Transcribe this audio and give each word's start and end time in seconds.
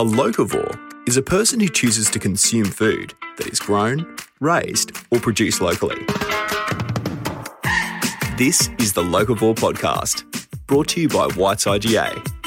A 0.00 0.04
locavore 0.04 0.78
is 1.08 1.16
a 1.16 1.22
person 1.22 1.58
who 1.58 1.68
chooses 1.68 2.08
to 2.10 2.20
consume 2.20 2.66
food 2.66 3.14
that 3.36 3.48
is 3.48 3.58
grown, 3.58 4.16
raised, 4.38 4.92
or 5.10 5.18
produced 5.18 5.60
locally. 5.60 5.98
This 8.36 8.70
is 8.78 8.92
the 8.92 9.02
Locavore 9.02 9.56
Podcast, 9.56 10.22
brought 10.68 10.86
to 10.90 11.00
you 11.00 11.08
by 11.08 11.26
White's 11.34 11.64
IGA. 11.64 12.37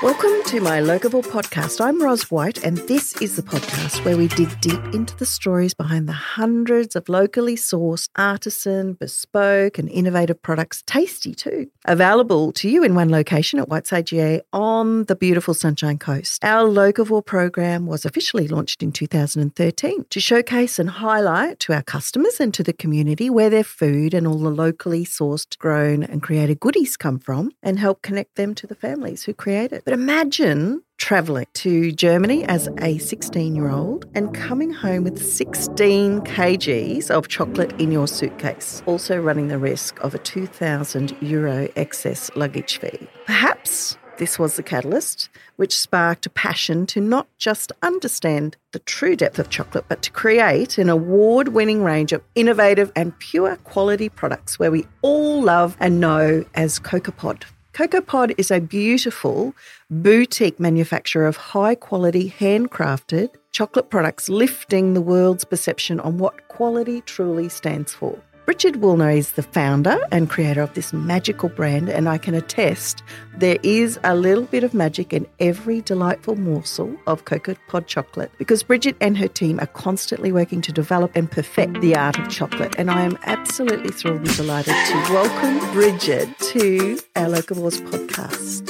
Welcome 0.00 0.44
to 0.44 0.60
my 0.60 0.78
Locavore 0.78 1.24
podcast. 1.24 1.80
I'm 1.84 2.00
Roz 2.00 2.30
White, 2.30 2.62
and 2.62 2.78
this 2.86 3.20
is 3.20 3.34
the 3.34 3.42
podcast 3.42 4.04
where 4.04 4.16
we 4.16 4.28
dig 4.28 4.60
deep 4.60 4.80
into 4.94 5.16
the 5.16 5.26
stories 5.26 5.74
behind 5.74 6.08
the 6.08 6.12
hundreds 6.12 6.94
of 6.94 7.08
locally 7.08 7.56
sourced, 7.56 8.08
artisan, 8.14 8.92
bespoke, 8.92 9.76
and 9.76 9.88
innovative 9.88 10.40
products, 10.40 10.84
tasty 10.86 11.34
too, 11.34 11.68
available 11.84 12.52
to 12.52 12.68
you 12.68 12.84
in 12.84 12.94
one 12.94 13.10
location 13.10 13.58
at 13.58 13.68
White's 13.68 13.90
IGA 13.90 14.42
on 14.52 15.02
the 15.06 15.16
beautiful 15.16 15.52
Sunshine 15.52 15.98
Coast. 15.98 16.44
Our 16.44 16.68
Locavore 16.68 17.26
program 17.26 17.86
was 17.86 18.04
officially 18.04 18.46
launched 18.46 18.84
in 18.84 18.92
2013 18.92 20.04
to 20.10 20.20
showcase 20.20 20.78
and 20.78 20.90
highlight 20.90 21.58
to 21.60 21.72
our 21.72 21.82
customers 21.82 22.38
and 22.38 22.54
to 22.54 22.62
the 22.62 22.72
community 22.72 23.30
where 23.30 23.50
their 23.50 23.64
food 23.64 24.14
and 24.14 24.28
all 24.28 24.38
the 24.38 24.48
locally 24.48 25.04
sourced, 25.04 25.58
grown, 25.58 26.04
and 26.04 26.22
created 26.22 26.60
goodies 26.60 26.96
come 26.96 27.18
from 27.18 27.50
and 27.64 27.80
help 27.80 28.00
connect 28.00 28.36
them 28.36 28.54
to 28.54 28.66
the 28.68 28.76
families 28.76 29.24
who 29.24 29.34
create 29.34 29.72
it. 29.72 29.87
But 29.88 29.94
imagine 29.94 30.82
traveling 30.98 31.46
to 31.54 31.92
Germany 31.92 32.44
as 32.44 32.68
a 32.76 32.98
16 32.98 33.56
year 33.56 33.70
old 33.70 34.04
and 34.14 34.34
coming 34.34 34.70
home 34.70 35.04
with 35.04 35.18
16 35.18 36.20
kgs 36.20 37.10
of 37.10 37.28
chocolate 37.28 37.72
in 37.80 37.90
your 37.90 38.06
suitcase, 38.06 38.82
also 38.84 39.18
running 39.18 39.48
the 39.48 39.56
risk 39.56 39.98
of 40.04 40.14
a 40.14 40.18
2,000 40.18 41.16
euro 41.22 41.70
excess 41.74 42.30
luggage 42.36 42.76
fee. 42.76 43.08
Perhaps 43.24 43.96
this 44.18 44.38
was 44.38 44.56
the 44.56 44.62
catalyst 44.62 45.30
which 45.56 45.74
sparked 45.74 46.26
a 46.26 46.30
passion 46.30 46.84
to 46.84 47.00
not 47.00 47.26
just 47.38 47.72
understand 47.82 48.58
the 48.72 48.80
true 48.80 49.16
depth 49.16 49.38
of 49.38 49.48
chocolate, 49.48 49.86
but 49.88 50.02
to 50.02 50.10
create 50.10 50.76
an 50.76 50.90
award 50.90 51.48
winning 51.48 51.82
range 51.82 52.12
of 52.12 52.22
innovative 52.34 52.92
and 52.94 53.18
pure 53.20 53.56
quality 53.64 54.10
products 54.10 54.58
where 54.58 54.70
we 54.70 54.86
all 55.00 55.40
love 55.40 55.78
and 55.80 55.98
know 55.98 56.44
as 56.54 56.78
Kokopod. 56.78 57.44
Kokopod 57.78 58.34
is 58.36 58.50
a 58.50 58.60
beautiful 58.60 59.54
boutique 59.88 60.58
manufacturer 60.58 61.28
of 61.28 61.36
high 61.36 61.76
quality, 61.76 62.28
handcrafted 62.28 63.28
chocolate 63.52 63.88
products, 63.88 64.28
lifting 64.28 64.94
the 64.94 65.00
world's 65.00 65.44
perception 65.44 66.00
on 66.00 66.18
what 66.18 66.48
quality 66.48 67.02
truly 67.02 67.48
stands 67.48 67.94
for. 67.94 68.18
Brigid 68.48 68.76
Woolnough 68.76 69.14
is 69.14 69.32
the 69.32 69.42
founder 69.42 69.98
and 70.10 70.30
creator 70.30 70.62
of 70.62 70.72
this 70.72 70.94
magical 70.94 71.50
brand, 71.50 71.90
and 71.90 72.08
I 72.08 72.16
can 72.16 72.32
attest 72.32 73.02
there 73.36 73.58
is 73.62 74.00
a 74.04 74.16
little 74.16 74.44
bit 74.44 74.64
of 74.64 74.72
magic 74.72 75.12
in 75.12 75.26
every 75.38 75.82
delightful 75.82 76.34
morsel 76.34 76.96
of 77.06 77.26
Cocoa 77.26 77.56
Pod 77.68 77.86
chocolate 77.86 78.32
because 78.38 78.62
Brigid 78.62 78.96
and 79.02 79.18
her 79.18 79.28
team 79.28 79.60
are 79.60 79.66
constantly 79.66 80.32
working 80.32 80.62
to 80.62 80.72
develop 80.72 81.14
and 81.14 81.30
perfect 81.30 81.82
the 81.82 81.94
art 81.94 82.18
of 82.18 82.30
chocolate. 82.30 82.74
And 82.78 82.90
I 82.90 83.02
am 83.02 83.18
absolutely 83.24 83.90
thrilled 83.90 84.26
and 84.26 84.34
delighted 84.34 84.72
to 84.72 84.94
welcome 85.12 85.58
Brigid 85.74 86.34
to 86.38 86.98
our 87.16 87.26
Locavores 87.26 87.82
podcast. 87.90 88.66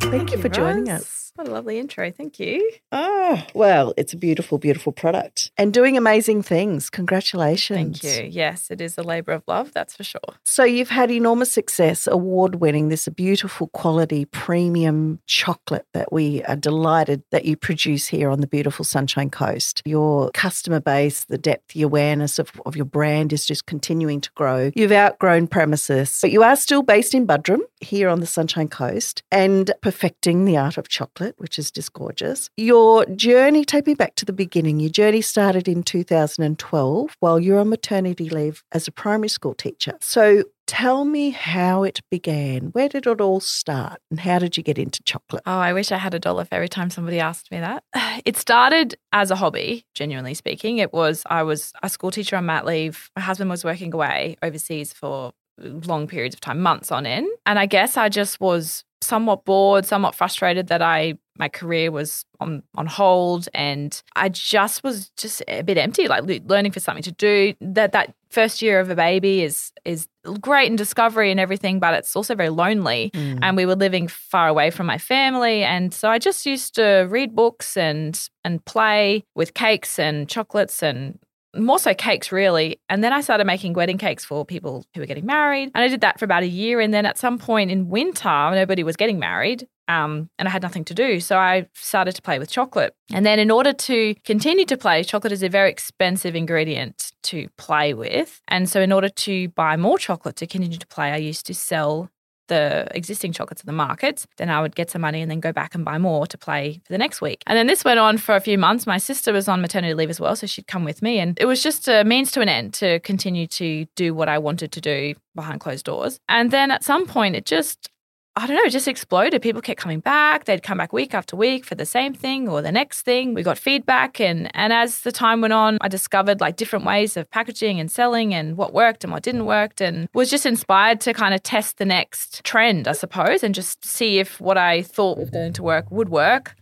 Thank, 0.00 0.10
Thank 0.10 0.32
you 0.32 0.38
for 0.38 0.48
joining 0.48 0.88
us. 0.88 1.23
What 1.36 1.48
a 1.48 1.50
lovely 1.50 1.80
intro. 1.80 2.12
Thank 2.12 2.38
you. 2.38 2.70
Oh, 2.92 3.44
well, 3.54 3.92
it's 3.96 4.12
a 4.12 4.16
beautiful, 4.16 4.58
beautiful 4.58 4.92
product 4.92 5.50
and 5.58 5.74
doing 5.74 5.96
amazing 5.96 6.42
things. 6.42 6.90
Congratulations. 6.90 8.00
Thank 8.00 8.22
you. 8.22 8.30
Yes, 8.30 8.70
it 8.70 8.80
is 8.80 8.96
a 8.96 9.02
labor 9.02 9.32
of 9.32 9.42
love, 9.48 9.72
that's 9.72 9.96
for 9.96 10.04
sure. 10.04 10.20
So 10.44 10.62
you've 10.62 10.90
had 10.90 11.10
enormous 11.10 11.50
success, 11.50 12.06
award 12.06 12.56
winning, 12.56 12.88
this 12.88 13.08
beautiful 13.08 13.66
quality 13.68 14.26
premium 14.26 15.18
chocolate 15.26 15.86
that 15.92 16.12
we 16.12 16.44
are 16.44 16.54
delighted 16.54 17.24
that 17.32 17.44
you 17.44 17.56
produce 17.56 18.06
here 18.06 18.30
on 18.30 18.40
the 18.40 18.46
beautiful 18.46 18.84
Sunshine 18.84 19.30
Coast. 19.30 19.82
Your 19.84 20.30
customer 20.30 20.78
base, 20.78 21.24
the 21.24 21.38
depth, 21.38 21.72
the 21.72 21.82
awareness 21.82 22.38
of, 22.38 22.52
of 22.64 22.76
your 22.76 22.84
brand 22.84 23.32
is 23.32 23.44
just 23.44 23.66
continuing 23.66 24.20
to 24.20 24.30
grow. 24.36 24.70
You've 24.76 24.92
outgrown 24.92 25.48
premises, 25.48 26.16
but 26.22 26.30
you 26.30 26.44
are 26.44 26.54
still 26.54 26.84
based 26.84 27.12
in 27.12 27.26
Buderim 27.26 27.62
here 27.84 28.08
on 28.08 28.20
the 28.20 28.26
Sunshine 28.26 28.68
Coast 28.68 29.22
and 29.30 29.72
perfecting 29.82 30.44
the 30.44 30.56
art 30.56 30.76
of 30.76 30.88
chocolate, 30.88 31.34
which 31.38 31.58
is 31.58 31.70
just 31.70 31.92
gorgeous. 31.92 32.50
Your 32.56 33.06
journey, 33.06 33.64
take 33.64 33.86
me 33.86 33.94
back 33.94 34.16
to 34.16 34.24
the 34.24 34.32
beginning. 34.32 34.80
Your 34.80 34.90
journey 34.90 35.20
started 35.20 35.68
in 35.68 35.82
2012 35.84 37.16
while 37.20 37.38
you're 37.38 37.60
on 37.60 37.68
maternity 37.68 38.28
leave 38.28 38.64
as 38.72 38.88
a 38.88 38.92
primary 38.92 39.28
school 39.28 39.54
teacher. 39.54 39.94
So 40.00 40.44
tell 40.66 41.04
me 41.04 41.30
how 41.30 41.82
it 41.82 42.00
began. 42.10 42.68
Where 42.72 42.88
did 42.88 43.06
it 43.06 43.20
all 43.20 43.40
start 43.40 44.00
and 44.10 44.20
how 44.20 44.38
did 44.38 44.56
you 44.56 44.62
get 44.62 44.78
into 44.78 45.02
chocolate? 45.02 45.42
Oh, 45.46 45.58
I 45.58 45.72
wish 45.72 45.92
I 45.92 45.98
had 45.98 46.14
a 46.14 46.18
dollar 46.18 46.44
for 46.44 46.54
every 46.54 46.68
time 46.68 46.90
somebody 46.90 47.20
asked 47.20 47.50
me 47.50 47.60
that. 47.60 47.84
It 48.24 48.36
started 48.36 48.94
as 49.12 49.30
a 49.30 49.36
hobby, 49.36 49.84
genuinely 49.92 50.34
speaking. 50.34 50.78
It 50.78 50.92
was, 50.92 51.24
I 51.26 51.42
was 51.42 51.72
a 51.82 51.90
school 51.90 52.10
teacher 52.10 52.36
on 52.36 52.46
mat 52.46 52.64
leave. 52.64 53.10
My 53.16 53.22
husband 53.22 53.50
was 53.50 53.64
working 53.64 53.92
away 53.92 54.36
overseas 54.42 54.92
for 54.92 55.32
long 55.58 56.06
periods 56.06 56.34
of 56.34 56.40
time, 56.40 56.60
months 56.60 56.90
on 56.92 57.06
end. 57.06 57.28
And 57.46 57.58
I 57.58 57.66
guess 57.66 57.96
I 57.96 58.08
just 58.08 58.40
was 58.40 58.84
somewhat 59.00 59.44
bored, 59.44 59.84
somewhat 59.84 60.14
frustrated 60.14 60.68
that 60.68 60.82
I 60.82 61.14
my 61.36 61.48
career 61.48 61.90
was 61.90 62.24
on 62.38 62.62
on 62.76 62.86
hold 62.86 63.48
and 63.54 64.00
I 64.14 64.28
just 64.28 64.84
was 64.84 65.08
just 65.16 65.42
a 65.48 65.62
bit 65.62 65.76
empty 65.76 66.06
like 66.06 66.22
le- 66.22 66.38
learning 66.46 66.70
for 66.70 66.78
something 66.78 67.02
to 67.02 67.10
do 67.10 67.54
that 67.60 67.90
that 67.90 68.14
first 68.30 68.62
year 68.62 68.78
of 68.78 68.88
a 68.88 68.94
baby 68.94 69.42
is 69.42 69.72
is 69.84 70.06
great 70.40 70.70
in 70.70 70.76
discovery 70.76 71.32
and 71.32 71.40
everything 71.40 71.80
but 71.80 71.92
it's 71.94 72.14
also 72.14 72.36
very 72.36 72.50
lonely 72.50 73.10
Mm. 73.14 73.40
and 73.42 73.56
we 73.56 73.66
were 73.66 73.74
living 73.74 74.06
far 74.06 74.46
away 74.46 74.70
from 74.70 74.86
my 74.86 74.96
family 74.96 75.64
and 75.64 75.92
so 75.92 76.08
I 76.08 76.20
just 76.20 76.46
used 76.46 76.76
to 76.76 77.08
read 77.10 77.34
books 77.34 77.76
and 77.76 78.28
and 78.44 78.64
play 78.64 79.24
with 79.34 79.54
cakes 79.54 79.98
and 79.98 80.28
chocolates 80.28 80.84
and 80.84 81.18
more 81.56 81.78
so 81.78 81.94
cakes 81.94 82.32
really. 82.32 82.80
And 82.88 83.02
then 83.02 83.12
i 83.12 83.20
started 83.20 83.46
making 83.46 83.74
wedding 83.74 83.98
cakes 83.98 84.24
for 84.24 84.44
people 84.44 84.84
who 84.94 85.00
were 85.00 85.06
getting 85.06 85.26
married. 85.26 85.70
And 85.74 85.84
i 85.84 85.88
did 85.88 86.00
that 86.02 86.18
for 86.18 86.24
about 86.24 86.42
a 86.42 86.48
year. 86.48 86.80
And 86.80 86.92
then 86.92 87.06
at 87.06 87.18
some 87.18 87.38
point 87.38 87.70
in 87.70 87.88
winter 87.88 88.50
nobody 88.52 88.82
was 88.82 88.96
getting 88.96 89.18
married 89.18 89.66
um, 89.88 90.30
and 90.38 90.48
i 90.48 90.50
had 90.50 90.62
nothing 90.62 90.84
to 90.86 90.94
do. 90.94 91.20
So 91.20 91.38
i 91.38 91.66
started 91.74 92.14
to 92.16 92.22
play 92.22 92.38
with 92.38 92.50
chocolate. 92.50 92.94
And 93.12 93.24
then 93.24 93.38
in 93.38 93.50
order 93.50 93.72
to 93.72 94.14
continue 94.24 94.64
to 94.66 94.76
play 94.76 95.04
chocolate 95.04 95.32
is 95.32 95.42
a 95.42 95.48
very 95.48 95.70
expensive 95.70 96.34
ingredient 96.34 97.12
to 97.24 97.48
play 97.56 97.94
with. 97.94 98.40
And 98.48 98.68
so 98.68 98.80
in 98.80 98.92
order 98.92 99.08
to 99.08 99.48
buy 99.50 99.76
more 99.76 99.98
chocolate 99.98 100.36
to 100.36 100.46
continue 100.46 100.78
to 100.78 100.86
play 100.86 101.12
i 101.12 101.16
used 101.16 101.46
to 101.46 101.54
sell 101.54 102.10
the 102.48 102.86
existing 102.92 103.32
chocolates 103.32 103.62
in 103.62 103.66
the 103.66 103.72
market. 103.72 104.26
Then 104.36 104.50
I 104.50 104.60
would 104.60 104.74
get 104.74 104.90
some 104.90 105.02
money 105.02 105.22
and 105.22 105.30
then 105.30 105.40
go 105.40 105.52
back 105.52 105.74
and 105.74 105.84
buy 105.84 105.98
more 105.98 106.26
to 106.26 106.38
play 106.38 106.80
for 106.84 106.92
the 106.92 106.98
next 106.98 107.20
week. 107.20 107.42
And 107.46 107.56
then 107.56 107.66
this 107.66 107.84
went 107.84 107.98
on 107.98 108.18
for 108.18 108.34
a 108.34 108.40
few 108.40 108.58
months. 108.58 108.86
My 108.86 108.98
sister 108.98 109.32
was 109.32 109.48
on 109.48 109.60
maternity 109.60 109.94
leave 109.94 110.10
as 110.10 110.20
well, 110.20 110.36
so 110.36 110.46
she'd 110.46 110.66
come 110.66 110.84
with 110.84 111.02
me. 111.02 111.18
And 111.18 111.38
it 111.40 111.46
was 111.46 111.62
just 111.62 111.88
a 111.88 112.04
means 112.04 112.30
to 112.32 112.40
an 112.40 112.48
end 112.48 112.74
to 112.74 113.00
continue 113.00 113.46
to 113.48 113.86
do 113.96 114.14
what 114.14 114.28
I 114.28 114.38
wanted 114.38 114.72
to 114.72 114.80
do 114.80 115.14
behind 115.34 115.60
closed 115.60 115.84
doors. 115.84 116.20
And 116.28 116.50
then 116.50 116.70
at 116.70 116.84
some 116.84 117.06
point, 117.06 117.36
it 117.36 117.46
just, 117.46 117.90
I 118.36 118.48
don't 118.48 118.56
know, 118.56 118.64
it 118.64 118.70
just 118.70 118.88
exploded. 118.88 119.40
People 119.42 119.62
kept 119.62 119.78
coming 119.78 120.00
back. 120.00 120.44
They'd 120.44 120.62
come 120.62 120.78
back 120.78 120.92
week 120.92 121.14
after 121.14 121.36
week 121.36 121.64
for 121.64 121.76
the 121.76 121.86
same 121.86 122.14
thing 122.14 122.48
or 122.48 122.62
the 122.62 122.72
next 122.72 123.02
thing. 123.02 123.32
We 123.32 123.44
got 123.44 123.58
feedback 123.58 124.20
and 124.20 124.50
and 124.54 124.72
as 124.72 125.02
the 125.02 125.12
time 125.12 125.40
went 125.40 125.52
on, 125.52 125.78
I 125.80 125.86
discovered 125.86 126.40
like 126.40 126.56
different 126.56 126.84
ways 126.84 127.16
of 127.16 127.30
packaging 127.30 127.78
and 127.78 127.88
selling 127.88 128.34
and 128.34 128.56
what 128.56 128.74
worked 128.74 129.04
and 129.04 129.12
what 129.12 129.22
didn't 129.22 129.46
work 129.46 129.80
and 129.80 130.08
was 130.14 130.30
just 130.30 130.46
inspired 130.46 131.00
to 131.02 131.14
kind 131.14 131.32
of 131.32 131.44
test 131.44 131.78
the 131.78 131.84
next 131.84 132.42
trend, 132.42 132.88
I 132.88 132.92
suppose, 132.92 133.44
and 133.44 133.54
just 133.54 133.84
see 133.84 134.18
if 134.18 134.40
what 134.40 134.58
I 134.58 134.82
thought 134.82 135.16
was 135.16 135.30
going 135.30 135.52
to 135.52 135.62
work 135.62 135.88
would 135.92 136.08
work. 136.08 136.56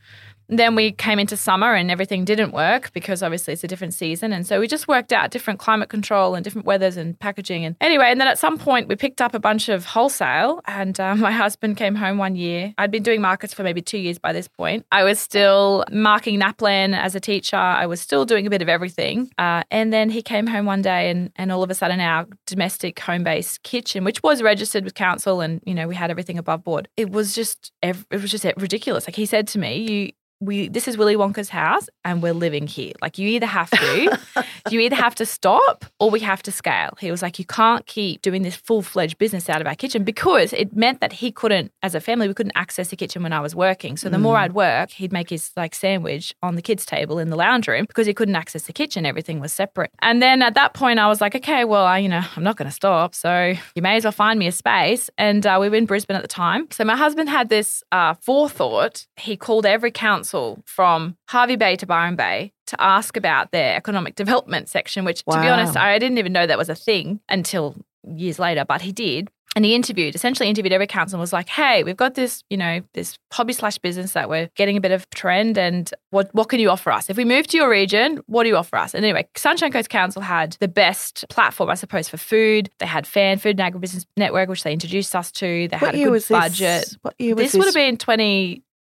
Then 0.48 0.74
we 0.74 0.92
came 0.92 1.18
into 1.18 1.36
summer 1.36 1.74
and 1.74 1.90
everything 1.90 2.24
didn't 2.24 2.52
work 2.52 2.92
because 2.92 3.22
obviously 3.22 3.54
it's 3.54 3.64
a 3.64 3.68
different 3.68 3.94
season. 3.94 4.32
And 4.32 4.46
so 4.46 4.60
we 4.60 4.68
just 4.68 4.88
worked 4.88 5.12
out 5.12 5.30
different 5.30 5.60
climate 5.60 5.88
control 5.88 6.34
and 6.34 6.44
different 6.44 6.66
weathers 6.66 6.96
and 6.96 7.18
packaging. 7.18 7.64
And 7.64 7.76
anyway, 7.80 8.06
and 8.10 8.20
then 8.20 8.28
at 8.28 8.38
some 8.38 8.58
point 8.58 8.88
we 8.88 8.96
picked 8.96 9.20
up 9.20 9.34
a 9.34 9.38
bunch 9.38 9.68
of 9.68 9.84
wholesale. 9.84 10.60
And 10.66 10.98
uh, 10.98 11.14
my 11.16 11.32
husband 11.32 11.76
came 11.76 11.94
home 11.94 12.18
one 12.18 12.36
year. 12.36 12.74
I'd 12.78 12.90
been 12.90 13.02
doing 13.02 13.20
markets 13.20 13.54
for 13.54 13.62
maybe 13.62 13.80
two 13.80 13.98
years 13.98 14.18
by 14.18 14.32
this 14.32 14.48
point. 14.48 14.86
I 14.92 15.04
was 15.04 15.18
still 15.18 15.84
marking 15.90 16.38
NAPLAN 16.38 16.94
as 16.94 17.14
a 17.14 17.20
teacher. 17.20 17.56
I 17.56 17.86
was 17.86 18.00
still 18.00 18.24
doing 18.24 18.46
a 18.46 18.50
bit 18.50 18.62
of 18.62 18.68
everything. 18.68 19.30
Uh, 19.38 19.62
and 19.70 19.92
then 19.92 20.10
he 20.10 20.22
came 20.22 20.46
home 20.46 20.66
one 20.66 20.82
day 20.82 21.10
and, 21.10 21.30
and 21.36 21.52
all 21.52 21.62
of 21.62 21.70
a 21.70 21.74
sudden 21.74 22.00
our 22.00 22.26
domestic 22.46 22.98
home 23.00 23.24
based 23.24 23.62
kitchen, 23.62 24.04
which 24.04 24.22
was 24.22 24.42
registered 24.42 24.84
with 24.84 24.94
council 24.94 25.40
and, 25.40 25.60
you 25.64 25.74
know, 25.74 25.88
we 25.88 25.94
had 25.94 26.10
everything 26.10 26.38
above 26.38 26.64
board. 26.64 26.88
It 26.96 27.10
was 27.10 27.34
just, 27.34 27.72
it 27.82 27.96
was 28.10 28.30
just 28.30 28.44
ridiculous. 28.56 29.06
Like 29.06 29.16
he 29.16 29.26
said 29.26 29.46
to 29.48 29.58
me, 29.58 29.90
you, 29.90 30.12
we 30.42 30.68
this 30.68 30.88
is 30.88 30.96
Willy 30.96 31.14
Wonka's 31.14 31.48
house 31.48 31.88
and 32.04 32.22
we're 32.22 32.34
living 32.34 32.66
here. 32.66 32.92
Like 33.00 33.16
you 33.16 33.28
either 33.28 33.46
have 33.46 33.70
to, 33.70 34.18
you 34.70 34.80
either 34.80 34.96
have 34.96 35.14
to 35.16 35.26
stop 35.26 35.84
or 36.00 36.10
we 36.10 36.20
have 36.20 36.42
to 36.42 36.52
scale. 36.52 36.96
He 37.00 37.10
was 37.10 37.22
like, 37.22 37.38
you 37.38 37.44
can't 37.44 37.86
keep 37.86 38.22
doing 38.22 38.42
this 38.42 38.56
full 38.56 38.82
fledged 38.82 39.18
business 39.18 39.48
out 39.48 39.60
of 39.60 39.66
our 39.66 39.74
kitchen 39.74 40.02
because 40.04 40.52
it 40.52 40.74
meant 40.74 41.00
that 41.00 41.12
he 41.12 41.30
couldn't, 41.30 41.72
as 41.82 41.94
a 41.94 42.00
family, 42.00 42.28
we 42.28 42.34
couldn't 42.34 42.56
access 42.56 42.88
the 42.88 42.96
kitchen 42.96 43.22
when 43.22 43.32
I 43.32 43.40
was 43.40 43.54
working. 43.54 43.96
So 43.96 44.08
the 44.08 44.18
more 44.18 44.36
I'd 44.36 44.52
work, 44.52 44.90
he'd 44.90 45.12
make 45.12 45.30
his 45.30 45.50
like 45.56 45.74
sandwich 45.74 46.34
on 46.42 46.56
the 46.56 46.62
kids' 46.62 46.84
table 46.84 47.18
in 47.18 47.30
the 47.30 47.36
lounge 47.36 47.68
room 47.68 47.84
because 47.86 48.06
he 48.06 48.14
couldn't 48.14 48.36
access 48.36 48.64
the 48.64 48.72
kitchen. 48.72 49.06
Everything 49.06 49.38
was 49.38 49.52
separate. 49.52 49.90
And 50.00 50.20
then 50.20 50.42
at 50.42 50.54
that 50.54 50.74
point, 50.74 50.98
I 50.98 51.06
was 51.06 51.20
like, 51.20 51.36
okay, 51.36 51.64
well, 51.64 51.84
I, 51.84 51.98
you 51.98 52.08
know, 52.08 52.22
I'm 52.36 52.42
not 52.42 52.56
going 52.56 52.68
to 52.68 52.74
stop. 52.74 53.14
So 53.14 53.54
you 53.74 53.82
may 53.82 53.96
as 53.96 54.04
well 54.04 54.12
find 54.12 54.38
me 54.38 54.48
a 54.48 54.52
space. 54.52 55.08
And 55.16 55.46
uh, 55.46 55.58
we 55.60 55.68
were 55.68 55.76
in 55.76 55.86
Brisbane 55.86 56.16
at 56.16 56.22
the 56.22 56.28
time. 56.28 56.68
So 56.70 56.84
my 56.84 56.96
husband 56.96 57.28
had 57.28 57.48
this 57.48 57.84
uh, 57.92 58.14
forethought. 58.14 59.06
He 59.16 59.36
called 59.36 59.66
every 59.66 59.90
council 59.90 60.31
from 60.64 61.16
Hervey 61.28 61.56
Bay 61.56 61.76
to 61.76 61.86
Byron 61.86 62.16
Bay 62.16 62.52
to 62.66 62.80
ask 62.80 63.16
about 63.16 63.52
their 63.52 63.76
economic 63.76 64.14
development 64.14 64.68
section, 64.68 65.04
which 65.04 65.24
to 65.24 65.40
be 65.40 65.48
honest, 65.48 65.76
I 65.76 65.98
didn't 65.98 66.18
even 66.18 66.32
know 66.32 66.46
that 66.46 66.58
was 66.58 66.68
a 66.68 66.74
thing 66.74 67.20
until 67.28 67.76
years 68.08 68.38
later, 68.38 68.64
but 68.64 68.80
he 68.80 68.92
did. 68.92 69.30
And 69.54 69.66
he 69.66 69.74
interviewed, 69.74 70.14
essentially 70.14 70.48
interviewed 70.48 70.72
every 70.72 70.86
council 70.86 71.16
and 71.16 71.20
was 71.20 71.32
like, 71.34 71.50
hey, 71.50 71.84
we've 71.84 71.96
got 71.96 72.14
this, 72.14 72.42
you 72.48 72.56
know, 72.56 72.80
this 72.94 73.18
hobby 73.32 73.52
slash 73.52 73.76
business 73.76 74.12
that 74.12 74.30
we're 74.30 74.48
getting 74.54 74.78
a 74.78 74.80
bit 74.80 74.92
of 74.92 75.08
trend 75.10 75.58
and 75.58 75.92
what 76.08 76.34
what 76.34 76.48
can 76.48 76.58
you 76.58 76.70
offer 76.70 76.90
us? 76.90 77.10
If 77.10 77.18
we 77.18 77.26
move 77.26 77.46
to 77.48 77.58
your 77.58 77.68
region, 77.68 78.22
what 78.28 78.44
do 78.44 78.48
you 78.48 78.56
offer 78.56 78.76
us? 78.76 78.94
And 78.94 79.04
anyway, 79.04 79.28
Sunshine 79.36 79.70
Coast 79.70 79.90
Council 79.90 80.22
had 80.22 80.56
the 80.60 80.68
best 80.68 81.26
platform, 81.28 81.68
I 81.68 81.74
suppose, 81.74 82.08
for 82.08 82.16
food. 82.16 82.70
They 82.78 82.86
had 82.86 83.06
Fan 83.06 83.36
Food 83.36 83.60
and 83.60 83.74
Agribusiness 83.74 84.06
Network, 84.16 84.48
which 84.48 84.62
they 84.62 84.72
introduced 84.72 85.14
us 85.14 85.30
to. 85.32 85.68
They 85.68 85.76
What 85.76 85.94
had 85.94 85.94
a 85.96 86.04
good 86.04 86.24
budget. 86.30 86.56
this? 86.58 86.98
What 87.02 87.14
year 87.18 87.34
was 87.34 87.44
This 87.44 87.52
This 87.52 87.58
would 87.58 87.66
have 87.66 87.74
been 87.74 87.98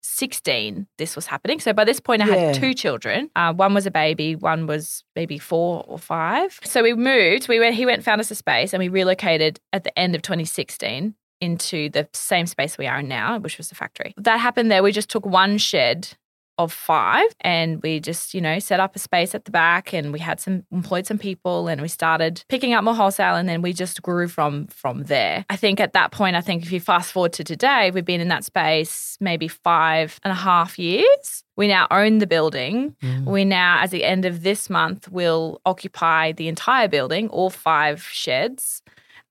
2016. 0.03 0.87
This 0.99 1.17
was 1.17 1.27
happening. 1.27 1.61
So 1.61 1.73
by 1.73 1.85
this 1.85 2.01
point, 2.01 2.23
I 2.23 2.27
Yeah. 2.27 2.35
had 2.47 2.55
two 2.55 2.75
children. 2.75 3.31
Uh, 3.37 3.53
one 3.53 3.75
was 3.75 3.87
a 3.87 3.91
baby. 3.91 4.37
One 4.37 4.67
was 4.67 5.05
maybe 5.17 5.39
four 5.39 5.85
or 5.87 5.99
five. 5.99 6.59
So 6.65 6.83
we 6.83 6.95
moved. 6.95 7.49
We 7.49 7.59
went. 7.61 7.75
He 7.75 7.87
went, 7.87 8.05
found 8.05 8.21
us 8.21 8.31
a 8.31 8.35
space, 8.35 8.73
and 8.73 8.81
we 8.81 8.89
relocated 8.89 9.61
at 9.73 9.85
the 9.85 9.97
end 9.99 10.15
of 10.15 10.23
2016 10.23 11.15
into 11.41 11.89
the 11.89 12.07
same 12.13 12.47
space 12.47 12.77
we 12.77 12.87
are 12.87 13.01
in 13.01 13.09
now, 13.09 13.39
which 13.39 13.57
was 13.57 13.69
the 13.71 13.75
factory. 13.75 14.13
That 14.19 14.39
happened 14.41 14.71
there. 14.71 14.83
We 14.83 14.93
just 14.93 15.09
took 15.09 15.25
one 15.25 15.57
shed 15.59 16.09
of 16.65 16.73
five 16.73 17.27
and 17.41 17.83
we 17.83 18.01
just 18.01 18.35
you 18.35 18.41
know 18.41 18.59
set 18.59 18.81
up 18.81 18.95
a 18.95 18.99
space 18.99 19.35
at 19.35 19.45
the 19.45 19.51
back 19.51 19.93
and 19.93 20.13
we 20.13 20.19
had 20.19 20.41
some 20.41 20.65
employed 20.71 21.07
some 21.07 21.19
people 21.19 21.69
and 21.69 21.81
we 21.81 21.89
started 21.89 22.45
picking 22.49 22.75
up 22.75 22.85
more 22.85 22.95
wholesale 22.95 23.35
and 23.35 23.49
then 23.49 23.63
we 23.63 23.73
just 23.73 24.03
grew 24.03 24.29
from 24.29 24.67
from 24.69 25.05
there. 25.05 25.45
I 25.49 25.57
think 25.57 25.81
at 25.81 25.93
that 25.95 26.13
point 26.13 26.37
i 26.37 26.41
think 26.41 26.63
if 26.63 26.73
you 26.73 26.81
fast 26.81 27.13
forward 27.13 27.33
to 27.35 27.45
today 27.45 27.91
we've 27.91 28.05
been 28.05 28.21
in 28.21 28.29
that 28.29 28.45
space 28.45 29.17
maybe 29.21 29.49
five 29.49 30.21
and 30.25 30.33
a 30.33 30.35
half 30.37 30.79
years. 30.79 31.45
We 31.57 31.69
now 31.69 31.87
own 31.91 32.19
the 32.19 32.27
building. 32.27 32.97
Mm. 33.03 33.27
we 33.27 33.45
now 33.45 33.83
at 33.83 33.91
the 33.91 34.05
end 34.05 34.25
of 34.25 34.43
this 34.43 34.71
month 34.71 35.11
will 35.11 35.61
occupy 35.67 36.33
the 36.33 36.49
entire 36.49 36.89
building 36.89 37.29
all 37.29 37.51
five 37.51 38.03
sheds. 38.03 38.83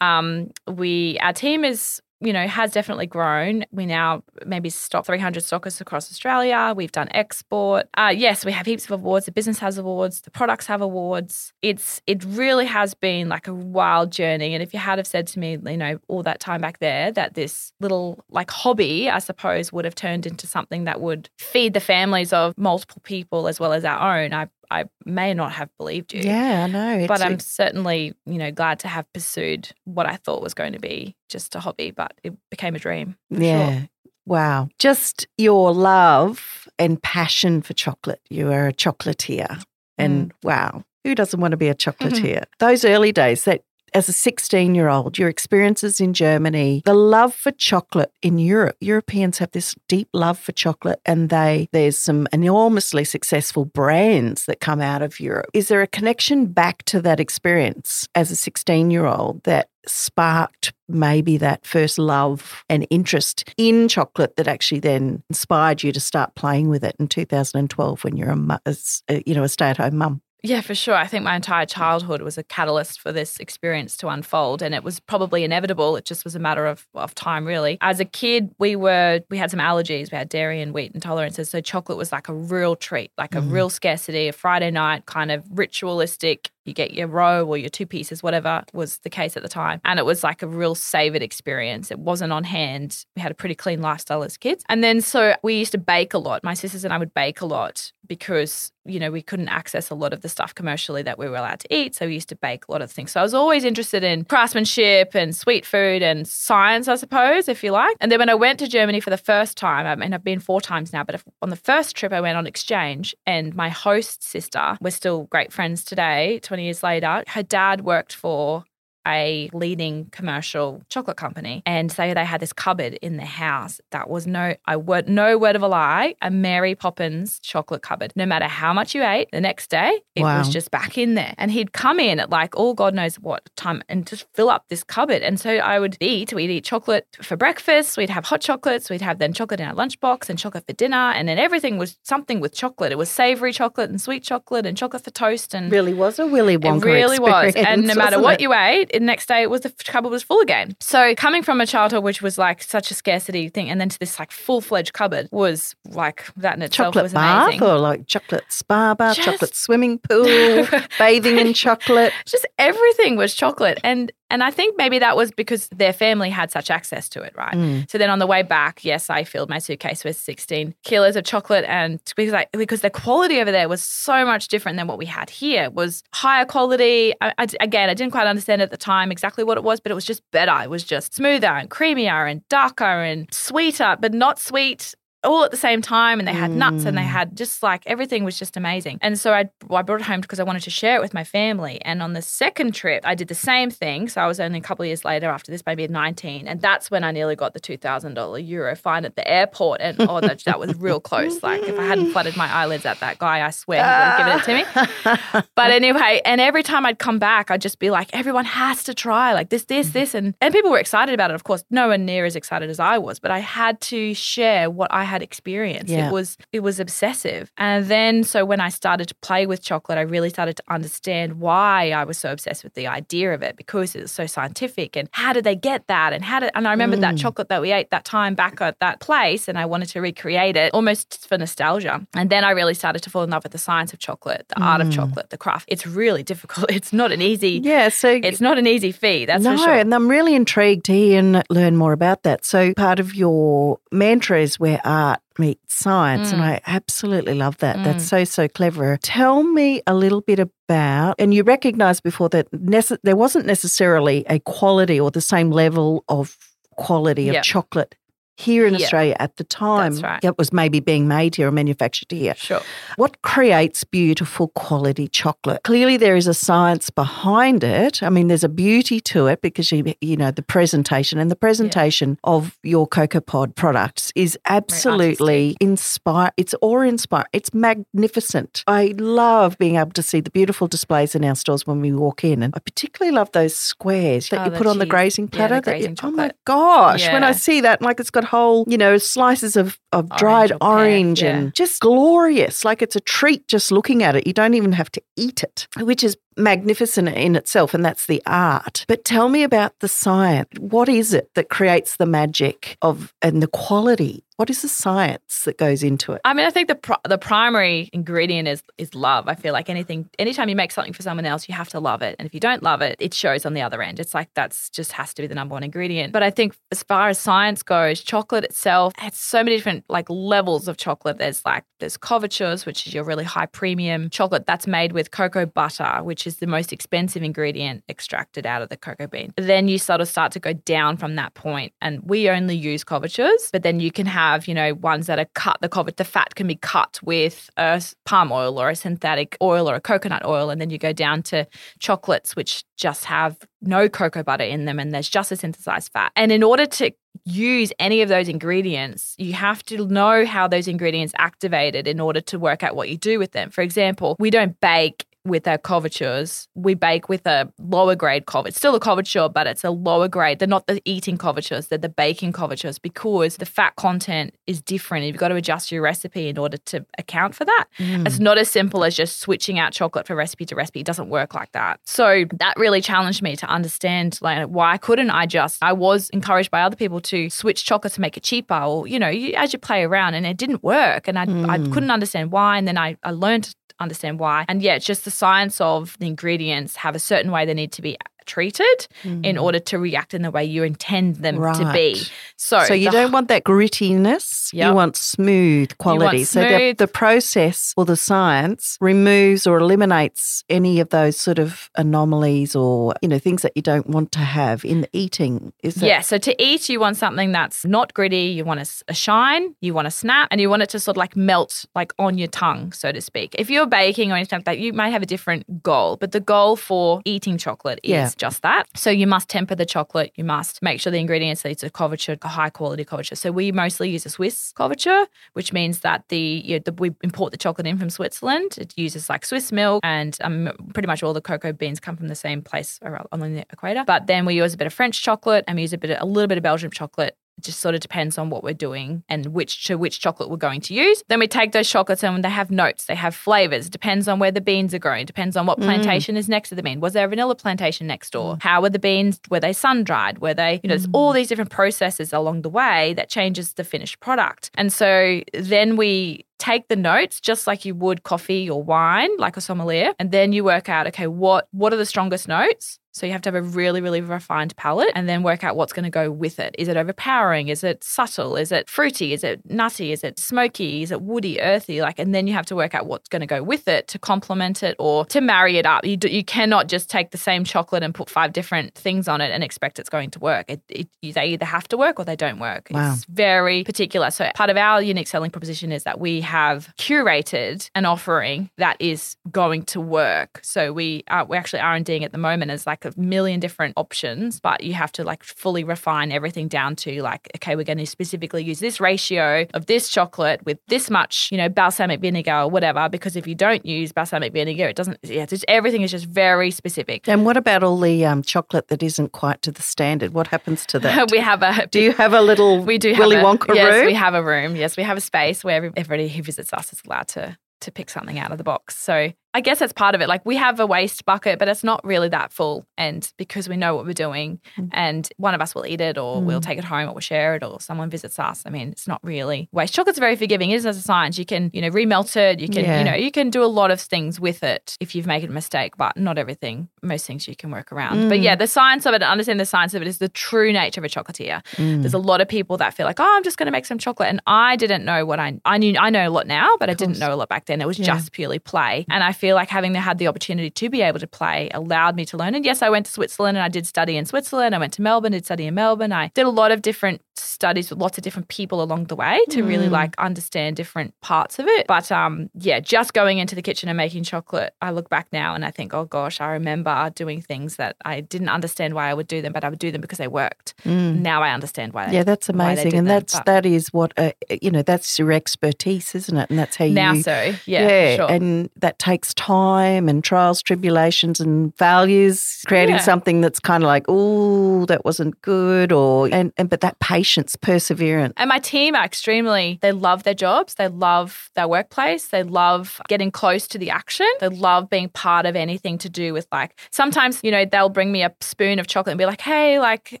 Um, 0.00 0.50
we 0.66 1.18
our 1.20 1.32
team 1.32 1.64
is 1.64 2.00
you 2.20 2.32
know 2.32 2.46
has 2.46 2.72
definitely 2.72 3.06
grown. 3.06 3.64
We 3.70 3.86
now 3.86 4.22
maybe 4.44 4.70
stock 4.70 5.06
300 5.06 5.42
stockers 5.42 5.80
across 5.80 6.10
Australia. 6.10 6.72
We've 6.76 6.92
done 6.92 7.08
export. 7.12 7.86
Uh, 7.94 8.12
yes, 8.16 8.44
we 8.44 8.52
have 8.52 8.66
heaps 8.66 8.84
of 8.84 8.92
awards. 8.92 9.26
The 9.26 9.32
business 9.32 9.58
has 9.60 9.78
awards. 9.78 10.22
The 10.22 10.30
products 10.30 10.66
have 10.66 10.80
awards. 10.80 11.52
It's 11.62 12.02
it 12.06 12.24
really 12.24 12.66
has 12.66 12.94
been 12.94 13.28
like 13.28 13.46
a 13.48 13.54
wild 13.54 14.10
journey. 14.10 14.54
And 14.54 14.62
if 14.62 14.72
you 14.72 14.80
had 14.80 14.98
have 14.98 15.06
said 15.06 15.26
to 15.28 15.38
me, 15.38 15.58
you 15.66 15.76
know, 15.76 15.98
all 16.08 16.22
that 16.24 16.40
time 16.40 16.60
back 16.60 16.78
there, 16.78 17.12
that 17.12 17.34
this 17.34 17.72
little 17.80 18.18
like 18.30 18.50
hobby, 18.50 19.08
I 19.08 19.18
suppose, 19.18 19.72
would 19.72 19.84
have 19.84 19.94
turned 19.94 20.26
into 20.26 20.46
something 20.46 20.84
that 20.84 21.00
would 21.00 21.30
feed 21.38 21.74
the 21.74 21.80
families 21.80 22.32
of 22.32 22.56
multiple 22.58 23.00
people 23.04 23.48
as 23.48 23.60
well 23.60 23.72
as 23.72 23.84
our 23.84 24.18
own, 24.18 24.32
I 24.32 24.48
I 24.70 24.84
may 25.04 25.34
not 25.34 25.52
have 25.52 25.68
believed 25.78 26.12
you 26.12 26.22
Yeah, 26.22 26.64
I 26.64 26.66
know. 26.66 27.06
but 27.06 27.22
I'm 27.22 27.38
certainly, 27.38 28.14
you 28.26 28.38
know, 28.38 28.50
glad 28.50 28.78
to 28.80 28.88
have 28.88 29.10
pursued 29.12 29.70
what 29.84 30.06
I 30.06 30.16
thought 30.16 30.42
was 30.42 30.54
going 30.54 30.72
to 30.74 30.78
be 30.78 31.16
just 31.28 31.54
a 31.54 31.60
hobby, 31.60 31.90
but 31.90 32.12
it 32.22 32.34
became 32.50 32.74
a 32.74 32.78
dream. 32.78 33.16
for 33.32 33.42
Yeah. 33.42 33.70
sure. 33.80 33.88
Wow. 34.26 34.68
Just 34.78 35.26
your 35.38 35.72
love 35.72 36.68
and 36.78 37.02
passion 37.02 37.62
for 37.62 37.72
chocolate. 37.72 38.20
You 38.28 38.52
are 38.52 38.68
a 38.68 38.72
chocolatier. 38.74 39.62
And 39.96 40.30
Mm. 40.30 40.44
wow, 40.44 40.84
who 41.04 41.14
doesn't 41.14 41.40
want 41.40 41.52
to 41.52 41.56
be 41.56 41.68
a 41.68 41.74
Mm-hmm. 41.74 41.90
chocolatier? 42.06 42.44
Those 42.58 42.84
early 42.84 43.10
days, 43.12 43.44
that 43.44 43.62
as 43.94 44.08
a 44.08 44.12
16 44.12 44.74
year 44.74 44.88
old, 44.88 45.18
your 45.18 45.28
experiences 45.28 46.00
in 46.00 46.14
Germany, 46.14 46.82
the 46.84 46.94
love 46.94 47.34
for 47.34 47.52
chocolate 47.52 48.12
in 48.22 48.38
Europe. 48.38 48.76
Europeans 48.80 49.38
have 49.38 49.50
this 49.52 49.74
deep 49.88 50.08
love 50.12 50.38
for 50.38 50.52
chocolate, 50.52 51.00
and 51.06 51.30
they 51.30 51.68
there's 51.72 51.98
some 51.98 52.26
enormously 52.32 53.04
successful 53.04 53.64
brands 53.64 54.46
that 54.46 54.60
come 54.60 54.80
out 54.80 55.02
of 55.02 55.20
Europe. 55.20 55.46
Is 55.54 55.68
there 55.68 55.82
a 55.82 55.86
connection 55.86 56.46
back 56.46 56.84
to 56.84 57.00
that 57.02 57.20
experience 57.20 58.08
as 58.14 58.30
a 58.30 58.36
16 58.36 58.90
year 58.90 59.06
old 59.06 59.42
that 59.44 59.68
sparked 59.86 60.72
maybe 60.88 61.36
that 61.38 61.64
first 61.64 61.98
love 61.98 62.64
and 62.68 62.86
interest 62.90 63.44
in 63.56 63.88
chocolate 63.88 64.36
that 64.36 64.48
actually 64.48 64.80
then 64.80 65.22
inspired 65.30 65.82
you 65.82 65.92
to 65.92 66.00
start 66.00 66.34
playing 66.34 66.68
with 66.68 66.84
it 66.84 66.96
in 66.98 67.08
2012 67.08 68.04
when 68.04 68.16
you're 68.16 68.30
a, 68.30 68.60
uh, 68.66 69.20
you 69.26 69.34
know 69.34 69.42
a 69.42 69.48
stay-at-home 69.48 69.96
mum? 69.96 70.20
Yeah, 70.42 70.60
for 70.60 70.74
sure. 70.74 70.94
I 70.94 71.06
think 71.08 71.24
my 71.24 71.34
entire 71.34 71.66
childhood 71.66 72.22
was 72.22 72.38
a 72.38 72.44
catalyst 72.44 73.00
for 73.00 73.10
this 73.10 73.38
experience 73.40 73.96
to 73.98 74.08
unfold, 74.08 74.62
and 74.62 74.72
it 74.72 74.84
was 74.84 75.00
probably 75.00 75.42
inevitable. 75.42 75.96
It 75.96 76.04
just 76.04 76.22
was 76.22 76.36
a 76.36 76.38
matter 76.38 76.64
of, 76.66 76.86
of 76.94 77.12
time, 77.16 77.44
really. 77.44 77.76
As 77.80 77.98
a 77.98 78.04
kid, 78.04 78.54
we 78.58 78.76
were 78.76 79.20
we 79.30 79.36
had 79.38 79.50
some 79.50 79.58
allergies. 79.58 80.12
We 80.12 80.16
had 80.18 80.28
dairy 80.28 80.60
and 80.60 80.72
wheat 80.72 80.92
intolerances, 80.94 81.48
so 81.48 81.60
chocolate 81.60 81.98
was 81.98 82.12
like 82.12 82.28
a 82.28 82.34
real 82.34 82.76
treat, 82.76 83.10
like 83.18 83.34
a 83.34 83.38
Mm. 83.40 83.52
real 83.52 83.70
scarcity. 83.70 84.28
A 84.28 84.32
Friday 84.32 84.70
night 84.70 85.06
kind 85.06 85.30
of 85.32 85.44
ritualistic. 85.50 86.50
You 86.64 86.74
get 86.74 86.92
your 86.92 87.06
row 87.06 87.46
or 87.46 87.56
your 87.56 87.70
two 87.70 87.86
pieces, 87.86 88.22
whatever 88.22 88.62
was 88.74 88.98
the 88.98 89.08
case 89.08 89.38
at 89.38 89.42
the 89.42 89.48
time, 89.48 89.80
and 89.86 89.98
it 89.98 90.04
was 90.04 90.22
like 90.22 90.42
a 90.42 90.46
real 90.46 90.74
savored 90.74 91.22
experience. 91.22 91.90
It 91.90 91.98
wasn't 91.98 92.30
on 92.30 92.44
hand. 92.44 93.04
We 93.16 93.22
had 93.22 93.32
a 93.32 93.34
pretty 93.34 93.54
clean 93.54 93.80
lifestyle 93.80 94.22
as 94.22 94.36
kids, 94.36 94.64
and 94.68 94.84
then 94.84 95.00
so 95.00 95.34
we 95.42 95.54
used 95.54 95.72
to 95.72 95.78
bake 95.78 96.12
a 96.14 96.18
lot. 96.18 96.44
My 96.44 96.54
sisters 96.54 96.84
and 96.84 96.92
I 96.92 96.98
would 96.98 97.14
bake 97.14 97.40
a 97.40 97.46
lot 97.46 97.90
because 98.06 98.70
you 98.88 98.98
know 98.98 99.10
we 99.10 99.22
couldn't 99.22 99.48
access 99.48 99.90
a 99.90 99.94
lot 99.94 100.12
of 100.12 100.22
the 100.22 100.28
stuff 100.28 100.54
commercially 100.54 101.02
that 101.02 101.18
we 101.18 101.28
were 101.28 101.36
allowed 101.36 101.60
to 101.60 101.74
eat 101.74 101.94
so 101.94 102.06
we 102.06 102.14
used 102.14 102.28
to 102.28 102.36
bake 102.36 102.66
a 102.68 102.72
lot 102.72 102.82
of 102.82 102.90
things. 102.90 103.12
So 103.12 103.20
i 103.20 103.22
was 103.22 103.34
always 103.34 103.64
interested 103.64 104.02
in 104.02 104.24
craftsmanship 104.24 105.14
and 105.14 105.34
sweet 105.34 105.64
food 105.66 106.02
and 106.02 106.26
science 106.26 106.88
i 106.88 106.94
suppose 106.94 107.48
if 107.48 107.62
you 107.62 107.72
like. 107.72 107.96
And 108.00 108.10
then 108.10 108.18
when 108.18 108.28
i 108.28 108.34
went 108.34 108.58
to 108.60 108.68
germany 108.68 109.00
for 109.00 109.10
the 109.10 109.18
first 109.18 109.56
time 109.56 109.86
i 109.86 109.94
mean 109.94 110.12
i've 110.12 110.24
been 110.24 110.40
four 110.40 110.60
times 110.60 110.92
now 110.92 111.04
but 111.04 111.14
if, 111.14 111.24
on 111.42 111.50
the 111.50 111.56
first 111.56 111.96
trip 111.96 112.12
i 112.12 112.20
went 112.20 112.36
on 112.36 112.46
exchange 112.46 113.14
and 113.26 113.54
my 113.54 113.68
host 113.68 114.22
sister 114.22 114.76
we're 114.80 114.90
still 114.90 115.24
great 115.24 115.52
friends 115.52 115.84
today 115.84 116.40
20 116.42 116.64
years 116.64 116.82
later 116.82 117.22
her 117.28 117.42
dad 117.42 117.82
worked 117.82 118.14
for 118.14 118.64
a 119.08 119.48
leading 119.52 120.06
commercial 120.10 120.82
chocolate 120.88 121.16
company 121.16 121.62
and 121.66 121.90
say 121.90 122.12
they 122.14 122.24
had 122.24 122.40
this 122.40 122.52
cupboard 122.52 122.94
in 123.02 123.16
the 123.16 123.24
house 123.24 123.80
that 123.90 124.08
was 124.10 124.26
no 124.26 124.54
I 124.66 124.76
word 124.76 125.08
no 125.08 125.38
word 125.38 125.56
of 125.56 125.62
a 125.62 125.68
lie 125.68 126.14
a 126.22 126.30
Mary 126.30 126.74
Poppins 126.74 127.40
chocolate 127.40 127.82
cupboard. 127.82 128.12
No 128.14 128.26
matter 128.26 128.46
how 128.46 128.72
much 128.72 128.94
you 128.94 129.02
ate 129.02 129.28
the 129.32 129.40
next 129.40 129.70
day 129.70 130.00
it 130.14 130.22
Wow. 130.22 130.38
was 130.38 130.48
just 130.48 130.70
back 130.70 130.98
in 130.98 131.14
there. 131.14 131.34
And 131.38 131.50
he'd 131.50 131.72
come 131.72 131.98
in 131.98 132.20
at 132.20 132.30
like 132.30 132.54
all 132.56 132.74
god 132.74 132.94
knows 132.94 133.16
what 133.16 133.48
time 133.56 133.82
and 133.88 134.06
just 134.06 134.26
fill 134.34 134.50
up 134.50 134.64
this 134.68 134.84
cupboard. 134.84 135.22
And 135.22 135.40
so 135.40 135.50
I 135.56 135.78
would 135.80 135.96
eat 136.00 136.32
we'd 136.32 136.50
eat 136.50 136.64
chocolate 136.64 137.06
for 137.22 137.36
breakfast. 137.36 137.96
We'd 137.96 138.10
have 138.10 138.26
hot 138.26 138.40
chocolates. 138.42 138.90
We'd 138.90 139.00
have 139.02 139.18
then 139.18 139.32
chocolate 139.32 139.60
in 139.60 139.68
our 139.68 139.74
lunchbox 139.74 140.28
and 140.28 140.38
chocolate 140.38 140.66
for 140.66 140.74
dinner. 140.74 140.96
And 141.12 141.28
then 141.28 141.38
everything 141.38 141.78
was 141.78 141.96
something 142.02 142.40
with 142.40 142.52
chocolate. 142.54 142.92
It 142.92 142.98
was 142.98 143.08
savory 143.08 143.52
chocolate 143.52 143.88
and 143.90 144.00
sweet 144.00 144.22
chocolate 144.22 144.66
and 144.66 144.76
chocolate 144.76 145.02
for 145.04 145.10
toast 145.10 145.54
and 145.54 145.70
Really 145.72 145.94
was 145.94 146.18
a 146.18 146.26
Willy 146.26 146.58
Wonka 146.58 146.82
it 146.82 146.84
really 146.84 147.18
was. 147.18 147.54
And 147.56 147.86
no 147.86 147.94
matter 147.94 148.20
what 148.20 148.34
it? 148.34 148.40
you 148.40 148.52
ate, 148.52 148.90
the 148.98 149.04
next 149.06 149.26
day 149.26 149.42
it 149.42 149.50
was 149.50 149.60
the 149.62 149.70
cupboard 149.84 150.10
was 150.10 150.22
full 150.22 150.40
again. 150.40 150.76
So 150.80 151.14
coming 151.14 151.42
from 151.42 151.60
a 151.60 151.66
childhood 151.66 152.02
which 152.02 152.20
was 152.22 152.38
like 152.38 152.62
such 152.62 152.90
a 152.90 152.94
scarcity 152.94 153.48
thing, 153.48 153.70
and 153.70 153.80
then 153.80 153.88
to 153.88 153.98
this 153.98 154.18
like 154.18 154.30
full 154.30 154.60
fledged 154.60 154.92
cupboard 154.92 155.28
was 155.30 155.74
like 155.88 156.24
that 156.36 156.56
in 156.56 156.62
itself 156.62 156.88
chocolate 156.88 157.02
was 157.04 157.12
bath 157.12 157.60
or 157.62 157.78
like 157.78 158.06
chocolate 158.06 158.44
spa 158.48 158.94
bath, 158.94 159.16
Just- 159.16 159.28
chocolate 159.28 159.54
swimming 159.54 159.98
pool, 159.98 160.66
bathing 160.98 161.38
in 161.38 161.54
chocolate. 161.54 162.12
Just 162.26 162.46
everything 162.58 163.16
was 163.16 163.34
chocolate, 163.34 163.78
and 163.84 164.10
and 164.30 164.42
I 164.42 164.50
think 164.50 164.76
maybe 164.76 164.98
that 164.98 165.16
was 165.16 165.30
because 165.30 165.68
their 165.68 165.92
family 165.92 166.30
had 166.30 166.50
such 166.50 166.70
access 166.70 167.08
to 167.10 167.22
it, 167.22 167.34
right? 167.36 167.54
Mm. 167.54 167.90
So 167.90 167.98
then 167.98 168.10
on 168.10 168.18
the 168.18 168.26
way 168.26 168.42
back, 168.42 168.84
yes, 168.84 169.08
I 169.10 169.24
filled 169.24 169.48
my 169.48 169.58
suitcase 169.58 170.04
with 170.04 170.16
16 170.16 170.74
kilos 170.84 171.16
of 171.16 171.24
chocolate, 171.24 171.64
and 171.66 172.00
because 172.16 172.34
I, 172.34 172.46
because 172.52 172.80
the 172.82 172.90
quality 172.90 173.40
over 173.40 173.50
there 173.50 173.68
was 173.68 173.82
so 173.82 174.24
much 174.24 174.48
different 174.48 174.76
than 174.76 174.86
what 174.86 174.98
we 174.98 175.06
had 175.06 175.30
here. 175.30 175.64
It 175.64 175.74
was 175.74 176.02
higher 176.14 176.44
quality. 176.44 177.14
I, 177.20 177.32
I- 177.38 177.46
again, 177.60 177.88
I 177.88 177.94
didn't 177.94 178.12
quite 178.12 178.26
understand 178.26 178.62
at 178.62 178.70
the 178.70 178.76
time 178.76 179.10
exactly 179.10 179.44
what 179.44 179.56
it 179.56 179.64
was, 179.64 179.80
but 179.80 179.90
it 179.92 179.94
was 179.94 180.04
just 180.04 180.22
better. 180.30 180.56
It 180.62 180.70
was 180.70 180.84
just 180.84 181.14
smoother 181.14 181.46
and 181.48 181.70
creamier 181.70 182.30
and 182.30 182.46
darker 182.48 182.84
and 182.84 183.26
sweeter, 183.32 183.96
but 184.00 184.12
not 184.12 184.38
sweet 184.38 184.94
all 185.24 185.42
at 185.44 185.50
the 185.50 185.56
same 185.56 185.82
time 185.82 186.18
and 186.20 186.28
they 186.28 186.32
had 186.32 186.50
nuts 186.50 186.84
and 186.84 186.96
they 186.96 187.02
Mm. 187.02 187.06
had 187.06 187.36
just 187.36 187.62
like 187.62 187.82
everything 187.86 188.24
was 188.24 188.38
just 188.38 188.56
amazing. 188.56 188.98
And 189.02 189.18
so 189.18 189.32
I, 189.32 189.50
I 189.70 189.82
brought 189.82 190.00
it 190.00 190.06
home 190.06 190.20
because 190.20 190.38
I 190.40 190.44
wanted 190.44 190.62
to 190.62 190.70
share 190.70 190.96
it 190.96 191.00
with 191.00 191.12
my 191.14 191.24
family. 191.24 191.80
And 191.82 192.02
on 192.02 192.12
the 192.12 192.22
second 192.22 192.72
trip, 192.74 193.02
I 193.06 193.14
did 193.14 193.28
the 193.28 193.34
same 193.34 193.70
thing. 193.70 194.08
So 194.08 194.20
I 194.20 194.26
was 194.26 194.38
only 194.40 194.58
a 194.58 194.62
couple 194.62 194.84
of 194.84 194.86
years 194.86 195.04
later 195.04 195.28
after 195.28 195.50
this, 195.50 195.62
maybe 195.66 195.84
at 195.84 195.90
19. 195.90 196.46
And 196.46 196.60
that's 196.60 196.90
when 196.90 197.02
I 197.04 197.10
nearly 197.10 197.34
got 197.36 197.52
the 197.52 197.60
$2,000 197.60 198.38
euro 198.48 198.76
fine 198.76 199.04
at 199.04 199.16
the 199.16 199.26
airport. 199.28 199.80
And 199.80 199.96
oh, 200.00 200.20
that, 200.20 200.44
that 200.44 200.60
was 200.60 200.74
real 200.76 201.00
close. 201.00 201.42
Like 201.42 201.62
if 201.62 201.78
I 201.78 201.84
hadn't 201.84 202.10
flooded 202.12 202.36
my 202.36 202.50
eyelids 202.52 202.86
at 202.86 203.00
that 203.00 203.18
guy, 203.18 203.44
I 203.46 203.50
swear 203.50 203.78
he 203.78 203.84
would 203.84 204.28
have 204.28 204.44
given 204.44 204.64
it 204.64 204.74
to 204.74 205.32
me. 205.34 205.42
But 205.54 205.70
anyway, 205.72 206.20
and 206.24 206.40
every 206.40 206.62
time 206.62 206.86
I'd 206.86 206.98
come 207.00 207.18
back, 207.18 207.50
I'd 207.50 207.60
just 207.60 207.78
be 207.80 207.90
like, 207.90 208.08
everyone 208.12 208.44
has 208.44 208.84
to 208.84 208.94
try 208.94 209.32
like 209.32 209.48
this, 209.48 209.64
this, 209.64 209.90
this. 209.90 210.14
And, 210.14 210.34
and 210.40 210.54
people 210.54 210.70
were 210.70 210.78
excited 210.78 211.12
about 211.12 211.30
it. 211.30 211.34
Of 211.34 211.44
course, 211.44 211.64
no 211.70 211.88
one 211.88 212.04
near 212.04 212.24
as 212.24 212.36
excited 212.36 212.70
as 212.70 212.78
I 212.78 212.98
was, 212.98 213.18
but 213.18 213.30
I 213.30 213.40
had 213.40 213.80
to 213.82 214.14
share 214.14 214.70
what 214.70 214.92
I 214.92 215.04
had 215.08 215.22
experienced. 215.22 215.88
Yeah. 215.92 216.08
It 216.08 216.12
was, 216.12 216.36
it 216.52 216.60
was 216.60 216.78
obsessive. 216.80 217.50
And 217.58 217.86
then, 217.86 218.24
so 218.24 218.44
when 218.44 218.60
I 218.60 218.68
started 218.68 219.06
to 219.08 219.14
play 219.28 219.46
with 219.46 219.60
chocolate, 219.62 219.98
I 219.98 220.02
really 220.02 220.30
started 220.30 220.56
to 220.56 220.62
understand 220.68 221.40
why 221.40 221.90
I 221.92 222.04
was 222.04 222.18
so 222.18 222.30
obsessed 222.32 222.62
with 222.64 222.74
the 222.74 222.86
idea 222.86 223.34
of 223.34 223.42
it 223.42 223.56
because 223.56 223.94
it 223.96 224.02
was 224.02 224.12
so 224.12 224.26
scientific 224.26 224.96
and 224.96 225.08
how 225.12 225.32
did 225.32 225.44
they 225.44 225.56
get 225.70 225.86
that? 225.88 226.12
And 226.12 226.24
how 226.24 226.38
did, 226.40 226.50
and 226.54 226.66
I 226.68 226.72
remember 226.72 226.96
that 226.96 227.14
Mm. 227.14 227.18
chocolate 227.24 227.48
that 227.48 227.60
we 227.62 227.72
ate 227.72 227.90
that 227.90 228.04
time 228.04 228.34
back 228.34 228.60
at 228.60 228.78
that 228.80 229.00
place 229.00 229.48
and 229.48 229.56
I 229.58 229.64
wanted 229.66 229.88
to 229.94 230.00
recreate 230.00 230.56
it 230.56 230.72
almost 230.74 231.26
for 231.28 231.36
nostalgia. 231.38 232.06
And 232.14 232.28
then 232.30 232.44
I 232.44 232.50
really 232.50 232.74
started 232.74 233.02
to 233.04 233.10
fall 233.10 233.22
in 233.24 233.30
love 233.30 233.42
with 233.44 233.52
the 233.52 233.58
science 233.68 233.92
of 233.94 233.98
chocolate, 233.98 234.44
the 234.48 234.60
art 234.62 234.80
of 234.82 234.88
Mm. 234.88 234.92
chocolate, 234.98 235.30
the 235.30 235.38
craft. 235.38 235.64
It's 235.68 235.86
really 235.86 236.22
difficult. 236.22 236.66
It's 236.78 236.92
not 236.92 237.10
an 237.12 237.22
easy, 237.22 237.60
Yeah, 237.72 237.88
so 237.88 238.08
it's 238.22 238.40
not 238.40 238.56
an 238.58 238.66
easy 238.66 238.92
feat. 238.92 239.26
That's 239.26 239.42
no, 239.44 239.52
for 239.56 239.64
sure. 239.64 239.74
and 239.82 239.94
I'm 239.94 240.08
really 240.08 240.34
intrigued 240.34 240.84
to 240.86 240.92
hear 240.92 241.18
and 241.18 241.42
learn 241.50 241.76
more 241.76 241.92
about 241.92 242.22
that. 242.24 242.44
So 242.44 242.72
part 242.74 242.98
of 243.00 243.14
your 243.14 243.78
mantra 243.90 244.40
is 244.40 244.58
where 244.60 244.80
art 244.84 244.97
meets 245.38 245.74
science, 245.84 246.32
and 246.32 246.40
Mm. 246.42 246.46
I 246.52 246.60
absolutely 246.78 247.34
love 247.34 247.56
that. 247.58 247.76
That's 247.84 248.04
so 248.08 248.24
so 248.24 248.48
clever. 248.48 248.98
Tell 249.02 249.42
me 249.58 249.80
a 249.86 249.94
little 249.94 250.20
bit 250.30 250.38
about, 250.40 251.14
and 251.18 251.32
you 251.34 251.42
recognised 251.44 252.02
before 252.02 252.28
that 252.30 252.46
nece- 252.52 252.98
there 253.04 253.16
wasn't 253.16 253.46
necessarily 253.46 254.24
a 254.28 254.38
quality 254.40 254.98
or 255.00 255.10
the 255.10 255.20
same 255.34 255.50
level 255.50 256.04
of 256.08 256.36
quality 256.76 257.28
of 257.28 257.34
chocolate. 257.42 257.94
Here 258.40 258.66
in 258.66 258.74
Yeah. 258.74 258.84
Australia 258.84 259.16
at 259.18 259.36
the 259.36 259.44
time, 259.44 259.94
right. 259.98 260.22
it 260.22 260.38
was 260.38 260.52
maybe 260.52 260.78
being 260.78 261.08
made 261.08 261.34
here 261.34 261.48
or 261.48 261.50
manufactured 261.52 262.10
here. 262.12 262.34
Sure. 262.36 262.60
What 262.96 263.20
creates 263.22 263.82
beautiful 263.82 264.48
quality 264.48 265.08
chocolate? 265.08 265.64
Clearly, 265.64 265.96
there 265.96 266.14
is 266.14 266.28
a 266.28 266.34
science 266.34 266.88
behind 266.88 267.64
it. 267.64 268.00
I 268.02 268.10
mean, 268.10 268.28
there's 268.28 268.44
a 268.44 268.48
beauty 268.48 269.00
to 269.12 269.26
it 269.26 269.42
because 269.42 269.72
you 269.72 269.92
you 270.00 270.16
know 270.16 270.30
the 270.30 270.42
presentation 270.42 271.18
and 271.18 271.30
the 271.32 271.36
presentation 271.36 272.16
of 272.22 272.56
your 272.62 272.86
Kokopod 272.86 273.56
products 273.56 274.12
is 274.14 274.38
absolutely 274.46 275.56
inspire. 275.60 276.30
It's 276.36 276.54
awe 276.62 276.82
inspire. 276.82 277.24
It's 277.32 277.52
magnificent. 277.52 278.62
I 278.66 278.94
love 278.98 279.58
being 279.58 279.76
able 279.76 279.90
to 279.92 280.02
see 280.02 280.20
the 280.20 280.30
beautiful 280.30 280.68
displays 280.68 281.14
in 281.14 281.24
our 281.24 281.34
stores 281.34 281.66
when 281.66 281.80
we 281.80 281.92
walk 281.92 282.22
in, 282.24 282.42
and 282.42 282.54
I 282.54 282.60
particularly 282.60 283.14
love 283.16 283.32
those 283.32 283.54
squares 283.56 284.28
that 284.28 284.40
Oh, 284.40 284.44
you 284.44 284.50
put 284.56 284.66
on 284.66 284.78
the 284.78 284.86
grazing 284.86 285.24
Yeah, 285.32 285.48
the 285.48 285.60
platter. 285.60 285.60
that 285.62 285.80
you- 285.80 285.94
oh 286.02 286.10
my 286.10 286.30
gosh! 286.44 287.06
When 287.12 287.24
I 287.24 287.32
see 287.32 287.60
that, 287.62 287.82
like 287.82 287.98
it's 288.00 288.10
got 288.10 288.24
whole 288.28 288.64
you 288.68 288.78
know 288.78 288.98
slices 288.98 289.56
of 289.56 289.78
of 289.92 290.06
Orange 290.10 290.18
dried 290.18 290.52
or 290.52 290.58
pear, 290.58 290.68
orange 290.68 291.22
yeah. 291.22 291.36
and 291.36 291.54
just 291.54 291.80
glorious. 291.80 292.64
Like 292.64 292.82
it's 292.82 292.96
a 292.96 293.00
treat 293.00 293.48
just 293.48 293.72
looking 293.72 294.02
at 294.02 294.16
it. 294.16 294.26
You 294.26 294.32
don't 294.32 294.54
even 294.54 294.72
have 294.72 294.90
to 294.92 295.02
eat 295.16 295.42
it, 295.42 295.66
which 295.78 296.04
is 296.04 296.16
magnificent 296.38 297.08
in 297.08 297.36
itself. 297.36 297.74
And 297.74 297.84
that's 297.84 298.06
the 298.06 298.22
art. 298.26 298.84
But 298.88 299.04
tell 299.04 299.28
me 299.28 299.42
about 299.42 299.78
the 299.80 299.88
science. 299.88 300.48
What 300.58 300.88
is 300.88 301.12
it 301.12 301.30
that 301.34 301.48
creates 301.48 301.96
the 301.96 302.06
magic 302.06 302.76
of 302.82 303.12
and 303.22 303.42
the 303.42 303.48
quality? 303.48 304.24
What 304.38 304.50
is 304.50 304.62
the 304.62 304.68
science 304.68 305.42
that 305.46 305.58
goes 305.58 305.82
into 305.82 306.12
it? 306.12 306.20
I 306.24 306.32
mean, 306.32 306.46
I 306.46 306.50
think 306.50 306.68
the 306.68 306.76
pri- 306.76 307.00
the 307.08 307.18
primary 307.18 307.90
ingredient 307.92 308.46
is 308.46 308.62
is 308.78 308.94
love. 308.94 309.26
I 309.26 309.34
feel 309.34 309.52
like 309.52 309.68
anything, 309.68 310.08
anytime 310.16 310.48
you 310.48 310.54
make 310.54 310.70
something 310.70 310.92
for 310.92 311.02
someone 311.02 311.26
else, 311.26 311.48
you 311.48 311.56
have 311.56 311.68
to 311.70 311.80
love 311.80 312.02
it, 312.02 312.14
and 312.20 312.26
if 312.26 312.32
you 312.32 312.38
don't 312.38 312.62
love 312.62 312.80
it, 312.80 312.94
it 313.00 313.12
shows 313.12 313.44
on 313.44 313.54
the 313.54 313.62
other 313.62 313.82
end. 313.82 313.98
It's 313.98 314.14
like 314.14 314.28
that's 314.34 314.70
just 314.70 314.92
has 314.92 315.12
to 315.14 315.22
be 315.22 315.26
the 315.26 315.34
number 315.34 315.54
one 315.54 315.64
ingredient. 315.64 316.12
But 316.12 316.22
I 316.22 316.30
think 316.30 316.56
as 316.70 316.84
far 316.84 317.08
as 317.08 317.18
science 317.18 317.64
goes, 317.64 318.00
chocolate 318.00 318.44
itself 318.44 318.92
has 318.98 319.16
so 319.16 319.42
many 319.42 319.56
different 319.56 319.84
like 319.88 320.08
levels 320.08 320.68
of 320.68 320.76
chocolate. 320.76 321.18
There's 321.18 321.44
like 321.44 321.64
there's 321.80 321.96
couvertures, 321.96 322.64
which 322.64 322.86
is 322.86 322.94
your 322.94 323.02
really 323.02 323.24
high 323.24 323.46
premium 323.46 324.08
chocolate 324.08 324.46
that's 324.46 324.68
made 324.68 324.92
with 324.92 325.10
cocoa 325.10 325.46
butter, 325.46 326.04
which 326.04 326.27
is 326.28 326.36
the 326.36 326.46
most 326.46 326.72
expensive 326.72 327.22
ingredient 327.22 327.82
extracted 327.88 328.46
out 328.46 328.62
of 328.62 328.68
the 328.68 328.76
cocoa 328.76 329.08
bean. 329.08 329.32
Then 329.36 329.66
you 329.66 329.78
sort 329.78 330.00
of 330.00 330.08
start 330.08 330.30
to 330.32 330.40
go 330.40 330.52
down 330.52 330.96
from 330.96 331.16
that 331.16 331.34
point, 331.34 331.72
and 331.80 332.00
we 332.04 332.30
only 332.30 332.54
use 332.54 332.84
couvertures, 332.84 333.50
but 333.52 333.62
then 333.64 333.80
you 333.80 333.90
can 333.90 334.06
have 334.06 334.46
you 334.46 334.54
know 334.54 334.74
ones 334.74 335.06
that 335.06 335.18
are 335.18 335.28
cut. 335.34 335.58
The 335.60 335.68
cover, 335.68 335.90
the 335.90 336.04
fat 336.04 336.34
can 336.36 336.46
be 336.46 336.56
cut 336.56 337.00
with 337.02 337.50
a 337.56 337.82
palm 338.04 338.30
oil 338.30 338.60
or 338.60 338.70
a 338.70 338.76
synthetic 338.76 339.36
oil 339.42 339.68
or 339.68 339.74
a 339.74 339.80
coconut 339.80 340.24
oil, 340.24 340.50
and 340.50 340.60
then 340.60 340.70
you 340.70 340.78
go 340.78 340.92
down 340.92 341.22
to 341.24 341.46
chocolates 341.80 342.36
which 342.36 342.64
just 342.76 343.04
have 343.06 343.36
no 343.60 343.88
cocoa 343.88 344.22
butter 344.22 344.44
in 344.44 344.66
them, 344.66 344.78
and 344.78 344.92
there's 344.92 345.08
just 345.08 345.32
a 345.32 345.36
synthesized 345.36 345.90
fat. 345.92 346.12
And 346.14 346.30
in 346.30 346.42
order 346.42 346.66
to 346.66 346.92
use 347.24 347.72
any 347.78 348.02
of 348.02 348.08
those 348.08 348.28
ingredients, 348.28 349.14
you 349.18 349.32
have 349.34 349.62
to 349.64 349.86
know 349.86 350.24
how 350.24 350.48
those 350.48 350.68
ingredients 350.68 351.12
activated 351.18 351.86
in 351.86 352.00
order 352.00 352.20
to 352.20 352.38
work 352.38 352.62
out 352.62 352.76
what 352.76 352.88
you 352.88 352.96
do 352.96 353.18
with 353.18 353.32
them. 353.32 353.50
For 353.50 353.62
example, 353.62 354.16
we 354.18 354.30
don't 354.30 354.58
bake 354.60 355.06
with 355.28 355.46
our 355.46 355.58
couvertures. 355.58 356.48
We 356.54 356.74
bake 356.74 357.08
with 357.08 357.26
a 357.26 357.52
lower 357.58 357.94
grade 357.94 358.26
couverture. 358.26 358.48
It's 358.48 358.56
still 358.56 358.74
a 358.74 358.80
couverture, 358.80 359.32
but 359.32 359.46
it's 359.46 359.64
a 359.64 359.70
lower 359.70 360.08
grade. 360.08 360.38
They're 360.38 360.48
not 360.48 360.66
the 360.66 360.80
eating 360.84 361.18
couvertures, 361.18 361.68
they're 361.68 361.78
the 361.78 361.88
baking 361.88 362.32
couvertures 362.32 362.80
because 362.80 363.36
the 363.36 363.46
fat 363.46 363.76
content 363.76 364.34
is 364.46 364.60
different. 364.60 365.06
You've 365.06 365.16
got 365.16 365.28
to 365.28 365.36
adjust 365.36 365.70
your 365.70 365.82
recipe 365.82 366.28
in 366.28 366.38
order 366.38 366.56
to 366.56 366.84
account 366.98 367.34
for 367.34 367.44
that. 367.44 367.66
Mm. 367.78 368.06
It's 368.06 368.18
not 368.18 368.38
as 368.38 368.50
simple 368.50 368.84
as 368.84 368.96
just 368.96 369.20
switching 369.20 369.58
out 369.58 369.72
chocolate 369.72 370.06
from 370.06 370.16
recipe 370.16 370.44
to 370.46 370.54
recipe. 370.54 370.80
It 370.80 370.86
doesn't 370.86 371.08
work 371.08 371.34
like 371.34 371.52
that. 371.52 371.80
So 371.84 372.24
that 372.38 372.54
really 372.56 372.80
challenged 372.80 373.22
me 373.22 373.36
to 373.36 373.46
understand 373.46 374.18
like 374.20 374.46
why 374.48 374.76
couldn't 374.78 375.10
I 375.10 375.26
just 375.26 375.62
I 375.62 375.72
was 375.72 376.10
encouraged 376.10 376.50
by 376.50 376.62
other 376.62 376.76
people 376.76 377.00
to 377.02 377.30
switch 377.30 377.64
chocolate 377.64 377.92
to 377.94 378.00
make 378.00 378.16
it 378.16 378.22
cheaper 378.22 378.58
or 378.58 378.86
you 378.86 378.98
know, 378.98 379.08
you, 379.08 379.34
as 379.34 379.52
you 379.52 379.58
play 379.58 379.84
around 379.84 380.14
and 380.14 380.26
it 380.26 380.36
didn't 380.36 380.62
work 380.62 381.08
and 381.08 381.18
I 381.18 381.22
I 381.22 381.58
mm. 381.58 381.72
couldn't 381.72 381.90
understand 381.90 382.32
why 382.32 382.58
and 382.58 382.66
then 382.66 382.78
I, 382.78 382.96
I 383.02 383.10
learned 383.10 383.54
understand 383.80 384.18
why. 384.18 384.44
And 384.48 384.62
yeah, 384.62 384.74
it's 384.74 384.86
just 384.86 385.04
the 385.04 385.10
science 385.10 385.60
of 385.60 385.96
the 385.98 386.06
ingredients 386.06 386.76
have 386.76 386.94
a 386.94 386.98
certain 386.98 387.30
way 387.30 387.44
they 387.44 387.54
need 387.54 387.72
to 387.72 387.82
be 387.82 387.96
treated 388.28 388.86
in 389.02 389.22
mm. 389.22 389.42
order 389.42 389.58
to 389.58 389.78
react 389.78 390.14
in 390.14 390.22
the 390.22 390.30
way 390.30 390.44
you 390.44 390.62
intend 390.62 391.16
them 391.16 391.36
to 391.36 391.70
be. 391.72 392.00
So, 392.36 392.62
So 392.64 392.74
you 392.74 392.86
the- 392.86 392.98
don't 392.98 393.12
want 393.12 393.28
that 393.28 393.42
grittiness. 393.44 394.52
You 394.52 394.72
want 394.72 394.96
smooth 394.96 395.76
quality. 395.78 396.24
So 396.24 396.40
the, 396.40 396.72
the 396.72 396.86
process 396.86 397.74
or 397.76 397.84
the 397.84 397.96
science 397.96 398.76
removes 398.80 399.46
or 399.46 399.58
eliminates 399.58 400.44
any 400.48 400.78
of 400.80 400.90
those 400.90 401.16
sort 401.16 401.38
of 401.38 401.70
anomalies 401.74 402.54
or 402.54 402.94
you 403.02 403.08
know 403.08 403.18
things 403.18 403.42
that 403.42 403.52
you 403.56 403.62
don't 403.62 403.88
want 403.88 404.12
to 404.12 404.20
have 404.20 404.64
in 404.64 404.82
the 404.82 404.88
eating. 404.92 405.52
Is 405.62 405.76
that 405.76 405.86
Yeah, 405.86 406.00
so 406.00 406.18
to 406.18 406.42
eat, 406.42 406.68
you 406.68 406.80
want 406.80 406.96
something 406.96 407.32
that's 407.32 407.64
not 407.64 407.94
gritty. 407.94 408.26
You 408.36 408.44
want 408.44 408.60
a 408.88 408.94
shine, 408.94 409.54
you 409.60 409.74
want 409.74 409.86
a 409.86 409.90
snap, 409.90 410.28
and 410.30 410.40
you 410.40 410.50
want 410.50 410.62
it 410.62 410.68
to 410.70 410.80
sort 410.80 410.96
of 410.96 410.98
like 410.98 411.16
melt, 411.16 411.64
like 411.74 411.92
on 411.98 412.18
your 412.18 412.28
tongue, 412.28 412.72
so 412.72 412.92
to 412.92 413.00
speak. 413.00 413.34
If 413.38 413.50
you're 413.50 413.66
baking 413.66 414.12
or 414.12 414.16
anything 414.16 414.38
like 414.38 414.44
that, 414.44 414.58
you 414.58 414.72
might 414.72 414.90
have 414.90 415.02
a 415.02 415.06
different 415.06 415.62
goal, 415.62 415.96
but 415.96 416.12
the 416.12 416.20
goal 416.20 416.56
for 416.56 417.00
eating 417.04 417.38
chocolate 417.38 417.80
is 417.82 417.90
Yeah. 417.90 418.10
Just 418.18 418.42
that. 418.42 418.66
So 418.74 418.90
you 418.90 419.06
must 419.06 419.28
temper 419.28 419.54
the 419.54 419.66
chocolate. 419.66 420.12
You 420.16 420.24
must 420.24 420.62
make 420.62 420.80
sure 420.80 420.90
the 420.90 420.98
ingredients 420.98 421.44
a 421.44 421.70
couverture, 421.70 422.18
a 422.22 422.28
high 422.28 422.50
quality 422.50 422.84
couverture. 422.84 423.16
So 423.16 423.30
we 423.32 423.52
mostly 423.52 423.90
use 423.90 424.04
a 424.06 424.10
Swiss 424.10 424.52
couverture, 424.54 425.06
which 425.32 425.52
means 425.52 425.80
that 425.80 426.04
the, 426.08 426.42
you 426.44 426.56
know, 426.56 426.62
the 426.64 426.72
we 426.72 426.94
import 427.02 427.32
the 427.32 427.38
chocolate 427.38 427.66
in 427.66 427.78
from 427.78 427.90
Switzerland. 427.90 428.58
It 428.58 428.74
uses 428.76 429.08
like 429.08 429.24
Swiss 429.24 429.52
milk, 429.52 429.80
and 429.84 430.16
um, 430.20 430.50
pretty 430.74 430.86
much 430.86 431.02
all 431.02 431.12
the 431.12 431.20
cocoa 431.20 431.52
beans 431.52 431.80
come 431.80 431.96
from 431.96 432.08
the 432.08 432.14
same 432.14 432.42
place 432.42 432.78
around 432.82 433.06
on 433.12 433.20
the 433.20 433.44
equator. 433.52 433.84
But 433.86 434.06
then 434.06 434.24
we 434.24 434.34
use 434.34 434.54
a 434.54 434.56
bit 434.56 434.66
of 434.66 434.74
French 434.74 435.02
chocolate, 435.02 435.44
and 435.46 435.56
we 435.56 435.62
use 435.62 435.72
a 435.72 435.78
bit, 435.78 435.90
of, 435.90 435.98
a 436.00 436.04
little 436.04 436.28
bit 436.28 436.38
of 436.38 436.42
Belgian 436.42 436.70
chocolate. 436.70 437.16
It 437.38 437.44
just 437.44 437.60
sort 437.60 437.74
of 437.74 437.80
depends 437.80 438.18
on 438.18 438.30
what 438.30 438.42
we're 438.42 438.52
doing 438.52 439.02
and 439.08 439.26
which 439.26 439.64
to 439.64 439.78
which 439.78 440.00
chocolate 440.00 440.28
we're 440.28 440.36
going 440.36 440.60
to 440.62 440.74
use. 440.74 441.02
Then 441.08 441.20
we 441.20 441.28
take 441.28 441.52
those 441.52 441.68
chocolates 441.68 442.02
and 442.02 442.24
they 442.24 442.28
have 442.28 442.50
notes, 442.50 442.86
they 442.86 442.94
have 442.94 443.14
flavors. 443.14 443.70
Depends 443.70 444.08
on 444.08 444.18
where 444.18 444.30
the 444.30 444.40
beans 444.40 444.74
are 444.74 444.78
growing. 444.78 445.06
Depends 445.06 445.36
on 445.36 445.46
what 445.46 445.58
mm. 445.58 445.64
plantation 445.64 446.16
is 446.16 446.28
next 446.28 446.48
to 446.50 446.54
the 446.54 446.62
bean. 446.62 446.80
Was 446.80 446.92
there 446.92 447.06
a 447.06 447.08
vanilla 447.08 447.36
plantation 447.36 447.86
next 447.86 448.10
door? 448.10 448.38
How 448.40 448.60
were 448.60 448.70
the 448.70 448.78
beans? 448.78 449.20
Were 449.30 449.40
they 449.40 449.52
sun 449.52 449.84
dried? 449.84 450.18
Were 450.18 450.34
they? 450.34 450.60
You 450.62 450.68
know, 450.68 450.74
there's 450.74 450.88
all 450.92 451.12
mm. 451.12 451.16
these 451.16 451.28
different 451.28 451.50
processes 451.50 452.12
along 452.12 452.42
the 452.42 452.50
way 452.50 452.94
that 452.94 453.08
changes 453.08 453.54
the 453.54 453.64
finished 453.64 454.00
product. 454.00 454.50
And 454.54 454.72
so 454.72 455.22
then 455.32 455.76
we 455.76 456.24
take 456.38 456.68
the 456.68 456.76
notes 456.76 457.20
just 457.20 457.46
like 457.46 457.64
you 457.64 457.74
would 457.74 458.02
coffee 458.04 458.48
or 458.48 458.62
wine, 458.62 459.10
like 459.18 459.36
a 459.36 459.40
sommelier, 459.40 459.92
and 459.98 460.10
then 460.10 460.32
you 460.32 460.44
work 460.44 460.68
out 460.68 460.86
okay, 460.88 461.06
what 461.06 461.48
what 461.52 461.72
are 461.72 461.76
the 461.76 461.86
strongest 461.86 462.28
notes? 462.28 462.78
So 462.98 463.06
you 463.06 463.12
have 463.12 463.22
to 463.22 463.28
have 463.28 463.34
a 463.34 463.42
really, 463.42 463.80
really 463.80 464.00
refined 464.00 464.56
palate 464.56 464.90
and 464.94 465.08
then 465.08 465.22
work 465.22 465.44
out 465.44 465.56
what's 465.56 465.72
going 465.72 465.84
to 465.84 465.90
go 465.90 466.10
with 466.10 466.38
it. 466.38 466.54
Is 466.58 466.68
it 466.68 466.76
overpowering? 466.76 467.48
Is 467.48 467.62
it 467.62 467.84
subtle? 467.84 468.36
Is 468.36 468.52
it 468.52 468.68
fruity? 468.68 469.12
Is 469.12 469.24
it 469.24 469.40
nutty? 469.48 469.92
Is 469.92 470.02
it 470.04 470.18
smoky? 470.18 470.82
Is 470.82 470.90
it 470.90 471.02
woody, 471.02 471.40
earthy? 471.40 471.80
Like, 471.80 471.98
and 471.98 472.14
then 472.14 472.26
you 472.26 472.34
have 472.34 472.46
to 472.46 472.56
work 472.56 472.74
out 472.74 472.86
what's 472.86 473.08
going 473.08 473.20
to 473.20 473.26
go 473.26 473.42
with 473.42 473.68
it 473.68 473.88
to 473.88 473.98
complement 473.98 474.62
it 474.62 474.74
or 474.78 475.04
to 475.06 475.20
marry 475.20 475.58
it 475.58 475.66
up. 475.66 475.84
You, 475.84 475.96
do, 475.96 476.08
you 476.08 476.24
cannot 476.24 476.68
just 476.68 476.90
take 476.90 477.10
the 477.10 477.18
same 477.18 477.44
chocolate 477.44 477.82
and 477.82 477.94
put 477.94 478.10
five 478.10 478.32
different 478.32 478.74
things 478.74 479.08
on 479.08 479.20
it 479.20 479.30
and 479.30 479.44
expect 479.44 479.78
it's 479.78 479.88
going 479.88 480.10
to 480.10 480.18
work. 480.18 480.46
It, 480.48 480.60
it, 480.68 480.88
they 481.02 481.26
either 481.26 481.44
have 481.46 481.68
to 481.68 481.76
work 481.76 481.98
or 481.98 482.04
they 482.04 482.16
don't 482.16 482.40
work. 482.40 482.68
Wow. 482.70 482.94
It's 482.94 483.04
very 483.04 483.64
particular. 483.64 484.10
So 484.10 484.30
part 484.34 484.50
of 484.50 484.56
our 484.56 484.82
unique 484.82 485.08
selling 485.08 485.30
proposition 485.30 485.72
is 485.72 485.84
that 485.84 486.00
we 486.00 486.20
have 486.22 486.72
curated 486.78 487.70
an 487.74 487.84
offering 487.84 488.50
that 488.58 488.76
is 488.80 489.16
going 489.30 489.62
to 489.64 489.80
work. 489.80 490.40
So 490.42 490.72
we 490.72 491.04
are, 491.08 491.24
we 491.24 491.36
actually 491.36 491.60
R 491.60 491.74
and 491.74 491.84
Ding 491.84 492.04
at 492.04 492.12
the 492.12 492.18
moment 492.18 492.50
as 492.50 492.66
like 492.66 492.84
a 492.88 493.00
million 493.00 493.40
different 493.40 493.74
options, 493.76 494.40
but 494.40 494.62
you 494.62 494.74
have 494.74 494.92
to 494.92 495.04
like 495.04 495.22
fully 495.22 495.64
refine 495.64 496.12
everything 496.12 496.48
down 496.48 496.76
to 496.76 497.02
like, 497.02 497.28
okay, 497.36 497.56
we're 497.56 497.64
going 497.64 497.78
to 497.78 497.86
specifically 497.86 498.42
use 498.42 498.60
this 498.60 498.80
ratio 498.80 499.46
of 499.54 499.66
this 499.66 499.88
chocolate 499.88 500.44
with 500.44 500.58
this 500.68 500.90
much, 500.90 501.30
you 501.30 501.38
know, 501.38 501.48
balsamic 501.48 502.00
vinegar 502.00 502.34
or 502.34 502.48
whatever. 502.48 502.88
Because 502.88 503.16
if 503.16 503.26
you 503.26 503.34
don't 503.34 503.64
use 503.64 503.92
balsamic 503.92 504.32
vinegar, 504.32 504.68
it 504.68 504.76
doesn't. 504.76 504.98
Yeah, 505.02 505.26
just 505.26 505.44
everything 505.48 505.82
is 505.82 505.90
just 505.90 506.06
very 506.06 506.50
specific. 506.50 507.08
And 507.08 507.24
what 507.24 507.36
about 507.36 507.62
all 507.62 507.78
the 507.78 508.04
um, 508.04 508.22
chocolate 508.22 508.68
that 508.68 508.82
isn't 508.82 509.12
quite 509.12 509.42
to 509.42 509.52
the 509.52 509.62
standard? 509.62 510.14
What 510.14 510.28
happens 510.28 510.66
to 510.66 510.78
that? 510.80 511.10
we 511.10 511.18
have 511.18 511.42
a. 511.42 511.66
do 511.66 511.80
you 511.80 511.92
have 511.92 512.12
a 512.12 512.20
little 512.20 512.62
we 512.64 512.78
do 512.78 512.94
Willy 512.98 513.16
have 513.16 513.24
a, 513.24 513.28
Wonka 513.28 513.54
yes, 513.54 513.74
room? 513.74 513.86
we 513.86 513.94
have 513.94 514.14
a 514.14 514.22
room. 514.22 514.56
Yes, 514.56 514.76
we 514.76 514.82
have 514.82 514.96
a 514.96 515.00
space 515.00 515.44
where 515.44 515.72
everybody 515.76 516.08
who 516.08 516.22
visits 516.22 516.52
us 516.52 516.72
is 516.72 516.82
allowed 516.86 517.08
to 517.08 517.36
to 517.60 517.72
pick 517.72 517.90
something 517.90 518.18
out 518.18 518.30
of 518.30 518.38
the 518.38 518.44
box. 518.44 518.76
So 518.76 519.12
I 519.38 519.40
guess 519.40 519.60
that's 519.60 519.72
part 519.72 519.94
of 519.94 520.00
it. 520.00 520.08
Like 520.08 520.26
we 520.26 520.34
have 520.36 520.58
a 520.58 520.66
waste 520.66 521.04
bucket, 521.04 521.38
but 521.38 521.46
it's 521.46 521.62
not 521.62 521.80
really 521.84 522.08
that 522.08 522.32
full. 522.32 522.66
And 522.76 523.00
because 523.18 523.48
we 523.48 523.56
know 523.56 523.76
what 523.76 523.86
we're 523.86 523.92
doing, 523.92 524.40
Mm. 524.58 524.68
and 524.72 525.08
one 525.16 525.34
of 525.36 525.40
us 525.40 525.54
will 525.54 525.64
eat 525.64 525.80
it, 525.80 525.96
or 525.96 526.20
we'll 526.20 526.40
take 526.40 526.58
it 526.58 526.64
home, 526.64 526.88
or 526.88 526.92
we'll 526.94 527.00
share 527.00 527.36
it, 527.36 527.44
or 527.44 527.60
someone 527.60 527.88
visits 527.88 528.18
us. 528.18 528.42
I 528.46 528.50
mean, 528.50 528.68
it's 528.70 528.88
not 528.88 529.00
really 529.04 529.48
waste. 529.52 529.74
Chocolate's 529.74 530.00
very 530.00 530.16
forgiving. 530.16 530.50
It 530.50 530.56
is 530.56 530.66
as 530.66 530.76
a 530.76 530.80
science. 530.80 531.18
You 531.18 531.24
can, 531.24 531.50
you 531.52 531.60
know, 531.62 531.70
remelt 531.70 532.16
it. 532.16 532.40
You 532.40 532.48
can, 532.48 532.64
Yeah. 532.64 532.78
you 532.80 532.84
know, 532.84 532.94
you 532.94 533.12
can 533.12 533.30
do 533.30 533.44
a 533.44 533.52
lot 533.60 533.70
of 533.70 533.80
things 533.80 534.18
with 534.18 534.42
it 534.42 534.76
if 534.80 534.94
you've 534.96 535.06
made 535.06 535.22
a 535.24 535.28
mistake, 535.28 535.76
but 535.76 535.96
not 535.96 536.18
everything. 536.18 536.68
Most 536.82 537.06
things 537.06 537.28
you 537.28 537.36
can 537.36 537.52
work 537.52 537.70
around. 537.72 537.96
Mm. 537.98 538.08
But 538.08 538.18
yeah, 538.20 538.34
the 538.34 538.48
science 538.48 538.86
of 538.86 538.94
it, 538.94 539.02
understand 539.02 539.38
the 539.38 539.46
science 539.46 539.72
of 539.74 539.82
it 539.82 539.88
is 539.88 539.98
the 539.98 540.08
true 540.08 540.52
nature 540.52 540.80
of 540.80 540.84
a 540.84 540.88
chocolatier. 540.88 541.44
Mm. 541.56 541.82
There's 541.82 541.94
a 541.94 541.98
lot 541.98 542.20
of 542.20 542.26
people 542.28 542.56
that 542.56 542.74
feel 542.74 542.86
like, 542.86 542.98
oh, 542.98 543.14
I'm 543.16 543.22
just 543.22 543.38
going 543.38 543.46
to 543.46 543.52
make 543.52 543.66
some 543.66 543.78
chocolate, 543.78 544.08
and 544.08 544.20
I 544.26 544.56
didn't 544.56 544.84
know 544.84 545.06
what 545.06 545.20
I 545.20 545.38
I 545.44 545.58
knew. 545.58 545.76
I 545.78 545.90
know 545.90 546.08
a 546.08 546.10
lot 546.18 546.26
now, 546.26 546.56
but 546.58 546.68
I 546.70 546.74
didn't 546.74 546.98
know 546.98 547.12
a 547.14 547.16
lot 547.20 547.28
back 547.28 547.44
then. 547.46 547.60
It 547.60 547.66
was 547.68 547.78
Yeah. 547.78 547.86
just 547.94 548.10
purely 548.12 548.40
play, 548.40 548.84
and 548.90 549.04
I 549.04 549.12
feel 549.12 549.27
like 549.34 549.48
having 549.48 549.74
had 549.74 549.98
the 549.98 550.08
opportunity 550.08 550.50
to 550.50 550.70
be 550.70 550.82
able 550.82 551.00
to 551.00 551.06
play 551.06 551.50
allowed 551.54 551.96
me 551.96 552.04
to 552.06 552.16
learn. 552.16 552.34
And 552.34 552.44
yes, 552.44 552.62
I 552.62 552.70
went 552.70 552.86
to 552.86 552.92
Switzerland 552.92 553.36
and 553.36 553.44
I 553.44 553.48
did 553.48 553.66
study 553.66 553.96
in 553.96 554.04
Switzerland. 554.04 554.54
I 554.54 554.58
went 554.58 554.72
to 554.74 554.82
Melbourne, 554.82 555.12
did 555.12 555.24
study 555.24 555.46
in 555.46 555.54
Melbourne. 555.54 555.92
I 555.92 556.10
did 556.14 556.26
a 556.26 556.30
lot 556.30 556.52
of 556.52 556.62
different 556.62 557.02
studies 557.18 557.70
with 557.70 557.78
lots 557.78 557.98
of 557.98 558.04
different 558.04 558.28
people 558.28 558.62
along 558.62 558.84
the 558.84 558.96
way 558.96 559.20
to 559.30 559.42
really 559.42 559.68
Mm. 559.68 559.72
like 559.72 559.94
understand 559.98 560.56
different 560.56 560.98
parts 561.00 561.38
of 561.38 561.46
it. 561.46 561.66
But 561.66 561.90
um, 561.92 562.30
yeah, 562.38 562.60
just 562.60 562.94
going 562.94 563.18
into 563.18 563.34
the 563.34 563.42
kitchen 563.42 563.68
and 563.68 563.76
making 563.76 564.04
chocolate, 564.04 564.54
I 564.62 564.70
look 564.70 564.88
back 564.88 565.08
now 565.12 565.34
and 565.34 565.44
I 565.44 565.50
think, 565.50 565.74
oh 565.74 565.84
gosh, 565.84 566.20
I 566.20 566.28
remember 566.32 566.90
doing 566.94 567.20
things 567.20 567.56
that 567.56 567.76
I 567.84 568.00
didn't 568.00 568.28
understand 568.28 568.74
why 568.74 568.88
I 568.88 568.94
would 568.94 569.08
do 569.08 569.20
them, 569.22 569.32
but 569.32 569.44
I 569.44 569.48
would 569.48 569.58
do 569.58 569.70
them 569.70 569.80
because 569.80 569.98
they 569.98 570.08
worked. 570.08 570.54
Now 570.64 571.22
I 571.22 571.32
understand 571.32 571.72
why. 571.72 571.86
Mm. 571.86 571.92
Yeah, 571.92 572.04
that's 572.04 572.28
amazing, 572.28 572.74
and 572.74 572.88
that's 572.88 573.18
that 573.20 573.44
is 573.46 573.72
what 573.72 573.92
uh, 573.96 574.12
you 574.42 574.50
know. 574.50 574.62
That's 574.62 574.98
your 574.98 575.12
expertise, 575.12 575.94
isn't 575.94 576.16
it? 576.16 576.30
And 576.30 576.38
that's 576.38 576.56
how 576.56 576.64
you 576.66 576.74
now 576.74 576.94
so 577.00 577.34
yeah, 577.46 577.96
sure. 577.96 578.10
and 578.10 578.50
that 578.56 578.78
takes 578.78 579.14
time 579.14 579.88
and 579.88 580.02
trials, 580.04 580.42
tribulations, 580.42 581.20
and 581.20 581.54
failures. 581.56 582.42
Creating 582.46 582.76
Yeah. 582.76 582.80
something 582.82 583.20
that's 583.20 583.40
kind 583.40 583.62
of 583.62 583.68
like, 583.68 583.84
oh, 583.88 584.64
that 584.66 584.84
wasn't 584.84 585.20
good, 585.22 585.72
or 585.72 586.08
and, 586.12 586.32
and 586.36 586.48
but 586.50 586.60
that 586.60 586.78
patience, 586.80 587.07
perseverance. 587.40 588.14
And 588.16 588.28
my 588.28 588.38
team 588.38 588.74
are 588.74 588.84
extremely, 588.84 589.58
they 589.62 589.72
love 589.72 590.02
their 590.02 590.14
jobs. 590.14 590.54
They 590.54 590.68
love 590.68 591.30
their 591.34 591.48
workplace. 591.48 592.08
They 592.08 592.22
love 592.22 592.80
getting 592.88 593.10
close 593.10 593.46
to 593.48 593.58
the 593.58 593.70
action. 593.70 594.10
They 594.20 594.28
love 594.28 594.68
being 594.68 594.88
part 594.88 595.26
of 595.26 595.36
anything 595.36 595.78
to 595.78 595.88
do 595.88 596.12
with 596.12 596.26
like, 596.32 596.58
sometimes, 596.70 597.20
you 597.22 597.30
know, 597.30 597.44
they'll 597.44 597.68
bring 597.68 597.92
me 597.92 598.02
a 598.02 598.14
spoon 598.20 598.58
of 598.58 598.66
chocolate 598.66 598.92
and 598.92 598.98
be 598.98 599.06
like, 599.06 599.20
hey, 599.20 599.58
like 599.58 600.00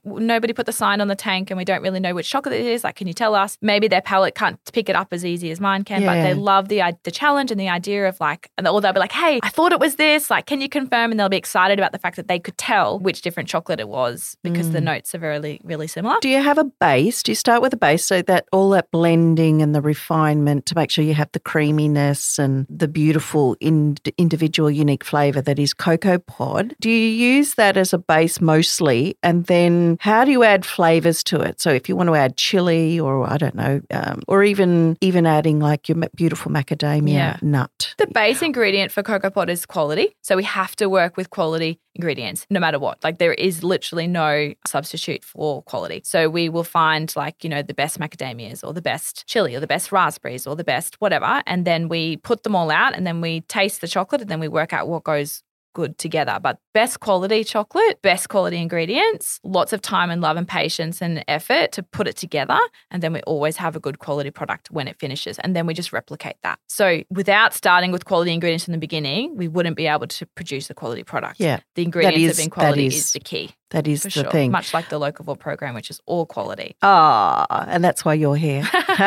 nobody 0.04 0.52
put 0.52 0.66
the 0.66 0.72
sign 0.72 1.00
on 1.00 1.08
the 1.08 1.16
tank 1.16 1.50
and 1.50 1.58
we 1.58 1.64
don't 1.64 1.82
really 1.82 2.00
know 2.00 2.14
which 2.14 2.28
chocolate 2.28 2.54
it 2.54 2.66
is. 2.66 2.84
Like, 2.84 2.96
can 2.96 3.06
you 3.06 3.14
tell 3.14 3.34
us? 3.34 3.56
Maybe 3.62 3.88
their 3.88 4.02
palate 4.02 4.34
can't 4.34 4.58
pick 4.72 4.88
it 4.88 4.96
up 4.96 5.12
as 5.12 5.24
easy 5.24 5.50
as 5.50 5.60
mine 5.60 5.84
can, 5.84 6.04
but 6.04 6.22
they 6.22 6.34
love 6.34 6.68
the, 6.68 6.82
the 7.04 7.10
challenge 7.10 7.50
and 7.50 7.60
the 7.60 7.68
idea 7.68 8.08
of 8.08 8.20
like, 8.20 8.50
and 8.58 8.66
or 8.68 8.80
they'll 8.80 8.92
be 8.92 9.00
like, 9.00 9.12
hey, 9.12 9.40
I 9.42 9.48
thought 9.48 9.72
it 9.72 9.80
was 9.80 9.96
this. 9.96 10.30
Like, 10.30 10.46
can 10.46 10.60
you 10.60 10.68
confirm? 10.68 11.10
And 11.10 11.18
they'll 11.18 11.28
be 11.28 11.36
excited 11.36 11.78
about 11.78 11.92
the 11.92 11.98
fact 11.98 12.16
that 12.16 12.28
they 12.28 12.38
could 12.38 12.58
tell 12.58 12.98
which 12.98 13.22
different 13.22 13.48
chocolate 13.48 13.80
it 13.80 13.88
was 13.88 14.36
because 14.42 14.72
the 14.72 14.80
mm. 14.80 14.84
notes 14.84 15.14
are 15.14 15.18
really, 15.18 15.60
really 15.64 15.86
similar. 15.86 16.16
Do 16.20 16.28
you 16.28 16.42
have 16.42 16.58
a 16.58 16.64
base? 16.64 16.97
Do 16.98 17.30
you 17.30 17.36
start 17.36 17.62
with 17.62 17.72
a 17.72 17.76
base 17.76 18.04
so 18.04 18.22
that 18.22 18.46
all 18.52 18.70
that 18.70 18.90
blending 18.90 19.62
and 19.62 19.72
the 19.72 19.80
refinement 19.80 20.66
to 20.66 20.74
make 20.74 20.90
sure 20.90 21.04
you 21.04 21.14
have 21.14 21.30
the 21.32 21.38
creaminess 21.38 22.38
and 22.40 22.66
the 22.68 22.88
beautiful 22.88 23.56
in, 23.60 23.96
individual 24.18 24.68
unique 24.68 25.04
flavor 25.04 25.40
that 25.42 25.60
is 25.60 25.72
Kokopod? 25.74 26.74
Do 26.80 26.90
you 26.90 26.96
use 27.36 27.54
that 27.54 27.76
as 27.76 27.92
a 27.92 27.98
base 27.98 28.40
mostly? 28.40 29.16
And 29.22 29.46
then 29.46 29.96
how 30.00 30.24
do 30.24 30.32
you 30.32 30.42
add 30.42 30.66
flavors 30.66 31.22
to 31.24 31.40
it? 31.40 31.60
So 31.60 31.70
if 31.70 31.88
you 31.88 31.94
want 31.94 32.08
to 32.08 32.16
add 32.16 32.36
chili 32.36 32.98
or 32.98 33.30
I 33.30 33.36
don't 33.36 33.54
know, 33.54 33.80
um, 33.92 34.22
or 34.26 34.42
even 34.42 34.96
even 35.00 35.24
adding 35.24 35.60
like 35.60 35.88
your 35.88 35.98
beautiful 36.16 36.50
macadamia 36.50 37.12
Yeah. 37.12 37.36
nut. 37.42 37.94
The 37.98 38.08
base 38.08 38.42
ingredient 38.42 38.90
for 38.90 39.04
Kokopod 39.04 39.48
is 39.48 39.66
quality. 39.66 40.16
So 40.22 40.34
we 40.36 40.44
have 40.44 40.74
to 40.76 40.88
work 40.88 41.16
with 41.16 41.30
quality 41.30 41.78
ingredients 41.94 42.46
no 42.48 42.60
matter 42.60 42.78
what. 42.78 43.02
Like 43.04 43.18
there 43.18 43.34
is 43.34 43.62
literally 43.62 44.06
no 44.06 44.54
substitute 44.66 45.24
for 45.24 45.62
quality. 45.62 46.00
So 46.04 46.28
we 46.28 46.48
will 46.48 46.64
find 46.64 46.87
like, 47.16 47.44
you 47.44 47.50
know, 47.50 47.62
the 47.62 47.74
best 47.74 47.98
macadamias 47.98 48.66
or 48.66 48.72
the 48.72 48.82
best 48.82 49.26
chili 49.26 49.54
or 49.54 49.60
the 49.60 49.66
best 49.66 49.92
raspberries 49.92 50.46
or 50.46 50.56
the 50.56 50.64
best 50.64 50.96
whatever. 51.00 51.42
And 51.46 51.64
then 51.64 51.88
we 51.88 52.16
put 52.18 52.42
them 52.42 52.54
all 52.56 52.70
out 52.70 52.94
and 52.96 53.06
then 53.06 53.20
we 53.20 53.42
taste 53.42 53.80
the 53.80 53.88
chocolate 53.88 54.20
and 54.22 54.30
then 54.30 54.40
we 54.40 54.48
work 54.48 54.72
out 54.72 54.88
what 54.88 55.04
goes 55.04 55.42
good 55.74 55.98
together. 55.98 56.38
But 56.42 56.58
best 56.74 56.98
quality 56.98 57.44
chocolate, 57.44 58.02
best 58.02 58.28
quality 58.28 58.56
ingredients, 58.56 59.38
lots 59.44 59.72
of 59.72 59.80
time 59.80 60.10
and 60.10 60.20
love 60.20 60.36
and 60.36 60.48
patience 60.48 61.00
and 61.00 61.24
effort 61.28 61.70
to 61.72 61.82
put 61.82 62.08
it 62.08 62.16
together. 62.16 62.58
And 62.90 63.02
then 63.02 63.12
we 63.12 63.20
always 63.20 63.56
have 63.58 63.76
a 63.76 63.80
good 63.80 63.98
quality 63.98 64.30
product 64.30 64.70
when 64.72 64.88
it 64.88 64.98
finishes. 64.98 65.38
And 65.38 65.54
then 65.54 65.66
we 65.66 65.74
just 65.74 65.92
replicate 65.92 66.36
that. 66.42 66.58
So 66.68 67.02
without 67.10 67.54
starting 67.54 67.92
with 67.92 68.06
quality 68.06 68.32
ingredients 68.32 68.66
in 68.66 68.72
the 68.72 68.78
beginning, 68.78 69.36
we 69.36 69.46
wouldn't 69.46 69.76
be 69.76 69.86
able 69.86 70.08
to 70.08 70.26
produce 70.26 70.68
a 70.70 70.74
quality 70.74 71.04
product. 71.04 71.38
Yeah, 71.38 71.60
The 71.76 71.82
ingredients 71.84 72.18
is- 72.18 72.30
of 72.30 72.36
being 72.38 72.50
quality 72.50 72.86
is 72.86 72.96
is, 72.96 73.12
the 73.12 73.20
key. 73.20 73.50
That 73.70 73.86
is 73.86 74.02
the 74.02 74.10
sure. 74.10 74.30
thing. 74.30 74.50
Much 74.50 74.72
like 74.72 74.88
the 74.88 74.98
Locavore 74.98 75.38
program, 75.38 75.74
which 75.74 75.90
is 75.90 76.00
all 76.06 76.24
quality. 76.24 76.74
Ah, 76.82 77.66
and 77.68 77.84
that's 77.84 78.04
why 78.04 78.14
you're 78.14 78.36
here. 78.36 78.68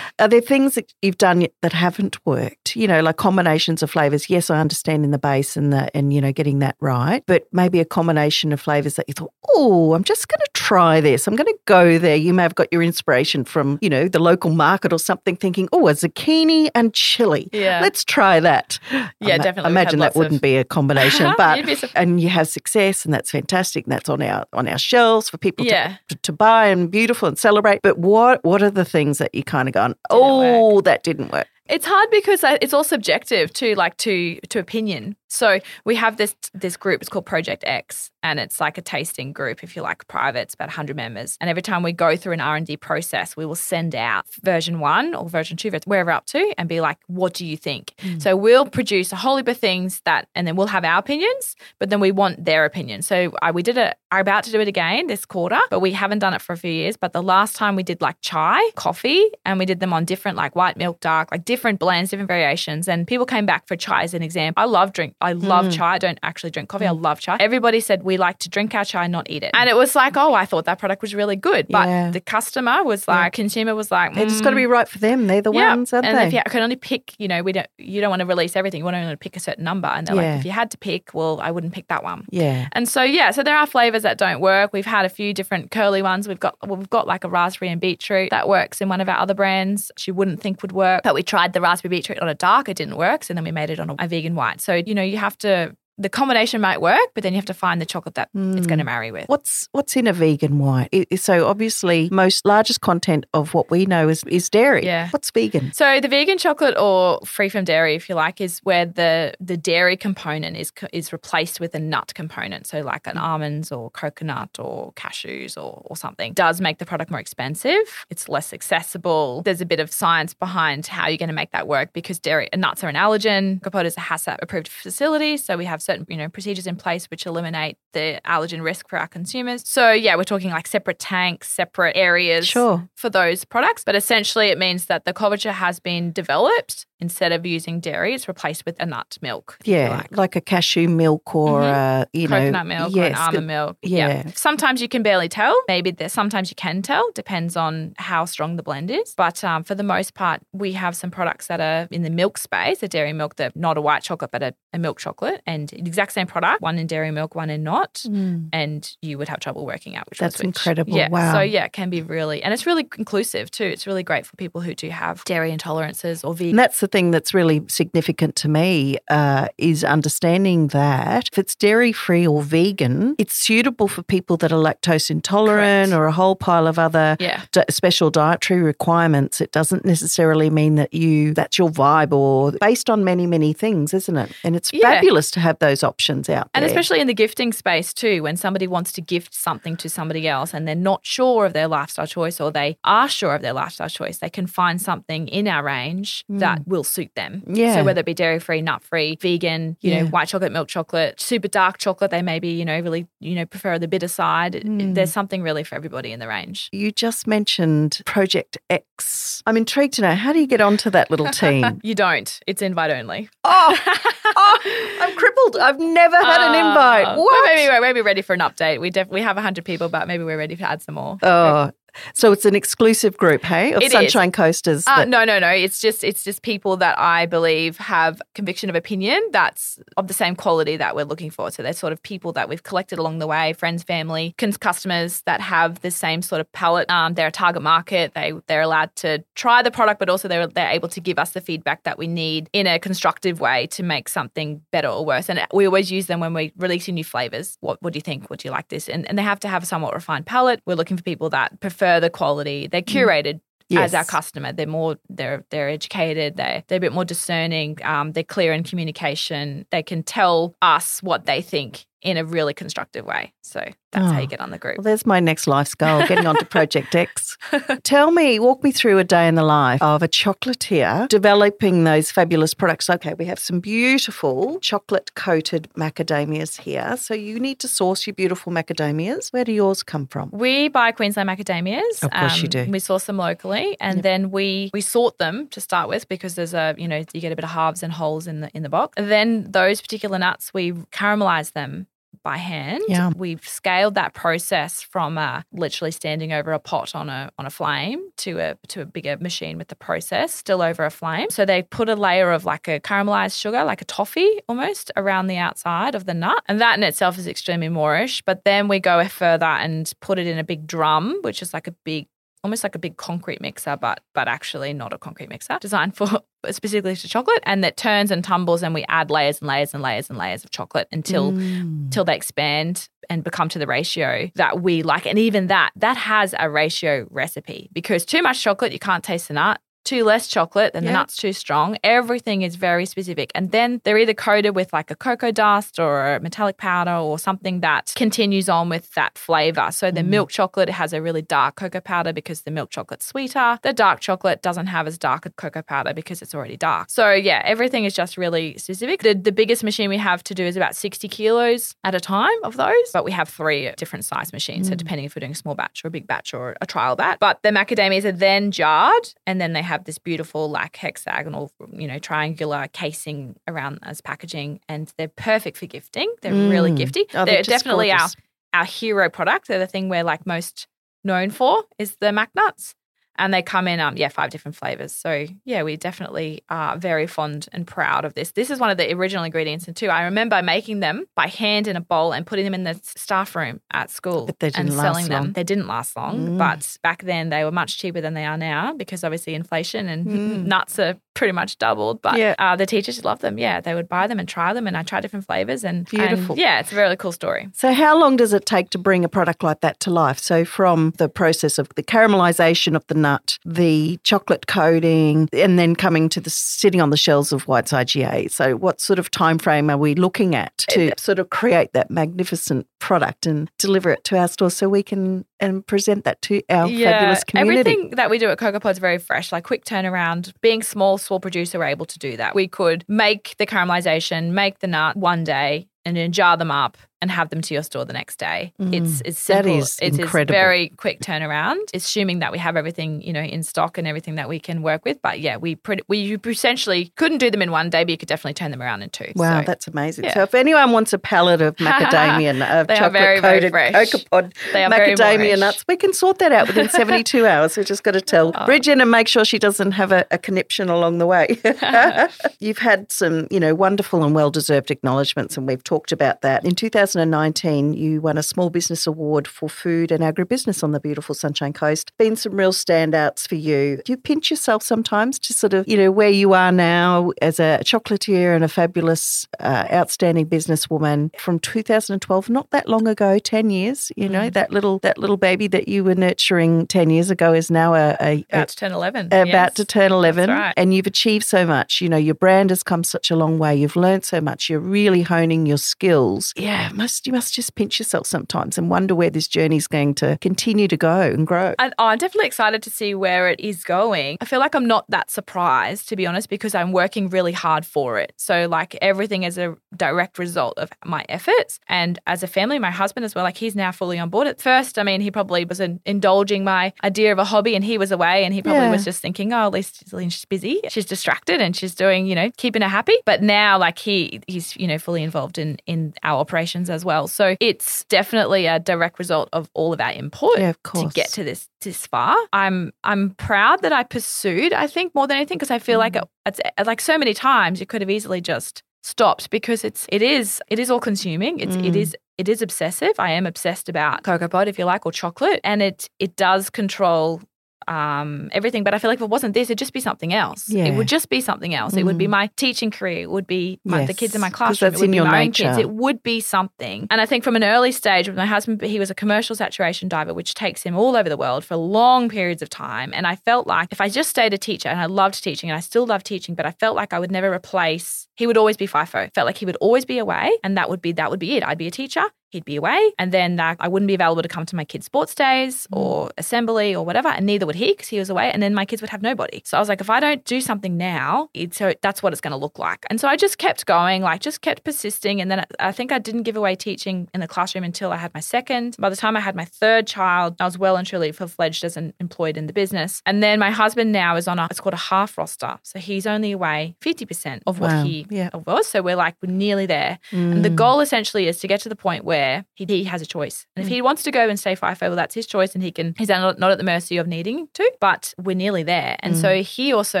Are 0.18 0.28
there 0.28 0.40
things 0.40 0.74
that 0.74 0.92
you've 1.02 1.18
done 1.18 1.46
that 1.60 1.72
haven't 1.72 2.24
worked? 2.24 2.76
You 2.76 2.88
know, 2.88 3.00
like 3.00 3.16
combinations 3.16 3.82
of 3.82 3.90
flavors. 3.90 4.30
Yes, 4.30 4.50
I 4.50 4.58
understand 4.58 5.04
in 5.04 5.10
the 5.10 5.18
base 5.18 5.56
and 5.56 5.72
the 5.72 5.94
and 5.96 6.12
you 6.12 6.20
know 6.20 6.32
getting 6.32 6.60
that 6.60 6.76
right, 6.80 7.22
but 7.26 7.46
maybe 7.52 7.80
a 7.80 7.84
combination 7.84 8.52
of 8.52 8.60
flavors 8.60 8.94
that 8.94 9.06
you 9.08 9.14
thought, 9.14 9.32
oh, 9.54 9.94
I'm 9.94 10.04
just 10.04 10.28
going 10.28 10.40
to 10.40 10.50
try 10.54 11.00
this. 11.00 11.26
I'm 11.26 11.36
going 11.36 11.46
to 11.46 11.58
go 11.66 11.98
there. 11.98 12.16
You 12.16 12.32
may 12.32 12.42
have 12.42 12.54
got 12.54 12.68
your 12.72 12.82
inspiration 12.82 13.44
from 13.44 13.78
you 13.82 13.90
know 13.90 14.08
the 14.08 14.18
local 14.18 14.50
market 14.50 14.92
or 14.92 14.98
something, 14.98 15.36
thinking, 15.36 15.68
oh, 15.72 15.88
a 15.88 15.92
zucchini 15.92 16.70
and 16.74 16.94
chili. 16.94 17.50
Yeah. 17.52 17.80
let's 17.82 18.04
try 18.04 18.40
that. 18.40 18.78
Yeah, 18.90 19.34
I 19.34 19.38
ma- 19.38 19.44
definitely. 19.44 19.64
I 19.64 19.70
imagine 19.70 19.98
that 20.00 20.16
wouldn't 20.16 20.40
be 20.40 20.56
a 20.56 20.64
combination, 20.64 21.34
but 21.38 21.84
and 21.94 22.20
you 22.20 22.28
have 22.30 22.48
success, 22.48 23.04
and 23.04 23.12
that's 23.12 23.30
fantastic. 23.30 23.41
And 23.84 23.92
that's 23.92 24.08
on 24.08 24.22
our 24.22 24.44
on 24.52 24.68
our 24.68 24.78
shelves 24.78 25.28
for 25.30 25.38
people 25.38 25.64
to 25.64 25.70
Yeah. 25.70 25.96
to, 26.08 26.16
to 26.16 26.32
buy 26.32 26.66
and 26.66 26.90
beautiful 26.90 27.28
and 27.28 27.38
celebrate. 27.38 27.80
But 27.82 27.98
what 27.98 28.44
what 28.44 28.62
are 28.62 28.70
the 28.70 28.84
things 28.84 29.18
that 29.18 29.34
you 29.34 29.42
kind 29.44 29.68
of 29.68 29.74
gone, 29.74 29.94
oh, 30.10 30.80
that 30.82 31.02
didn't 31.02 31.32
work? 31.32 31.48
It's 31.68 31.86
hard 31.86 32.10
because 32.10 32.44
uh, 32.44 32.58
it's 32.60 32.74
all 32.74 32.84
subjective 32.84 33.52
to 33.54 33.74
like 33.76 33.96
to 33.98 34.38
to 34.48 34.58
opinion. 34.58 35.16
So 35.32 35.60
we 35.84 35.96
have 35.96 36.18
this 36.18 36.36
this 36.52 36.76
group. 36.76 37.00
It's 37.00 37.08
called 37.08 37.24
Project 37.24 37.64
X, 37.66 38.10
and 38.22 38.38
it's 38.38 38.60
like 38.60 38.76
a 38.76 38.82
tasting 38.82 39.32
group, 39.32 39.64
if 39.64 39.74
you 39.74 39.82
like, 39.82 40.06
private. 40.06 40.40
It's 40.40 40.54
about 40.54 40.68
hundred 40.68 40.96
members, 40.96 41.38
and 41.40 41.48
every 41.48 41.62
time 41.62 41.82
we 41.82 41.92
go 41.92 42.16
through 42.16 42.34
an 42.34 42.40
R 42.40 42.56
and 42.56 42.66
D 42.66 42.76
process, 42.76 43.36
we 43.36 43.46
will 43.46 43.54
send 43.54 43.94
out 43.94 44.26
version 44.42 44.78
one 44.78 45.14
or 45.14 45.28
version 45.28 45.56
two, 45.56 45.70
wherever 45.86 46.10
up 46.10 46.26
to, 46.26 46.54
and 46.58 46.68
be 46.68 46.80
like, 46.82 46.98
"What 47.06 47.32
do 47.32 47.46
you 47.46 47.56
think?" 47.56 47.94
So 48.18 48.36
we'll 48.36 48.66
produce 48.66 49.10
a 49.10 49.16
whole 49.16 49.38
heap 49.38 49.48
of 49.48 49.56
things 49.56 50.02
that, 50.04 50.28
and 50.34 50.46
then 50.46 50.54
we'll 50.54 50.66
have 50.66 50.84
our 50.84 50.98
opinions, 50.98 51.56
but 51.78 51.88
then 51.88 52.00
we 52.00 52.12
want 52.12 52.44
their 52.44 52.66
opinion. 52.66 53.00
So 53.00 53.32
uh, 53.40 53.52
we 53.54 53.62
did 53.62 53.78
it. 53.78 53.96
Are 54.12 54.20
about 54.20 54.44
to 54.44 54.50
do 54.52 54.60
it 54.60 54.68
again 54.68 55.06
this 55.06 55.24
quarter, 55.24 55.58
but 55.70 55.80
we 55.80 55.92
haven't 55.92 56.18
done 56.18 56.34
it 56.34 56.42
for 56.42 56.52
a 56.52 56.56
few 56.58 56.70
years. 56.70 56.98
But 56.98 57.14
the 57.14 57.22
last 57.22 57.56
time 57.56 57.76
we 57.76 57.82
did 57.82 58.02
like 58.02 58.16
chai, 58.20 58.60
coffee, 58.74 59.30
and 59.46 59.58
we 59.58 59.64
did 59.64 59.80
them 59.80 59.94
on 59.94 60.04
different 60.04 60.36
like 60.36 60.54
white 60.54 60.76
milk, 60.76 61.00
dark, 61.00 61.32
like 61.32 61.46
different 61.46 61.78
blends, 61.78 62.10
different 62.10 62.28
variations. 62.28 62.88
And 62.88 63.06
people 63.06 63.24
came 63.24 63.46
back 63.46 63.66
for 63.66 63.74
chai 63.74 64.02
as 64.02 64.12
an 64.12 64.22
example. 64.22 64.62
I 64.62 64.66
love 64.66 64.92
drink. 64.92 65.14
I 65.22 65.32
love 65.32 65.66
Mm. 65.66 65.72
chai. 65.76 65.94
I 65.94 65.98
don't 65.98 66.18
actually 66.22 66.50
drink 66.50 66.68
coffee. 66.68 66.86
I 66.86 66.90
love 66.90 67.20
chai. 67.20 67.36
Everybody 67.40 67.80
said 67.80 68.02
we 68.02 68.16
like 68.16 68.38
to 68.40 68.48
drink 68.48 68.74
our 68.74 68.84
chai, 68.84 69.06
not 69.06 69.30
eat 69.30 69.42
it. 69.42 69.50
And 69.54 69.70
it 69.70 69.76
was 69.76 69.94
like, 69.94 70.16
oh, 70.16 70.34
I 70.34 70.44
thought 70.44 70.64
that 70.66 70.78
product 70.78 71.00
was 71.02 71.14
really 71.14 71.36
good. 71.36 71.66
But 71.70 71.88
Yeah. 71.88 72.10
the 72.10 72.20
customer 72.20 72.82
was 72.84 73.06
like, 73.08 73.32
consumer 73.32 73.74
was 73.74 73.90
like, 73.90 74.14
They 74.14 74.24
just 74.24 74.42
got 74.44 74.50
to 74.50 74.56
"Mm, 74.56 74.60
be 74.60 74.66
right 74.66 74.88
for 74.88 74.98
them. 74.98 75.26
They're 75.28 75.40
the 75.42 75.52
yeah. 75.52 75.68
ones, 75.74 75.92
aren't 75.92 76.06
and 76.06 76.18
they? 76.18 76.26
if 76.26 76.32
you 76.32 76.40
can 76.50 76.62
only 76.62 76.76
pick, 76.76 77.14
you 77.18 77.28
know, 77.28 77.42
we 77.42 77.52
don't, 77.52 77.66
you 77.78 78.00
don't 78.00 78.10
want 78.10 78.20
to 78.20 78.26
release 78.26 78.56
everything. 78.56 78.78
You 78.80 78.84
want 78.84 78.96
to 78.96 79.00
only 79.00 79.16
pick 79.16 79.36
a 79.36 79.40
certain 79.40 79.64
number. 79.64 79.88
And 79.88 80.06
they're 80.06 80.16
Yeah. 80.16 80.30
like, 80.32 80.40
if 80.40 80.44
you 80.44 80.50
had 80.52 80.70
to 80.72 80.78
pick, 80.78 81.10
well, 81.14 81.38
I 81.42 81.50
wouldn't 81.50 81.72
pick 81.72 81.88
that 81.88 82.02
one. 82.02 82.26
yeah. 82.30 82.66
And 82.72 82.88
so 82.88 83.02
yeah, 83.02 83.30
so 83.30 83.42
there 83.42 83.56
are 83.56 83.66
flavors 83.66 84.02
that 84.02 84.18
don't 84.18 84.40
work. 84.40 84.72
We've 84.72 84.86
had 84.86 85.04
a 85.04 85.08
few 85.08 85.32
different 85.34 85.70
curly 85.70 86.02
ones. 86.02 86.26
We've 86.28 86.40
got 86.40 86.56
well, 86.66 86.76
we've 86.76 86.90
got 86.90 87.06
like 87.06 87.24
a 87.24 87.28
raspberry 87.28 87.70
and 87.70 87.80
beetroot 87.80 88.30
that 88.30 88.48
works 88.48 88.80
in 88.80 88.88
one 88.88 89.00
of 89.00 89.08
our 89.08 89.18
other 89.18 89.34
brands. 89.34 89.90
She 89.96 90.10
wouldn't 90.10 90.40
think 90.40 90.62
would 90.62 90.72
work, 90.72 91.02
but 91.04 91.14
we 91.14 91.22
tried 91.22 91.52
the 91.52 91.60
raspberry 91.60 91.90
beetroot 91.90 92.18
on 92.20 92.28
a 92.28 92.34
dark. 92.34 92.68
It 92.68 92.76
didn't 92.76 92.96
work, 92.96 93.24
so 93.24 93.34
then 93.34 93.44
we 93.44 93.52
made 93.52 93.70
it 93.70 93.78
on 93.80 93.90
a, 93.90 93.94
a 93.98 94.08
vegan 94.08 94.34
white. 94.34 94.60
So 94.60 94.74
you 94.74 94.94
know 94.94 95.02
you 95.12 95.18
have 95.18 95.36
to 95.38 95.76
the 96.02 96.08
combination 96.08 96.60
might 96.60 96.80
work, 96.80 97.00
but 97.14 97.22
then 97.22 97.32
you 97.32 97.36
have 97.36 97.46
to 97.46 97.54
find 97.54 97.80
the 97.80 97.86
chocolate 97.86 98.14
that 98.16 98.28
it's 98.34 98.66
going 98.66 98.78
to 98.78 98.84
hmm. 98.84 98.86
marry 98.86 99.10
with. 99.10 99.28
What's 99.28 99.68
what's 99.72 99.96
in 99.96 100.06
a 100.06 100.12
vegan 100.12 100.58
white? 100.58 100.88
I- 100.92 101.06
I- 101.10 101.16
so 101.16 101.46
obviously, 101.46 102.08
most 102.10 102.44
largest 102.44 102.80
content 102.80 103.26
of 103.32 103.54
what 103.54 103.70
we 103.70 103.86
know 103.86 104.08
is 104.08 104.24
is 104.24 104.48
dairy. 104.48 104.84
Yeah. 104.84 105.08
What's 105.10 105.30
vegan? 105.30 105.72
So 105.72 106.00
the 106.00 106.08
vegan 106.08 106.38
chocolate 106.38 106.76
or 106.78 107.20
free 107.24 107.48
from 107.48 107.64
dairy, 107.64 107.94
if 107.94 108.08
you 108.08 108.14
like, 108.14 108.40
is 108.40 108.60
where 108.64 108.86
the 108.86 109.34
the 109.40 109.56
dairy 109.56 109.96
component 109.96 110.56
is 110.56 110.72
is 110.92 111.12
replaced 111.12 111.60
with 111.60 111.74
a 111.74 111.78
nut 111.78 112.12
component. 112.14 112.66
So 112.66 112.80
like 112.80 113.06
an 113.06 113.16
hmm. 113.16 113.22
almonds 113.22 113.72
or 113.72 113.90
coconut 113.90 114.58
or 114.58 114.92
cashews 114.94 115.56
or, 115.56 115.82
or 115.84 115.96
something 115.96 116.32
does 116.32 116.60
make 116.60 116.78
the 116.78 116.86
product 116.86 117.10
more 117.10 117.20
expensive. 117.20 118.06
It's 118.10 118.28
less 118.28 118.52
accessible. 118.52 119.42
There's 119.42 119.60
a 119.60 119.66
bit 119.66 119.80
of 119.80 119.92
science 119.92 120.34
behind 120.34 120.86
how 120.86 121.08
you're 121.08 121.18
going 121.18 121.28
to 121.28 121.34
make 121.34 121.52
that 121.52 121.68
work 121.68 121.92
because 121.92 122.18
dairy 122.18 122.48
nuts 122.54 122.84
are 122.84 122.88
an 122.88 122.96
allergen. 122.96 123.60
Is 123.82 123.96
a 123.96 124.00
HACCP 124.00 124.38
approved 124.42 124.68
facility, 124.68 125.36
so 125.36 125.56
we 125.56 125.64
have 125.64 125.82
certain 125.92 126.06
you 126.08 126.16
know 126.16 126.28
procedures 126.28 126.66
in 126.66 126.76
place 126.76 127.06
which 127.10 127.26
eliminate 127.26 127.76
the 127.92 128.20
allergen 128.26 128.62
risk 128.62 128.88
for 128.88 128.98
our 128.98 129.06
consumers. 129.08 129.68
So 129.68 129.92
yeah, 129.92 130.16
we're 130.16 130.24
talking 130.24 130.50
like 130.50 130.66
separate 130.66 130.98
tanks, 130.98 131.48
separate 131.50 131.96
areas 131.96 132.46
Sure. 132.46 132.88
for 132.96 133.10
those 133.10 133.44
products. 133.44 133.84
But 133.84 133.94
essentially, 133.94 134.48
it 134.48 134.58
means 134.58 134.86
that 134.86 135.04
the 135.04 135.12
couverture 135.12 135.52
has 135.52 135.78
been 135.80 136.12
developed. 136.12 136.86
Instead 137.02 137.32
of 137.32 137.44
using 137.44 137.80
dairy, 137.80 138.14
it's 138.14 138.28
replaced 138.28 138.64
with 138.64 138.76
a 138.80 138.86
nut 138.86 139.18
milk. 139.20 139.58
Yeah, 139.64 139.88
like. 139.90 140.16
like, 140.16 140.36
a 140.36 140.40
cashew 140.40 140.88
milk 140.88 141.34
or 141.34 141.62
uh, 141.62 142.04
you 142.12 142.28
know 142.28 142.38
Coconut 142.38 142.66
milk 142.66 142.92
or 142.92 142.96
yes, 142.96 143.16
an 143.18 143.22
almond 143.26 143.46
milk. 143.48 143.76
yeah. 143.82 144.30
Sometimes 144.34 144.80
you 144.80 144.88
can 144.88 145.02
barely 145.02 145.28
tell. 145.28 145.54
Maybe 145.68 145.90
there's 145.90 146.12
sometimes 146.12 146.50
you 146.50 146.54
can 146.54 146.80
tell. 146.80 147.04
Depends 147.12 147.56
on 147.56 147.94
how 147.98 148.24
strong 148.24 148.56
the 148.56 148.62
blend 148.62 148.90
is. 148.90 149.14
But 149.16 149.42
um, 149.42 149.64
for 149.64 149.74
the 149.74 149.82
most 149.82 150.14
part, 150.14 150.40
we 150.52 150.72
have 150.72 150.94
some 150.96 151.10
products 151.10 151.48
that 151.48 151.60
are 151.60 151.88
in 151.90 152.02
the 152.02 152.10
milk 152.10 152.38
space, 152.38 152.82
a 152.82 152.88
dairy 152.88 153.12
milk, 153.12 153.36
that 153.36 153.56
not 153.56 153.76
a 153.76 153.80
white 153.80 154.02
chocolate, 154.02 154.30
but 154.30 154.42
a, 154.42 154.54
a 154.72 154.78
milk 154.78 154.98
chocolate, 155.00 155.42
and 155.46 155.68
the 155.70 155.78
exact 155.78 156.12
same 156.12 156.26
product, 156.28 156.62
one 156.62 156.78
in 156.78 156.86
dairy 156.86 157.10
milk, 157.10 157.34
one 157.34 157.50
in 157.50 157.62
not, 157.62 157.94
Mm. 158.06 158.48
and 158.52 158.96
you 159.02 159.18
would 159.18 159.28
have 159.28 159.40
trouble 159.40 159.64
working 159.66 159.96
out 159.96 160.08
which 160.10 160.18
That's 160.18 160.38
which. 160.38 160.46
incredible. 160.46 160.96
Yeah. 160.96 161.08
Wow. 161.08 161.32
So 161.34 161.40
yeah, 161.40 161.64
it 161.64 161.72
can 161.72 161.90
be 161.90 162.00
really, 162.02 162.42
and 162.42 162.52
it's 162.54 162.66
really 162.66 162.88
inclusive 162.98 163.50
too. 163.50 163.64
It's 163.64 163.86
really 163.86 164.02
great 164.02 164.24
for 164.26 164.36
people 164.36 164.60
who 164.60 164.74
do 164.74 164.88
have 164.90 165.24
dairy 165.24 165.50
intolerances 165.56 166.24
or 166.24 166.34
vegan. 166.34 166.50
And 166.50 166.58
that's 166.58 166.80
the 166.80 166.88
thing 166.92 167.10
that's 167.10 167.32
really 167.34 167.62
significant 167.68 168.36
to 168.36 168.48
me 168.48 168.98
uh, 169.10 169.48
is 169.58 169.82
understanding 169.84 170.68
that 170.68 171.28
if 171.32 171.38
it's 171.38 171.54
dairy 171.54 171.92
free 171.92 172.26
or 172.26 172.42
vegan, 172.42 173.14
it's 173.18 173.34
suitable 173.34 173.88
for 173.88 174.02
people 174.02 174.36
that 174.36 174.52
are 174.52 174.62
lactose 174.62 175.10
intolerant 175.10 175.90
Correct. 175.90 175.98
or 176.00 176.06
a 176.06 176.12
whole 176.12 176.36
pile 176.36 176.66
of 176.66 176.78
other 176.78 177.16
Yeah. 177.18 177.42
di- 177.52 177.64
special 177.70 178.10
dietary 178.10 178.62
requirements. 178.62 179.40
It 179.40 179.52
doesn't 179.52 179.84
necessarily 179.84 180.50
mean 180.50 180.74
that 180.76 180.92
you 180.92 181.32
that's 181.34 181.58
your 181.58 181.70
vibe 181.70 182.12
or 182.12 182.52
based 182.60 182.88
on 182.90 183.02
many 183.04 183.26
many 183.26 183.52
things, 183.52 183.94
isn't 183.94 184.16
it? 184.16 184.30
And 184.44 184.54
it's 184.54 184.70
Yeah. 184.72 184.90
fabulous 184.90 185.30
to 185.32 185.40
have 185.40 185.58
those 185.58 185.82
options 185.82 186.28
out 186.28 186.48
And 186.54 186.62
there. 186.62 186.68
especially 186.70 187.00
in 187.00 187.06
the 187.06 187.14
gifting 187.14 187.52
space 187.52 187.92
too, 187.94 188.22
when 188.22 188.36
somebody 188.36 188.66
wants 188.66 188.92
to 188.92 189.00
gift 189.00 189.34
something 189.34 189.76
to 189.76 189.88
somebody 189.88 190.28
else 190.28 190.52
and 190.54 190.68
they're 190.68 190.74
not 190.92 191.00
sure 191.02 191.46
of 191.46 191.52
their 191.54 191.68
lifestyle 191.68 192.06
choice 192.06 192.40
or 192.40 192.50
they 192.50 192.76
are 192.84 193.08
sure 193.08 193.34
of 193.34 193.42
their 193.42 193.52
lifestyle 193.54 193.88
choice, 193.88 194.18
they 194.18 194.30
can 194.30 194.46
find 194.46 194.80
something 194.80 195.26
in 195.28 195.48
our 195.48 195.62
range 195.64 196.24
that 196.28 196.60
will 196.66 196.81
suit 196.84 197.10
them. 197.14 197.42
Yeah. 197.46 197.74
So 197.76 197.84
whether 197.84 198.00
it 198.00 198.06
be 198.06 198.14
dairy 198.14 198.38
free, 198.38 198.62
nut 198.62 198.82
free, 198.82 199.16
vegan, 199.20 199.76
you 199.80 199.90
Yeah. 199.92 200.02
know, 200.02 200.08
white 200.08 200.28
chocolate, 200.28 200.52
milk 200.52 200.68
chocolate, 200.68 201.20
super 201.20 201.48
dark 201.48 201.78
chocolate, 201.78 202.10
they 202.10 202.22
maybe, 202.22 202.48
you 202.48 202.64
know, 202.64 202.78
really, 202.80 203.06
you 203.20 203.34
know, 203.34 203.46
prefer 203.46 203.78
the 203.78 203.88
bitter 203.88 204.08
side. 204.08 204.54
Mm. 204.54 204.94
There's 204.94 205.12
something 205.12 205.42
really 205.42 205.64
for 205.64 205.74
everybody 205.74 206.12
in 206.12 206.20
the 206.20 206.28
range. 206.28 206.68
you 206.72 206.90
just 206.92 207.26
mentioned 207.26 208.00
Project 208.06 208.58
X. 208.70 209.42
I'm 209.46 209.56
intrigued 209.56 209.94
to 209.94 210.02
know 210.02 210.14
how 210.14 210.32
do 210.32 210.38
you 210.40 210.46
get 210.46 210.60
onto 210.60 210.90
that 210.90 211.10
little 211.10 211.26
team? 211.28 211.80
You 211.82 211.94
don't. 211.94 212.38
It's 212.46 212.62
invite 212.62 212.90
only. 212.90 213.28
oh, 213.44 213.76
oh, 214.24 214.98
I'm 215.00 215.14
crippled. 215.16 215.56
I've 215.58 215.78
never 215.78 216.16
had 216.16 216.40
an 216.40 216.54
Uh, 216.54 216.68
invite. 216.68 217.04
well, 217.16 217.24
What? 217.24 217.46
Maybe 217.54 217.68
we're 217.68 217.80
maybe 217.80 218.00
ready 218.02 218.22
for 218.22 218.34
an 218.34 218.40
update. 218.40 218.80
We 218.80 218.90
def- 218.90 219.08
we 219.08 219.20
have 219.22 219.36
hundred 219.36 219.64
people, 219.64 219.88
but 219.88 220.06
maybe 220.08 220.24
we're 220.24 220.38
ready 220.38 220.56
to 220.56 220.62
add 220.68 220.82
some 220.82 220.94
more. 220.94 221.18
Oh, 221.22 221.70
so 222.14 222.32
it's 222.32 222.44
an 222.44 222.54
exclusive 222.54 223.16
group, 223.16 223.42
hey, 223.42 223.72
of 223.72 223.82
It 223.82 223.86
is. 223.86 223.92
Sunshine 223.92 224.32
Coasters. 224.32 224.84
Uh, 224.86 225.04
no, 225.04 225.24
no, 225.24 225.38
no. 225.38 225.48
It's 225.48 225.80
just 225.80 226.04
it's 226.04 226.24
just 226.24 226.42
people 226.42 226.76
that 226.78 226.98
I 226.98 227.26
believe 227.26 227.76
have 227.78 228.20
conviction 228.34 228.70
of 228.70 228.76
opinion 228.76 229.22
that's 229.32 229.78
of 229.96 230.08
the 230.08 230.14
same 230.14 230.36
quality 230.36 230.76
that 230.76 230.96
we're 230.96 231.04
looking 231.04 231.30
for. 231.30 231.50
So 231.50 231.62
they're 231.62 231.72
sort 231.72 231.92
of 231.92 232.02
people 232.02 232.32
that 232.32 232.48
we've 232.48 232.62
collected 232.62 232.98
along 232.98 233.18
the 233.18 233.26
way, 233.26 233.52
friends, 233.52 233.82
family, 233.82 234.34
cons- 234.38 234.56
customers 234.56 235.22
that 235.22 235.40
have 235.40 235.80
the 235.80 235.90
same 235.90 236.22
sort 236.22 236.40
of 236.40 236.50
palate. 236.52 236.90
Um, 236.90 237.14
they're 237.14 237.28
a 237.28 237.32
target 237.32 237.62
market. 237.62 238.14
They 238.14 238.32
they're 238.46 238.62
allowed 238.62 238.94
to 238.96 239.24
try 239.34 239.62
the 239.62 239.70
product, 239.70 239.98
but 239.98 240.08
also 240.08 240.28
they're 240.28 240.46
they're 240.46 240.70
able 240.70 240.88
to 240.88 241.00
give 241.00 241.18
us 241.18 241.32
the 241.32 241.40
feedback 241.40 241.82
that 241.84 241.98
we 241.98 242.06
need 242.06 242.48
in 242.52 242.66
a 242.66 242.78
constructive 242.78 243.40
way 243.40 243.66
to 243.68 243.82
make 243.82 244.08
something 244.08 244.62
better 244.70 244.88
or 244.88 245.04
worse. 245.04 245.28
And 245.28 245.40
we 245.52 245.66
always 245.66 245.90
use 245.90 246.06
them 246.06 246.20
when 246.20 246.32
we're 246.34 246.52
releasing 246.56 246.94
new 246.94 247.04
flavors. 247.04 247.58
What 247.60 247.82
what 247.82 247.92
do 247.92 247.98
you 247.98 248.02
think? 248.02 248.30
What 248.30 248.40
do 248.40 248.48
you 248.48 248.52
like 248.52 248.68
this? 248.68 248.88
And 248.88 249.06
and 249.08 249.18
they 249.18 249.22
have 249.22 249.40
to 249.40 249.48
have 249.48 249.62
a 249.62 249.66
somewhat 249.66 249.94
refined 249.94 250.26
palate. 250.26 250.62
We're 250.66 250.76
looking 250.76 250.96
for 250.96 251.02
people 251.02 251.28
that 251.30 251.60
prefer 251.60 251.81
the 252.00 252.10
quality. 252.10 252.66
They're 252.66 252.82
curated 252.82 253.40
as 253.78 253.94
our 253.94 254.04
customer. 254.04 254.52
They're 254.52 254.66
more 254.66 254.96
they're 255.08 255.44
they're 255.50 255.68
educated. 255.68 256.36
They 256.36 256.64
they're 256.68 256.78
a 256.78 256.80
bit 256.80 256.92
more 256.92 257.04
discerning. 257.04 257.78
Um, 257.82 258.12
they're 258.12 258.24
clear 258.24 258.52
in 258.52 258.64
communication. 258.64 259.66
They 259.70 259.82
can 259.82 260.02
tell 260.02 260.54
us 260.62 261.02
what 261.02 261.26
they 261.26 261.42
think 261.42 261.86
in 262.02 262.16
a 262.16 262.24
really 262.24 262.54
constructive 262.54 263.04
way. 263.04 263.32
So 263.42 263.64
that's 263.92 264.10
how 264.12 264.18
Oh. 264.18 264.20
you 264.20 264.26
get 264.26 264.40
on 264.40 264.50
the 264.50 264.58
group. 264.58 264.78
Well, 264.78 264.84
there's 264.84 265.06
my 265.06 265.20
next 265.20 265.46
life's 265.46 265.74
goal, 265.74 266.00
getting 266.06 266.26
onto 266.26 266.44
Project 266.44 266.94
X. 266.94 267.36
Tell 267.82 268.10
me, 268.10 268.38
walk 268.38 268.62
me 268.64 268.72
through 268.72 268.98
a 268.98 269.04
day 269.04 269.28
in 269.28 269.34
the 269.34 269.42
life 269.44 269.80
of 269.82 270.02
a 270.02 270.08
chocolatier 270.08 271.08
developing 271.08 271.84
those 271.84 272.10
fabulous 272.10 272.54
products. 272.54 272.88
Okay, 272.90 273.14
we 273.14 273.24
have 273.26 273.38
some 273.38 273.60
beautiful 273.60 274.58
chocolate 274.60 275.14
coated 275.14 275.68
macadamias 275.76 276.60
here. 276.60 276.96
So 276.96 277.14
you 277.14 277.38
need 277.38 277.58
to 277.60 277.68
source 277.68 278.06
your 278.06 278.14
beautiful 278.14 278.52
macadamias. 278.52 279.32
Where 279.32 279.44
do 279.44 279.52
yours 279.52 279.82
come 279.82 280.06
from? 280.06 280.30
We 280.32 280.68
buy 280.68 280.92
Queensland 280.92 281.28
macadamias. 281.28 282.02
Um, 282.02 282.10
Of 282.10 282.20
course 282.20 282.42
you 282.42 282.48
do. 282.48 282.66
We 282.70 282.78
source 282.78 283.04
them 283.04 283.16
locally, 283.18 283.76
and 283.80 284.02
then 284.02 284.30
we 284.30 284.70
we 284.72 284.80
sort 284.80 285.18
them 285.18 285.48
to 285.48 285.60
start 285.60 285.88
with 285.88 286.08
because 286.08 286.34
there's 286.34 286.54
a 286.54 286.74
you 286.78 286.88
know 286.88 287.04
you 287.12 287.20
get 287.20 287.32
a 287.32 287.36
bit 287.36 287.44
of 287.44 287.50
halves 287.50 287.82
and 287.82 287.92
holes 287.92 288.26
in 288.26 288.40
the 288.40 288.50
in 288.54 288.62
the 288.62 288.68
box. 288.68 288.94
And 288.96 289.10
then 289.10 289.50
those 289.50 289.80
particular 289.80 290.18
nuts 290.18 290.52
we 290.54 290.72
caramelize 290.72 291.52
them 291.52 291.86
by 292.22 292.36
hand. 292.36 292.82
Yeah. 292.88 293.10
We've 293.16 293.46
scaled 293.46 293.94
that 293.94 294.14
process 294.14 294.82
from 294.82 295.18
uh, 295.18 295.42
literally 295.52 295.90
standing 295.90 296.32
over 296.32 296.52
a 296.52 296.58
pot 296.58 296.94
on 296.94 297.08
a 297.08 297.30
on 297.38 297.46
a 297.46 297.50
flame 297.50 298.00
to 298.18 298.38
a 298.38 298.56
to 298.68 298.82
a 298.82 298.84
bigger 298.84 299.16
machine 299.18 299.58
with 299.58 299.68
the 299.68 299.76
process 299.76 300.32
still 300.32 300.62
over 300.62 300.84
a 300.84 300.90
flame. 300.90 301.30
So 301.30 301.44
they 301.44 301.62
put 301.62 301.88
a 301.88 301.96
layer 301.96 302.30
of 302.30 302.44
like 302.44 302.68
a 302.68 302.80
caramelized 302.80 303.38
sugar, 303.38 303.64
like 303.64 303.82
a 303.82 303.86
toffee 303.86 304.40
almost, 304.48 304.90
around 304.96 305.26
the 305.26 305.36
outside 305.36 305.94
of 305.94 306.06
the 306.06 306.14
nut, 306.14 306.42
and 306.48 306.60
that 306.60 306.76
in 306.76 306.82
itself 306.82 307.18
is 307.18 307.26
extremely 307.26 307.68
moreish. 307.68 308.22
But 308.24 308.44
then 308.44 308.68
we 308.68 308.80
go 308.80 309.06
further 309.08 309.46
and 309.46 309.92
put 310.00 310.18
it 310.18 310.26
in 310.26 310.38
a 310.38 310.44
big 310.44 310.66
drum, 310.66 311.18
which 311.22 311.42
is 311.42 311.52
like 311.52 311.66
a 311.66 311.72
big 311.84 312.06
almost 312.44 312.62
like 312.64 312.74
a 312.74 312.78
big 312.78 312.96
concrete 312.96 313.40
mixer, 313.40 313.76
but 313.76 314.00
but 314.14 314.28
actually 314.28 314.72
not 314.72 314.92
a 314.92 314.98
concrete 314.98 315.28
mixer, 315.28 315.58
designed 315.60 315.96
for 315.96 316.08
specifically 316.50 316.96
to 316.96 317.08
chocolate, 317.08 317.40
and 317.44 317.62
that 317.62 317.76
turns 317.76 318.10
and 318.10 318.24
tumbles, 318.24 318.62
and 318.62 318.74
we 318.74 318.84
add 318.88 319.10
layers 319.10 319.40
and 319.40 319.48
layers 319.48 319.74
and 319.74 319.82
layers 319.82 320.08
and 320.10 320.18
layers 320.18 320.44
of 320.44 320.50
chocolate 320.50 320.88
until 320.92 321.32
Mm. 321.32 321.90
till 321.90 322.04
they 322.04 322.16
expand 322.16 322.88
and 323.08 323.22
become 323.24 323.48
to 323.48 323.58
the 323.58 323.66
ratio 323.66 324.30
that 324.34 324.60
we 324.62 324.82
like. 324.82 325.06
And 325.06 325.18
even 325.18 325.46
that, 325.48 325.70
that 325.76 325.96
has 325.96 326.34
a 326.38 326.48
ratio 326.50 327.06
recipe 327.10 327.68
because 327.72 328.04
too 328.04 328.22
much 328.22 328.42
chocolate, 328.42 328.72
you 328.72 328.78
can't 328.78 329.02
taste 329.04 329.28
the 329.28 329.34
nut. 329.34 329.60
Too 329.84 330.04
less 330.04 330.28
chocolate, 330.28 330.74
then 330.74 330.84
the 330.84 330.92
nut's 330.92 331.16
too 331.16 331.32
strong. 331.32 331.76
Everything 331.82 332.42
is 332.42 332.54
very 332.54 332.86
specific. 332.86 333.32
And 333.34 333.50
then 333.50 333.80
they're 333.84 333.98
either 333.98 334.14
coated 334.14 334.54
with 334.54 334.72
like 334.72 334.90
a 334.90 334.94
cocoa 334.94 335.32
dust 335.32 335.80
or 335.80 336.14
a 336.14 336.20
metallic 336.20 336.56
powder 336.56 336.94
or 336.94 337.18
something 337.18 337.60
that 337.60 337.92
continues 337.96 338.48
on 338.48 338.68
with 338.68 338.92
that 338.94 339.18
flavor. 339.18 339.68
So 339.72 339.90
the 339.90 340.02
mm. 340.02 340.08
milk 340.08 340.30
chocolate 340.30 340.68
has 340.68 340.92
a 340.92 341.02
really 341.02 341.22
dark 341.22 341.56
cocoa 341.56 341.80
powder 341.80 342.12
because 342.12 342.42
the 342.42 342.52
milk 342.52 342.70
chocolate's 342.70 343.06
sweeter. 343.06 343.58
The 343.62 343.72
dark 343.72 344.00
chocolate 344.00 344.40
doesn't 344.42 344.68
have 344.68 344.86
as 344.86 344.98
dark 344.98 345.26
a 345.26 345.30
cocoa 345.30 345.62
powder 345.62 345.92
because 345.92 346.22
it's 346.22 346.34
already 346.34 346.56
dark. 346.56 346.88
So 346.88 347.12
yeah, 347.12 347.42
everything 347.44 347.84
is 347.84 347.94
just 347.94 348.16
really 348.16 348.56
specific. 348.58 349.02
The, 349.02 349.14
the 349.14 349.32
biggest 349.32 349.64
machine 349.64 349.88
we 349.88 349.98
have 349.98 350.22
to 350.24 350.34
do 350.34 350.44
is 350.44 350.56
about 350.56 350.76
60 350.76 351.08
kilos 351.08 351.74
at 351.82 351.94
a 351.94 352.00
time 352.00 352.44
of 352.44 352.56
those, 352.56 352.90
but 352.92 353.04
we 353.04 353.10
have 353.10 353.28
three 353.28 353.72
different 353.76 354.04
size 354.04 354.32
machines. 354.32 354.68
So 354.68 354.74
mm. 354.74 354.76
depending 354.76 355.06
if 355.06 355.16
we're 355.16 355.20
doing 355.20 355.32
a 355.32 355.34
small 355.34 355.56
batch 355.56 355.84
or 355.84 355.88
a 355.88 355.90
big 355.90 356.06
batch 356.06 356.34
or 356.34 356.56
a 356.60 356.66
trial 356.66 356.94
batch. 356.94 357.18
But 357.18 357.42
the 357.42 357.48
macadamias 357.48 358.04
are 358.04 358.12
then 358.12 358.52
jarred 358.52 359.14
and 359.26 359.40
then 359.40 359.54
they 359.54 359.62
have 359.62 359.71
this 359.78 359.98
beautiful 359.98 360.48
like 360.50 360.76
hexagonal, 360.76 361.52
you 361.72 361.86
know, 361.88 361.98
triangular 361.98 362.68
casing 362.72 363.36
around 363.48 363.78
as 363.82 364.00
packaging, 364.00 364.60
and 364.68 364.92
they're 364.98 365.08
perfect 365.08 365.56
for 365.56 365.66
gifting. 365.66 366.12
They're 366.22 366.32
really 366.32 366.72
Mm. 366.72 366.78
gifty. 366.78 367.02
Oh, 367.14 367.24
they're 367.24 367.36
they're 367.36 367.42
definitely 367.42 367.90
our 367.90 367.98
gorgeous. 367.98 368.16
our 368.54 368.64
hero 368.64 369.08
product. 369.10 369.48
They're 369.48 369.58
the 369.58 369.66
thing 369.66 369.88
we're 369.88 370.04
like 370.04 370.26
most 370.26 370.66
known 371.04 371.30
for 371.30 371.64
is 371.78 371.96
the 372.00 372.12
Mac 372.12 372.30
nuts. 372.34 372.74
And 373.16 373.32
they 373.32 373.42
come 373.42 373.68
in, 373.68 373.78
um, 373.78 373.96
yeah, 373.96 374.08
five 374.08 374.30
different 374.30 374.56
flavors. 374.56 374.92
So 374.94 375.26
yeah, 375.44 375.62
we 375.64 375.76
definitely 375.76 376.42
are 376.48 376.78
very 376.78 377.06
fond 377.06 377.46
and 377.52 377.66
proud 377.66 378.04
of 378.04 378.14
this. 378.14 378.32
This 378.32 378.50
is 378.50 378.58
one 378.58 378.70
of 378.70 378.78
the 378.78 378.92
original 378.94 379.22
ingredients, 379.24 379.66
and 379.66 379.76
two, 379.76 379.88
I 379.88 380.04
remember 380.04 380.40
making 380.42 380.80
them 380.80 381.04
by 381.14 381.26
hand 381.28 381.68
in 381.68 381.76
a 381.76 381.80
bowl 381.80 382.12
and 382.12 382.26
putting 382.26 382.44
them 382.44 382.54
in 382.54 382.64
the 382.64 382.78
staff 382.82 383.36
room 383.36 383.60
at 383.70 383.90
school 383.90 384.30
and 384.40 384.72
selling 384.72 385.08
them. 385.08 385.24
long. 385.24 385.32
They 385.32 385.44
didn't 385.44 385.66
last 385.66 385.94
long, 385.96 386.12
Mm. 386.30 386.38
but 386.38 386.76
back 386.82 387.02
then 387.04 387.28
they 387.28 387.44
were 387.44 387.52
much 387.52 387.78
cheaper 387.78 388.00
than 388.00 388.14
they 388.14 388.24
are 388.24 388.38
now 388.38 388.72
because 388.72 389.04
obviously 389.04 389.34
inflation 389.34 389.88
and 389.88 390.06
Mm. 390.06 390.46
nuts 390.46 390.78
are 390.78 390.96
pretty 391.14 391.32
much 391.32 391.58
doubled. 391.58 392.00
But 392.02 392.16
Yeah. 392.18 392.34
uh, 392.38 392.56
the 392.56 392.66
teachers 392.66 393.04
loved 393.04 393.22
them. 393.22 393.38
Yeah, 393.38 393.60
they 393.60 393.74
would 393.74 393.88
buy 393.88 394.06
them 394.06 394.18
and 394.18 394.28
try 394.28 394.52
them, 394.52 394.66
and 394.66 394.76
I 394.76 394.82
tried 394.82 395.00
different 395.00 395.26
flavors. 395.26 395.64
And 395.64 395.72
and, 395.72 395.86
Beautiful. 395.88 396.36
yeah, 396.38 396.60
it's 396.60 396.72
a 396.72 396.76
really 396.76 396.96
cool 396.96 397.12
story. 397.12 397.48
So, 397.54 397.72
how 397.72 397.98
long 397.98 398.16
does 398.16 398.32
it 398.32 398.46
take 398.46 398.70
to 398.70 398.78
bring 398.78 399.04
a 399.04 399.08
product 399.08 399.42
like 399.42 399.60
that 399.60 399.80
to 399.80 399.90
life? 399.90 400.18
So, 400.18 400.44
from 400.44 400.92
the 400.98 401.08
process 401.08 401.58
of 401.58 401.68
the 401.76 401.82
caramelization 401.82 402.76
of 402.76 402.86
the 402.88 402.94
nut, 402.94 403.38
the 403.44 403.98
chocolate 404.04 404.46
coating, 404.46 405.28
and 405.32 405.58
then 405.58 405.74
coming 405.76 406.08
to 406.10 406.20
the 406.20 406.30
sitting 406.30 406.80
on 406.80 406.90
the 406.90 406.96
shelves 406.96 407.32
of 407.32 407.48
White's 407.48 407.72
IGA. 407.72 408.30
So, 408.30 408.56
what 408.56 408.80
sort 408.80 408.98
of 408.98 409.10
time 409.10 409.38
frame 409.38 409.70
are 409.70 409.76
we 409.78 409.94
looking 409.94 410.34
at 410.34 410.56
to 410.70 410.92
sort 410.96 411.18
of 411.18 411.30
create 411.30 411.72
that 411.72 411.90
magnificent 411.90 412.66
product 412.82 413.26
and 413.26 413.48
deliver 413.58 413.90
it 413.90 414.02
to 414.02 414.18
our 414.18 414.26
stores 414.26 414.54
so 414.54 414.68
we 414.68 414.82
can 414.82 415.24
and 415.38 415.64
present 415.66 416.04
that 416.04 416.20
to 416.22 416.42
our 416.50 416.68
fabulous 416.68 417.24
community? 417.24 417.60
Everything 417.60 417.90
that 417.90 418.10
we 418.10 418.18
do 418.18 418.28
at 418.28 418.38
Kokopod 418.38 418.72
is 418.72 418.78
very 418.78 418.98
fresh, 418.98 419.30
like 419.30 419.44
quick 419.44 419.64
turnaround. 419.64 420.32
Being 420.42 420.62
small, 420.62 420.98
small 420.98 421.20
producer, 421.20 421.58
we're 421.60 421.66
able 421.66 421.86
to 421.86 421.98
do 421.98 422.16
that. 422.16 422.34
We 422.34 422.48
could 422.48 422.84
make 422.88 423.36
the 423.38 423.46
caramelization, 423.46 424.32
make 424.32 424.58
the 424.58 424.66
nut 424.66 424.96
one 424.96 425.22
day, 425.22 425.68
and 425.84 425.96
then 425.96 426.10
jar 426.12 426.36
them 426.36 426.50
up 426.50 426.76
and 427.02 427.10
have 427.10 427.28
them 427.30 427.42
to 427.42 427.52
your 427.52 427.62
store 427.64 427.84
the 427.84 427.92
next 427.92 428.16
day. 428.18 428.52
It's 428.58 429.02
it's 429.04 429.20
Mm. 429.20 429.26
simple. 429.34 429.58
is 429.58 429.78
It 429.82 429.92
is 429.94 429.98
incredible. 429.98 430.32
very 430.32 430.68
quick 430.78 431.00
turnaround, 431.00 431.58
assuming 431.74 432.20
that 432.20 432.32
we 432.32 432.38
have 432.38 432.56
everything 432.56 433.02
you 433.02 433.12
know 433.12 433.20
in 433.20 433.42
stock 433.42 433.76
and 433.76 433.86
everything 433.86 434.14
that 434.14 434.28
we 434.28 434.38
can 434.38 434.62
work 434.62 434.84
with. 434.86 435.02
But 435.02 435.20
yeah, 435.20 435.36
we 435.36 435.56
pretty, 435.56 435.82
we 435.88 435.98
you 435.98 436.18
essentially 436.24 436.92
couldn't 436.96 437.18
do 437.18 437.30
them 437.30 437.42
in 437.42 437.50
one 437.50 437.68
day, 437.68 437.82
but 437.84 437.90
you 437.90 437.98
could 437.98 438.08
definitely 438.08 438.34
turn 438.34 438.50
them 438.52 438.62
around 438.62 438.82
in 438.82 438.90
two. 438.90 439.12
Wow, 439.16 439.40
So 439.40 439.44
that's 439.46 439.66
amazing. 439.66 440.04
yeah. 440.04 440.14
So 440.14 440.22
if 440.22 440.34
anyone 440.34 440.70
wants 440.72 440.92
a 440.92 440.98
pallet 440.98 441.42
of 441.42 441.56
macadamia 441.68 442.32
of 442.60 442.68
chocolate 442.68 443.20
coated 443.20 443.50
fresh. 443.50 443.92
pod 444.10 444.32
They 444.52 444.64
are 444.64 444.70
very 444.70 444.94
macadamia 444.94 445.38
nuts, 445.38 445.64
we 445.68 445.76
can 445.76 445.92
sort 445.92 446.18
that 446.20 446.32
out 446.32 446.46
within 446.46 446.68
72 446.80 447.26
hours. 447.26 447.56
We 447.56 447.64
just 447.64 447.82
got 447.82 447.92
to 447.92 448.00
tell 448.00 448.32
Oh. 448.34 448.46
Brigid 448.46 448.80
and 448.80 448.90
make 448.90 449.08
sure 449.08 449.24
she 449.24 449.38
doesn't 449.38 449.72
have 449.72 449.90
a, 449.92 450.06
a 450.12 450.18
conniption 450.18 450.68
along 450.68 450.98
the 450.98 451.06
way. 451.06 451.26
You've 452.40 452.58
had 452.58 452.90
some, 452.92 453.26
you 453.30 453.40
know, 453.40 453.54
wonderful 453.54 454.04
and 454.04 454.14
well-deserved 454.14 454.70
acknowledgements 454.70 455.36
and 455.36 455.46
we've 455.46 455.64
talked 455.64 455.92
about 455.92 456.22
that. 456.22 456.44
In 456.44 456.54
2019, 456.92 457.72
you 457.74 458.00
won 458.00 458.18
a 458.18 458.22
Small 458.22 458.50
Business 458.50 458.86
Award 458.86 459.26
for 459.26 459.48
Food 459.48 459.90
and 459.90 460.02
Agribusiness 460.02 460.62
on 460.62 460.72
the 460.72 460.80
beautiful 460.80 461.14
Sunshine 461.14 461.52
Coast. 461.52 461.90
Been 461.98 462.16
some 462.16 462.34
real 462.34 462.52
standouts 462.52 463.26
for 463.26 463.34
you. 463.34 463.80
Do 463.84 463.92
you 463.92 463.96
pinch 463.96 464.30
yourself 464.30 464.62
sometimes 464.62 465.18
to 465.20 465.32
sort 465.32 465.54
of, 465.54 465.66
you 465.66 465.76
know, 465.76 465.90
where 465.90 466.10
you 466.10 466.34
are 466.34 466.52
now 466.52 467.12
as 467.22 467.40
a 467.40 467.60
chocolatier 467.64 468.34
and 468.34 468.44
a 468.44 468.48
fabulous, 468.48 469.26
uh, 469.40 469.66
outstanding 469.72 470.26
businesswoman 470.26 471.10
from 471.18 471.38
2012, 471.38 472.28
not 472.28 472.50
that 472.50 472.68
long 472.68 472.86
ago, 472.86 473.18
10 473.18 473.50
years, 473.50 473.90
you 473.96 474.08
know, 474.08 474.22
Mm. 474.22 474.32
that 474.34 474.50
little 474.52 474.78
that 474.80 474.98
little 474.98 475.16
baby 475.16 475.48
that 475.48 475.66
you 475.68 475.82
were 475.82 475.94
nurturing 475.94 476.66
10 476.66 476.90
years 476.90 477.10
ago 477.10 477.32
is 477.32 477.50
now 477.50 477.74
a, 477.74 477.96
a, 478.00 478.06
a 478.12 478.26
about 478.30 478.48
to 478.48 478.56
turn 478.56 478.72
eleven. 478.72 479.06
about 479.06 479.26
yes. 479.26 479.54
to 479.54 479.64
turn 479.64 479.90
11 479.90 480.28
right. 480.30 480.54
and 480.56 480.72
you've 480.74 480.86
achieved 480.86 481.24
so 481.24 481.44
much 481.46 481.80
you 481.80 481.88
know 481.88 481.96
your 481.96 482.14
brand 482.14 482.50
has 482.50 482.62
come 482.62 482.84
such 482.84 483.10
a 483.10 483.16
long 483.16 483.38
way 483.38 483.56
you've 483.56 483.74
learned 483.74 484.04
so 484.04 484.20
much 484.20 484.48
you're 484.48 484.60
really 484.60 485.02
honing 485.02 485.44
your 485.46 485.56
skills 485.58 486.32
yeah 486.36 486.70
must 486.82 487.06
you 487.06 487.12
must 487.12 487.32
just 487.32 487.54
pinch 487.54 487.78
yourself 487.78 488.06
sometimes 488.06 488.58
and 488.58 488.68
wonder 488.68 488.94
where 488.94 489.10
this 489.10 489.28
journey's 489.28 489.66
going 489.68 489.94
to 489.94 490.18
continue 490.20 490.66
to 490.68 490.76
go 490.76 491.00
and 491.00 491.26
grow 491.26 491.54
And 491.58 491.72
I'm 491.78 491.98
definitely 491.98 492.26
excited 492.26 492.60
to 492.64 492.70
see 492.70 492.94
where 492.94 493.28
it 493.28 493.38
is 493.40 493.62
going. 493.62 494.18
I 494.20 494.24
feel 494.24 494.40
like 494.40 494.54
I'm 494.54 494.66
not 494.66 494.84
that 494.88 495.10
surprised, 495.10 495.88
to 495.90 495.96
be 495.96 496.06
honest, 496.06 496.28
because 496.28 496.54
I'm 496.54 496.72
working 496.72 497.08
really 497.08 497.32
hard 497.32 497.64
for 497.64 497.98
it. 497.98 498.12
So, 498.16 498.46
like, 498.48 498.76
everything 498.82 499.22
is 499.22 499.38
a 499.38 499.56
direct 499.76 500.18
result 500.18 500.54
of 500.58 500.70
my 500.84 501.04
efforts. 501.08 501.60
And 501.68 501.98
as 502.06 502.22
a 502.22 502.26
family, 502.26 502.58
my 502.58 502.70
husband 502.70 503.04
as 503.04 503.14
well, 503.14 503.24
like, 503.24 503.36
he's 503.36 503.54
now 503.54 503.70
fully 503.72 503.98
on 503.98 504.08
board. 504.08 504.26
At 504.26 504.40
first, 504.40 504.78
I 504.78 504.82
mean, 504.82 505.00
he 505.00 505.10
probably 505.10 505.44
was 505.44 505.60
in- 505.60 505.80
indulging 505.86 506.42
my 506.44 506.72
idea 506.82 507.12
of 507.12 507.18
a 507.18 507.24
hobby 507.24 507.54
and 507.54 507.64
he 507.64 507.78
was 507.78 507.92
away 507.92 508.24
and 508.24 508.34
he 508.34 508.42
probably 508.42 508.62
Yeah. 508.62 508.70
was 508.72 508.84
just 508.84 509.00
thinking, 509.00 509.32
oh, 509.32 509.46
at 509.46 509.52
least 509.52 509.84
she's 509.90 510.24
busy. 510.24 510.60
She's 510.68 510.86
distracted 510.86 511.40
and 511.40 511.54
she's 511.56 511.74
doing, 511.74 512.06
you 512.06 512.14
know, 512.14 512.30
keeping 512.36 512.62
her 512.62 512.68
happy. 512.68 512.96
But 513.06 513.22
now, 513.22 513.56
like, 513.58 513.78
he 513.78 514.20
he's, 514.26 514.56
you 514.56 514.66
know, 514.66 514.78
fully 514.78 515.02
involved 515.02 515.38
in, 515.38 515.58
in 515.66 515.94
our 516.02 516.18
operations 516.18 516.68
as 516.72 516.84
well. 516.84 517.06
So, 517.08 517.36
it's 517.40 517.84
definitely 517.84 518.46
a 518.46 518.58
direct 518.58 518.98
result 518.98 519.28
of 519.32 519.48
all 519.54 519.72
of 519.72 519.80
our 519.80 519.92
input 519.92 520.38
Yeah, 520.38 520.50
of 520.50 520.62
to 520.74 520.88
get 520.94 521.08
to 521.10 521.24
this 521.24 521.48
this 521.60 521.86
far. 521.86 522.16
I'm 522.32 522.72
I'm 522.82 523.10
proud 523.10 523.62
that 523.62 523.72
I 523.72 523.82
pursued. 523.84 524.52
I 524.52 524.66
think 524.66 524.94
more 524.94 525.06
than 525.06 525.16
anything 525.18 525.38
because 525.38 525.50
I 525.50 525.58
feel 525.58 525.78
like 525.78 525.92
Mm. 525.94 526.02
it, 526.26 526.40
it's 526.58 526.66
like 526.66 526.80
so 526.80 526.98
many 526.98 527.14
times 527.14 527.60
you 527.60 527.66
could 527.66 527.80
have 527.82 527.90
easily 527.90 528.20
just 528.20 528.62
stopped 528.82 529.30
because 529.30 529.64
it's 529.64 529.86
it 529.90 530.02
is 530.02 530.40
it 530.48 530.58
is 530.58 530.70
all 530.70 530.80
consuming. 530.80 531.38
It's 531.38 531.54
it 531.56 531.74
Mm. 531.74 531.76
is 531.76 531.96
it 532.18 532.28
is 532.28 532.42
obsessive. 532.42 532.92
I 532.98 533.12
am 533.12 533.26
obsessed 533.26 533.68
about 533.68 534.02
Kokopod, 534.02 534.46
if 534.46 534.58
you 534.58 534.64
like, 534.64 534.84
or 534.86 534.92
chocolate, 534.92 535.40
and 535.44 535.62
it 535.62 535.88
it 535.98 536.16
does 536.16 536.50
control 536.50 537.20
um 537.68 538.28
everything 538.32 538.64
but 538.64 538.74
i 538.74 538.78
feel 538.78 538.90
like 538.90 538.98
if 538.98 539.02
it 539.02 539.10
wasn't 539.10 539.32
this 539.34 539.48
it'd 539.48 539.58
just 539.58 539.72
be 539.72 539.80
something 539.80 540.12
else 540.12 540.48
Yeah. 540.48 540.66
it 540.66 540.74
would 540.76 540.88
just 540.88 541.08
be 541.08 541.20
something 541.20 541.54
else 541.54 541.74
it 541.74 541.84
would 541.84 541.98
be 541.98 542.06
Mm. 542.06 542.10
my 542.10 542.26
teaching 542.36 542.70
career 542.70 543.02
it 543.02 543.10
would 543.10 543.26
be 543.26 543.60
my, 543.64 543.84
the 543.86 543.94
kids 543.94 544.14
in 544.14 544.20
my 544.20 544.26
Yes, 544.28 544.34
classroom 544.36 544.70
that's 544.70 544.80
it 544.80 544.82
would 544.82 544.84
in 544.86 544.90
be 544.92 544.96
your 544.96 545.06
my 545.06 545.22
own 545.22 545.32
kids 545.32 545.56
nature. 545.56 545.60
it 545.60 545.70
would 545.70 546.02
be 546.02 546.20
something 546.20 546.86
and 546.90 547.00
i 547.00 547.06
think 547.06 547.24
from 547.24 547.36
an 547.36 547.44
early 547.44 547.72
stage 547.72 548.08
with 548.08 548.16
my 548.16 548.26
husband 548.26 548.60
he 548.62 548.78
was 548.78 548.90
a 548.90 548.94
commercial 548.94 549.34
saturation 549.36 549.88
diver 549.88 550.12
which 550.14 550.34
takes 550.34 550.62
him 550.62 550.76
all 550.76 550.96
over 550.96 551.08
the 551.08 551.16
world 551.16 551.44
for 551.44 551.56
long 551.56 552.08
periods 552.08 552.42
of 552.42 552.48
time 552.50 552.90
and 552.94 553.06
i 553.06 553.16
felt 553.16 553.46
like 553.46 553.68
if 553.72 553.80
i 553.80 553.88
just 553.88 554.10
stayed 554.10 554.34
a 554.34 554.38
teacher 554.38 554.68
and 554.68 554.80
i 554.80 554.86
loved 554.86 555.22
teaching 555.22 555.50
and 555.50 555.56
i 555.56 555.60
still 555.60 555.86
love 555.86 556.02
teaching 556.02 556.34
but 556.34 556.44
i 556.46 556.50
felt 556.52 556.76
like 556.76 556.92
i 556.92 556.98
would 556.98 557.10
never 557.10 557.32
replace 557.32 558.08
he 558.14 558.26
would 558.26 558.36
always 558.36 558.58
be 558.58 558.66
FIFO. 558.66 559.12
Felt 559.14 559.26
like 559.26 559.38
he 559.38 559.46
would 559.46 559.56
always 559.56 559.86
be 559.86 559.98
away, 559.98 560.30
and 560.44 560.56
that 560.58 560.68
would 560.68 560.82
be 560.82 560.92
that 560.92 561.10
would 561.10 561.18
be 561.18 561.36
it. 561.36 561.42
I'd 561.42 561.56
be 561.56 561.66
a 561.66 561.70
teacher, 561.70 562.02
he'd 562.32 562.44
be 562.44 562.56
away, 562.56 562.92
and 562.98 563.12
then 563.12 563.36
that 563.36 563.56
I 563.60 563.68
wouldn't 563.68 563.86
be 563.86 563.94
available 563.94 564.22
to 564.22 564.28
come 564.28 564.44
to 564.46 564.56
my 564.56 564.64
kids' 564.64 564.86
sports 564.86 565.14
days 565.14 565.66
or 565.72 566.10
assembly 566.18 566.74
or 566.74 566.84
whatever, 566.84 567.08
and 567.08 567.26
neither 567.26 567.46
would 567.46 567.54
he 567.54 567.72
because 567.72 567.88
he 567.88 567.98
was 567.98 568.10
away, 568.10 568.30
and 568.32 568.42
then 568.42 568.54
my 568.54 568.64
kids 568.64 568.80
would 568.82 568.90
have 568.90 569.02
nobody. 569.02 569.42
So 569.44 569.56
I 569.56 569.60
was 569.60 569.68
like, 569.68 569.80
if 569.80 569.90
I 569.90 570.00
don't 570.00 570.24
do 570.24 570.40
something 570.40 570.76
now, 570.76 571.28
it's 571.34 571.56
so 571.58 571.74
that's 571.82 572.02
what 572.02 572.12
it's 572.12 572.20
going 572.20 572.32
to 572.32 572.36
look 572.36 572.58
like. 572.58 572.84
And 572.90 573.00
so 573.00 573.06
I 573.08 573.16
just 573.16 573.38
kept 573.38 573.66
going, 573.66 574.02
like 574.02 574.20
just 574.20 574.40
kept 574.40 574.64
persisting, 574.64 575.20
and 575.20 575.30
then 575.30 575.44
I- 575.60 575.72
think 575.72 575.92
I 575.92 575.98
didn't 575.98 576.24
give 576.24 576.36
away 576.36 576.54
teaching 576.54 577.08
in 577.14 577.20
the 577.20 577.28
classroom 577.28 577.64
until 577.64 577.92
I 577.92 577.96
had 577.96 578.12
my 578.14 578.20
second. 578.20 578.76
By 578.78 578.88
the 578.90 578.96
time 578.96 579.16
I 579.16 579.20
had 579.20 579.34
my 579.36 579.44
third 579.46 579.86
child, 579.86 580.36
I 580.40 580.44
was 580.44 580.56
well 580.58 580.76
and 580.76 580.86
truly 580.86 581.12
full 581.12 581.28
fledged 581.28 581.64
as 581.64 581.76
an 581.76 581.92
employed 582.00 582.36
in 582.36 582.46
the 582.46 582.52
business, 582.52 583.02
and 583.06 583.22
then 583.22 583.38
my 583.38 583.50
husband 583.50 583.92
now 583.92 584.16
is 584.16 584.26
on 584.28 584.38
a 584.38 584.46
it's 584.50 584.60
called 584.60 584.74
a 584.74 584.84
half 584.92 585.16
roster, 585.18 585.58
so 585.62 585.78
he's 585.78 586.06
only 586.06 586.32
away 586.32 586.76
fifty 586.80 587.04
percent 587.06 587.42
of 587.46 587.58
what 587.60 587.70
Wow. 587.70 587.84
he 587.84 588.06
Yeah. 588.10 588.30
was. 588.46 588.66
So 588.68 588.82
we're 588.82 588.96
like, 589.04 589.14
we're 589.22 589.32
nearly 589.32 589.66
there. 589.66 589.98
And 590.12 590.44
the 590.44 590.50
Mm. 590.50 590.56
goal 590.64 590.80
essentially 590.80 591.26
is 591.28 591.38
to 591.40 591.46
get 591.48 591.60
to 591.62 591.68
the 591.68 591.76
point 591.86 592.04
where 592.04 592.21
he, 592.54 592.64
he 592.66 592.84
has 592.84 593.00
a 593.02 593.06
choice. 593.06 593.46
And 593.56 593.64
if 593.64 593.68
Mm. 593.70 593.74
he 593.74 593.82
wants 593.82 594.02
to 594.04 594.10
go 594.10 594.28
and 594.28 594.38
stay 594.38 594.54
FIFO, 594.56 594.80
well, 594.88 594.96
that's 594.96 595.14
his 595.14 595.26
choice 595.26 595.54
and 595.54 595.62
he 595.62 595.70
can, 595.72 595.94
he's 595.98 596.08
not, 596.08 596.38
not 596.38 596.50
at 596.50 596.58
the 596.58 596.64
mercy 596.64 596.96
of 596.98 597.06
needing 597.06 597.48
to, 597.54 597.72
but 597.80 598.14
we're 598.18 598.36
nearly 598.36 598.62
there. 598.62 598.96
And 599.00 599.14
Mm. 599.14 599.20
so 599.20 599.42
he 599.42 599.72
also 599.72 600.00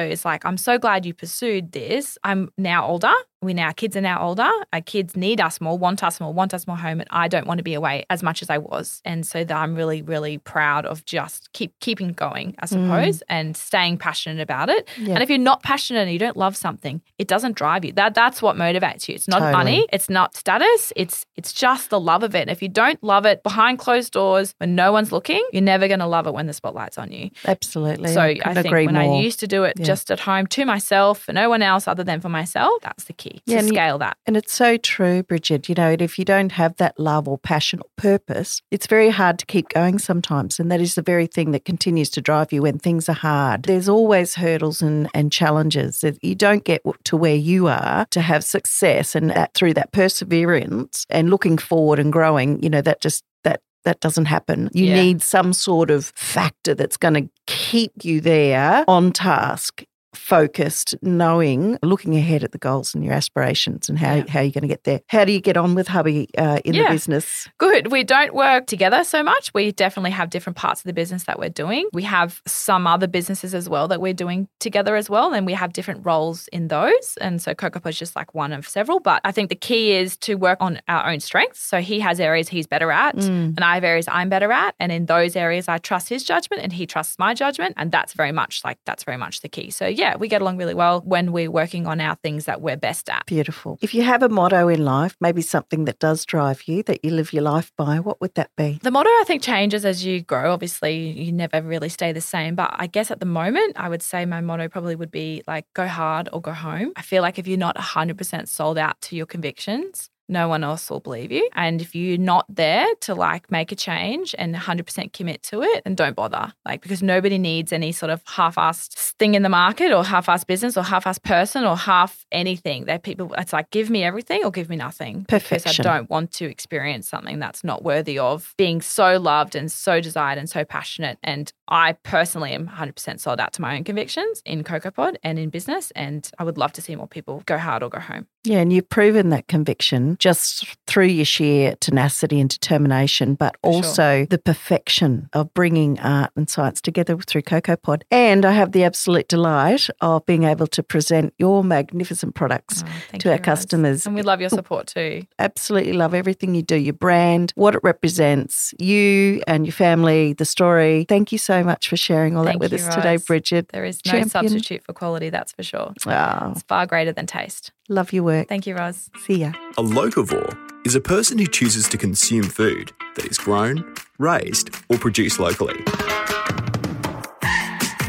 is 0.00 0.24
like, 0.24 0.44
I'm 0.44 0.56
so 0.56 0.78
glad 0.78 1.04
you 1.06 1.14
pursued 1.14 1.72
this. 1.72 2.18
I'm 2.24 2.50
now 2.56 2.86
older. 2.86 3.12
We 3.42 3.54
now, 3.54 3.66
our 3.66 3.72
kids 3.72 3.96
are 3.96 4.00
now 4.00 4.22
older. 4.22 4.48
Our 4.72 4.80
kids 4.80 5.16
need 5.16 5.40
us 5.40 5.60
more, 5.60 5.76
want 5.76 6.02
us 6.04 6.20
more, 6.20 6.32
want 6.32 6.54
us 6.54 6.66
more 6.66 6.76
home. 6.76 7.00
And 7.00 7.08
I 7.10 7.26
don't 7.28 7.46
want 7.46 7.58
to 7.58 7.64
be 7.64 7.74
away 7.74 8.04
as 8.08 8.22
much 8.22 8.40
as 8.40 8.48
I 8.50 8.58
was. 8.58 9.02
And 9.04 9.26
so 9.26 9.42
that 9.42 9.56
I'm 9.56 9.74
really, 9.74 10.00
really 10.02 10.38
proud 10.38 10.86
of 10.86 11.04
just 11.04 11.52
keep 11.52 11.78
keeping 11.80 12.12
going, 12.12 12.54
I 12.60 12.66
suppose, 12.66 13.22
and 13.28 13.56
staying 13.56 13.98
passionate 13.98 14.40
about 14.40 14.68
it. 14.68 14.86
Mm. 14.96 15.08
Yeah. 15.08 15.14
And 15.14 15.22
if 15.22 15.28
you're 15.28 15.38
not 15.38 15.62
passionate 15.62 16.00
and 16.02 16.12
you 16.12 16.18
don't 16.18 16.36
love 16.36 16.56
something, 16.56 17.02
it 17.18 17.26
doesn't 17.26 17.56
drive 17.56 17.84
you. 17.84 17.92
That 17.92 18.14
that's 18.14 18.40
what 18.40 18.56
motivates 18.56 19.08
you. 19.08 19.14
It's 19.14 19.26
not 19.28 19.40
Totally. 19.40 19.52
money, 19.52 19.86
it's 19.92 20.08
not 20.08 20.36
status, 20.36 20.92
it's 20.94 21.26
it's 21.36 21.52
just 21.52 21.90
the 21.90 21.98
love 22.00 22.22
of 22.22 22.34
it. 22.34 22.48
If 22.48 22.62
you 22.62 22.68
don't 22.68 23.02
love 23.02 23.26
it 23.26 23.42
behind 23.42 23.78
closed 23.78 24.12
doors 24.12 24.54
when 24.58 24.74
no 24.76 24.92
one's 24.92 25.10
looking, 25.10 25.44
you're 25.52 25.62
never 25.62 25.88
going 25.88 26.00
to 26.00 26.06
love 26.06 26.26
it 26.26 26.32
when 26.34 26.46
the 26.46 26.52
spotlight's 26.52 26.98
on 26.98 27.10
you. 27.10 27.30
absolutely 27.46 28.12
so 28.12 28.20
I, 28.20 28.38
I, 28.44 28.54
think 28.54 28.66
agree 28.66 28.86
when 28.86 28.94
more. 28.94 29.16
I 29.18 29.20
used 29.20 29.40
to 29.40 29.46
do 29.46 29.64
it 29.64 29.74
Yeah. 29.78 29.84
just 29.86 30.10
at 30.10 30.20
home 30.20 30.46
to 30.48 30.64
myself 30.64 31.20
for 31.22 31.32
no 31.32 31.48
one 31.48 31.62
else 31.62 31.88
other 31.88 32.04
than 32.04 32.20
for 32.20 32.28
myself, 32.28 32.80
that's 32.82 33.04
the 33.04 33.12
key 33.12 33.31
Yeah, 33.46 33.56
to 33.56 33.58
and 33.60 33.68
scale 33.68 33.98
that. 33.98 34.16
And 34.26 34.36
it's 34.36 34.52
so 34.52 34.76
true, 34.76 35.22
Brigid. 35.22 35.68
You 35.68 35.74
know, 35.74 35.90
if 35.98 36.18
you 36.18 36.24
don't 36.24 36.52
have 36.52 36.76
that 36.76 36.98
love 36.98 37.28
or 37.28 37.38
passion 37.38 37.80
or 37.80 37.86
purpose, 37.96 38.60
it's 38.70 38.86
very 38.86 39.10
hard 39.10 39.38
to 39.38 39.46
keep 39.46 39.68
going 39.68 39.98
sometimes. 39.98 40.58
And 40.60 40.70
that 40.70 40.80
is 40.80 40.94
the 40.94 41.02
very 41.02 41.26
thing 41.26 41.52
that 41.52 41.64
continues 41.64 42.10
to 42.10 42.20
drive 42.20 42.52
you 42.52 42.62
when 42.62 42.78
things 42.78 43.08
are 43.08 43.12
hard. 43.14 43.64
There's 43.64 43.88
always 43.88 44.34
hurdles 44.34 44.82
and, 44.82 45.08
and 45.14 45.32
challenges 45.32 46.00
that 46.00 46.22
you 46.22 46.34
don't 46.34 46.64
get 46.64 46.82
to 47.04 47.16
where 47.16 47.36
you 47.36 47.68
are 47.68 48.06
to 48.10 48.20
have 48.20 48.44
success. 48.44 49.14
And 49.14 49.30
that, 49.30 49.54
through 49.54 49.74
that 49.74 49.92
perseverance 49.92 51.06
and 51.10 51.30
looking 51.30 51.58
forward 51.58 51.98
and 51.98 52.12
growing, 52.12 52.62
you 52.62 52.70
know, 52.70 52.80
that 52.82 53.00
just 53.00 53.24
that 53.44 53.60
that 53.84 54.00
doesn't 54.00 54.26
happen. 54.26 54.70
You 54.72 54.86
Yeah. 54.86 54.94
need 55.02 55.22
some 55.22 55.52
sort 55.52 55.90
of 55.90 56.12
factor 56.14 56.74
that's 56.74 56.96
going 56.96 57.14
to 57.14 57.28
keep 57.46 57.92
you 58.04 58.20
there 58.20 58.84
on 58.86 59.12
task. 59.12 59.84
Focused, 60.14 60.94
knowing, 61.02 61.78
looking 61.82 62.16
ahead 62.16 62.44
at 62.44 62.52
the 62.52 62.58
goals 62.58 62.94
and 62.94 63.04
your 63.04 63.12
aspirations 63.14 63.88
and 63.88 63.98
how, 63.98 64.14
Yeah. 64.14 64.24
how 64.28 64.40
you're 64.40 64.50
going 64.52 64.62
to 64.62 64.68
get 64.68 64.84
there. 64.84 65.00
How 65.08 65.24
do 65.24 65.32
you 65.32 65.40
get 65.40 65.56
on 65.56 65.74
with 65.74 65.88
hubby 65.88 66.28
uh, 66.38 66.60
in 66.64 66.72
the 66.74 66.86
business? 66.88 67.48
Good. 67.58 67.90
We 67.90 68.04
don't 68.04 68.34
work 68.34 68.66
together 68.66 69.04
so 69.04 69.22
much. 69.22 69.52
We 69.54 69.72
definitely 69.72 70.10
have 70.12 70.30
different 70.30 70.56
parts 70.56 70.80
of 70.80 70.84
the 70.84 70.92
business 70.92 71.24
that 71.24 71.38
we're 71.38 71.48
doing. 71.50 71.86
We 71.92 72.02
have 72.04 72.40
some 72.46 72.86
other 72.86 73.06
businesses 73.06 73.54
as 73.54 73.68
well 73.68 73.88
that 73.88 74.00
we're 74.00 74.14
doing 74.14 74.48
together 74.58 74.96
as 74.96 75.10
well, 75.10 75.32
and 75.34 75.44
we 75.46 75.52
have 75.54 75.72
different 75.72 76.04
roles 76.04 76.48
in 76.48 76.68
those. 76.68 77.16
And 77.20 77.40
so 77.40 77.54
Cocoa 77.54 77.88
is 77.88 77.98
just 77.98 78.16
like 78.16 78.34
one 78.34 78.52
of 78.52 78.66
several. 78.68 79.00
But 79.00 79.20
I 79.24 79.32
think 79.32 79.48
the 79.48 79.54
key 79.54 79.92
is 79.92 80.16
to 80.18 80.34
work 80.34 80.58
on 80.60 80.80
our 80.88 81.10
own 81.10 81.20
strengths. 81.20 81.60
So 81.60 81.80
he 81.80 82.00
has 82.00 82.20
areas 82.20 82.48
he's 82.48 82.66
better 82.66 82.90
at, 82.90 83.16
Mm. 83.16 83.56
and 83.56 83.60
I 83.60 83.74
have 83.74 83.84
areas 83.84 84.08
I'm 84.08 84.28
better 84.28 84.50
at. 84.50 84.74
And 84.80 84.90
in 84.92 85.06
those 85.06 85.36
areas, 85.36 85.68
I 85.68 85.78
trust 85.78 86.08
his 86.08 86.24
judgment, 86.24 86.62
and 86.62 86.72
he 86.72 86.86
trusts 86.86 87.18
my 87.18 87.34
judgment. 87.34 87.74
And 87.76 87.92
that's 87.92 88.12
very 88.14 88.32
much 88.32 88.62
like 88.64 88.78
that's 88.84 89.04
very 89.04 89.16
much 89.18 89.40
the 89.40 89.48
key. 89.48 89.70
So 89.70 89.86
yeah, 89.86 90.01
we 90.18 90.28
get 90.28 90.40
along 90.42 90.58
really 90.58 90.74
well 90.74 91.00
when 91.00 91.32
we're 91.32 91.50
working 91.50 91.86
on 91.86 92.00
our 92.00 92.16
things 92.16 92.44
that 92.44 92.60
we're 92.60 92.76
best 92.76 93.08
at. 93.08 93.26
Beautiful. 93.26 93.78
If 93.80 93.94
you 93.94 94.02
have 94.02 94.22
a 94.22 94.28
motto 94.28 94.68
in 94.68 94.84
life, 94.84 95.16
maybe 95.20 95.42
something 95.42 95.84
that 95.84 95.98
does 95.98 96.24
drive 96.24 96.62
you, 96.66 96.82
that 96.84 97.04
you 97.04 97.10
live 97.10 97.32
your 97.32 97.42
life 97.42 97.72
by, 97.76 98.00
what 98.00 98.20
would 98.20 98.34
that 98.34 98.50
be? 98.56 98.78
The 98.82 98.90
motto, 98.90 99.08
I 99.08 99.24
think, 99.26 99.42
changes 99.42 99.84
as 99.84 100.04
you 100.04 100.22
grow. 100.22 100.52
Obviously, 100.52 101.10
you 101.10 101.32
never 101.32 101.62
really 101.62 101.88
stay 101.88 102.12
the 102.12 102.20
same. 102.20 102.54
But 102.54 102.74
I 102.74 102.86
guess 102.86 103.10
at 103.10 103.20
the 103.20 103.26
moment, 103.26 103.76
I 103.76 103.88
would 103.88 104.02
say 104.02 104.26
my 104.26 104.40
motto 104.40 104.68
probably 104.68 104.94
would 104.94 105.10
be 105.10 105.42
like 105.46 105.66
go 105.74 105.86
hard 105.86 106.28
or 106.32 106.40
go 106.40 106.52
home. 106.52 106.92
I 106.96 107.02
feel 107.02 107.22
like 107.22 107.38
if 107.38 107.46
you're 107.46 107.58
not 107.58 107.76
100% 107.76 108.48
sold 108.48 108.78
out 108.78 109.00
to 109.02 109.16
your 109.16 109.26
convictions, 109.26 110.10
no 110.32 110.48
one 110.48 110.64
else 110.64 110.90
will 110.90 111.00
believe 111.00 111.30
you. 111.30 111.48
And 111.54 111.80
if 111.80 111.94
you're 111.94 112.18
not 112.18 112.46
there 112.48 112.86
to 113.02 113.14
like 113.14 113.50
make 113.50 113.70
a 113.70 113.76
change 113.76 114.34
and 114.38 114.54
100% 114.54 115.12
commit 115.12 115.42
to 115.44 115.62
it, 115.62 115.84
then 115.84 115.94
don't 115.94 116.16
bother. 116.16 116.52
Like, 116.64 116.82
because 116.82 117.02
nobody 117.02 117.38
needs 117.38 117.72
any 117.72 117.92
sort 117.92 118.10
of 118.10 118.22
half 118.26 118.56
assed 118.56 119.12
thing 119.18 119.34
in 119.34 119.42
the 119.42 119.48
market 119.48 119.92
or 119.92 120.04
half 120.04 120.26
assed 120.26 120.46
business 120.46 120.76
or 120.76 120.82
half 120.82 121.04
assed 121.04 121.22
person 121.22 121.64
or 121.64 121.76
half 121.76 122.24
anything. 122.32 122.86
They're 122.86 122.98
people, 122.98 123.34
it's 123.38 123.52
like, 123.52 123.70
give 123.70 123.90
me 123.90 124.02
everything 124.02 124.44
or 124.44 124.50
give 124.50 124.68
me 124.68 124.76
nothing. 124.76 125.20
Because 125.28 125.42
Perfection. 125.42 125.86
I 125.86 125.98
don't 125.98 126.10
want 126.10 126.32
to 126.32 126.46
experience 126.46 127.08
something 127.08 127.38
that's 127.38 127.62
not 127.62 127.84
worthy 127.84 128.18
of 128.18 128.54
being 128.56 128.80
so 128.80 129.18
loved 129.18 129.54
and 129.54 129.70
so 129.70 130.00
desired 130.00 130.38
and 130.38 130.48
so 130.48 130.64
passionate. 130.64 131.18
And 131.22 131.52
I 131.72 131.94
personally 132.02 132.52
am 132.52 132.68
100% 132.68 133.18
sold 133.18 133.40
out 133.40 133.54
to 133.54 133.62
my 133.62 133.76
own 133.76 133.84
convictions 133.84 134.42
in 134.44 134.62
Kokopod 134.62 135.16
and 135.22 135.38
in 135.38 135.48
business. 135.48 135.90
And 135.92 136.30
I 136.38 136.44
would 136.44 136.58
love 136.58 136.72
to 136.74 136.82
see 136.82 136.94
more 136.94 137.08
people 137.08 137.42
go 137.46 137.56
hard 137.56 137.82
or 137.82 137.88
go 137.88 137.98
home. 137.98 138.26
Yeah, 138.44 138.58
and 138.58 138.72
you've 138.72 138.88
proven 138.90 139.30
that 139.30 139.48
conviction 139.48 140.16
just 140.18 140.76
through 140.86 141.06
your 141.06 141.24
sheer 141.24 141.76
tenacity 141.80 142.40
and 142.40 142.50
determination, 142.50 143.34
but 143.36 143.56
For 143.62 143.72
sure. 143.72 143.84
also 143.84 144.26
the 144.28 144.38
perfection 144.38 145.30
of 145.32 145.54
bringing 145.54 145.98
art 146.00 146.32
and 146.36 146.50
science 146.50 146.80
together 146.82 147.16
through 147.16 147.42
Kokopod. 147.42 148.02
And 148.10 148.44
I 148.44 148.52
have 148.52 148.72
the 148.72 148.84
absolute 148.84 149.28
delight 149.28 149.88
of 150.02 150.26
being 150.26 150.42
able 150.42 150.66
to 150.66 150.82
present 150.82 151.32
your 151.38 151.64
magnificent 151.64 152.34
products 152.34 152.84
Oh, 153.14 153.18
to 153.18 153.30
our 153.32 153.38
customers. 153.38 154.04
And 154.06 154.14
we 154.14 154.22
love 154.22 154.40
your 154.40 154.50
support 154.50 154.88
too. 154.88 155.24
Absolutely 155.38 155.94
love 155.94 156.12
everything 156.12 156.54
you 156.54 156.62
do, 156.62 156.76
your 156.76 156.92
brand, 156.94 157.52
what 157.54 157.74
it 157.74 157.80
represents, 157.82 158.74
you 158.78 159.40
and 159.46 159.64
your 159.64 159.72
family, 159.72 160.34
the 160.34 160.44
story. 160.44 161.06
Thank 161.08 161.32
you 161.32 161.38
so 161.38 161.61
much 161.64 161.88
for 161.88 161.96
sharing 161.96 162.36
all 162.36 162.44
Thank 162.44 162.60
that 162.60 162.70
with 162.70 162.80
you, 162.80 162.86
us 162.86 162.94
today, 162.94 163.16
Brigid. 163.16 163.68
There 163.68 163.84
is 163.84 164.00
no 164.04 164.12
Champion. 164.12 164.28
substitute 164.30 164.82
for 164.84 164.92
quality, 164.92 165.30
that's 165.30 165.52
for 165.52 165.62
sure. 165.62 165.92
Oh, 166.06 166.50
It's 166.52 166.62
far 166.62 166.86
greater 166.86 167.12
than 167.12 167.26
taste. 167.26 167.72
love 167.88 168.12
your 168.12 168.22
work. 168.24 168.48
Thank 168.48 168.66
you, 168.66 168.76
Roz. 168.76 169.10
See 169.24 169.36
ya. 169.36 169.52
A 169.78 169.82
locavore 169.82 170.56
is 170.86 170.94
a 170.94 171.00
person 171.00 171.38
who 171.38 171.46
chooses 171.46 171.88
to 171.88 171.96
consume 171.98 172.42
food 172.44 172.92
that 173.16 173.26
is 173.26 173.38
grown, 173.38 173.94
raised, 174.18 174.70
or 174.88 174.96
produced 174.98 175.38
locally. 175.38 175.78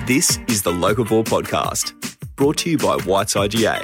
This 0.06 0.38
is 0.50 0.62
the 0.63 0.72
Locavore 0.72 1.24
podcast, 1.24 1.94
brought 2.36 2.58
to 2.58 2.70
you 2.72 2.78
by 2.78 2.98
White's 3.06 3.36
IGA 3.36 3.82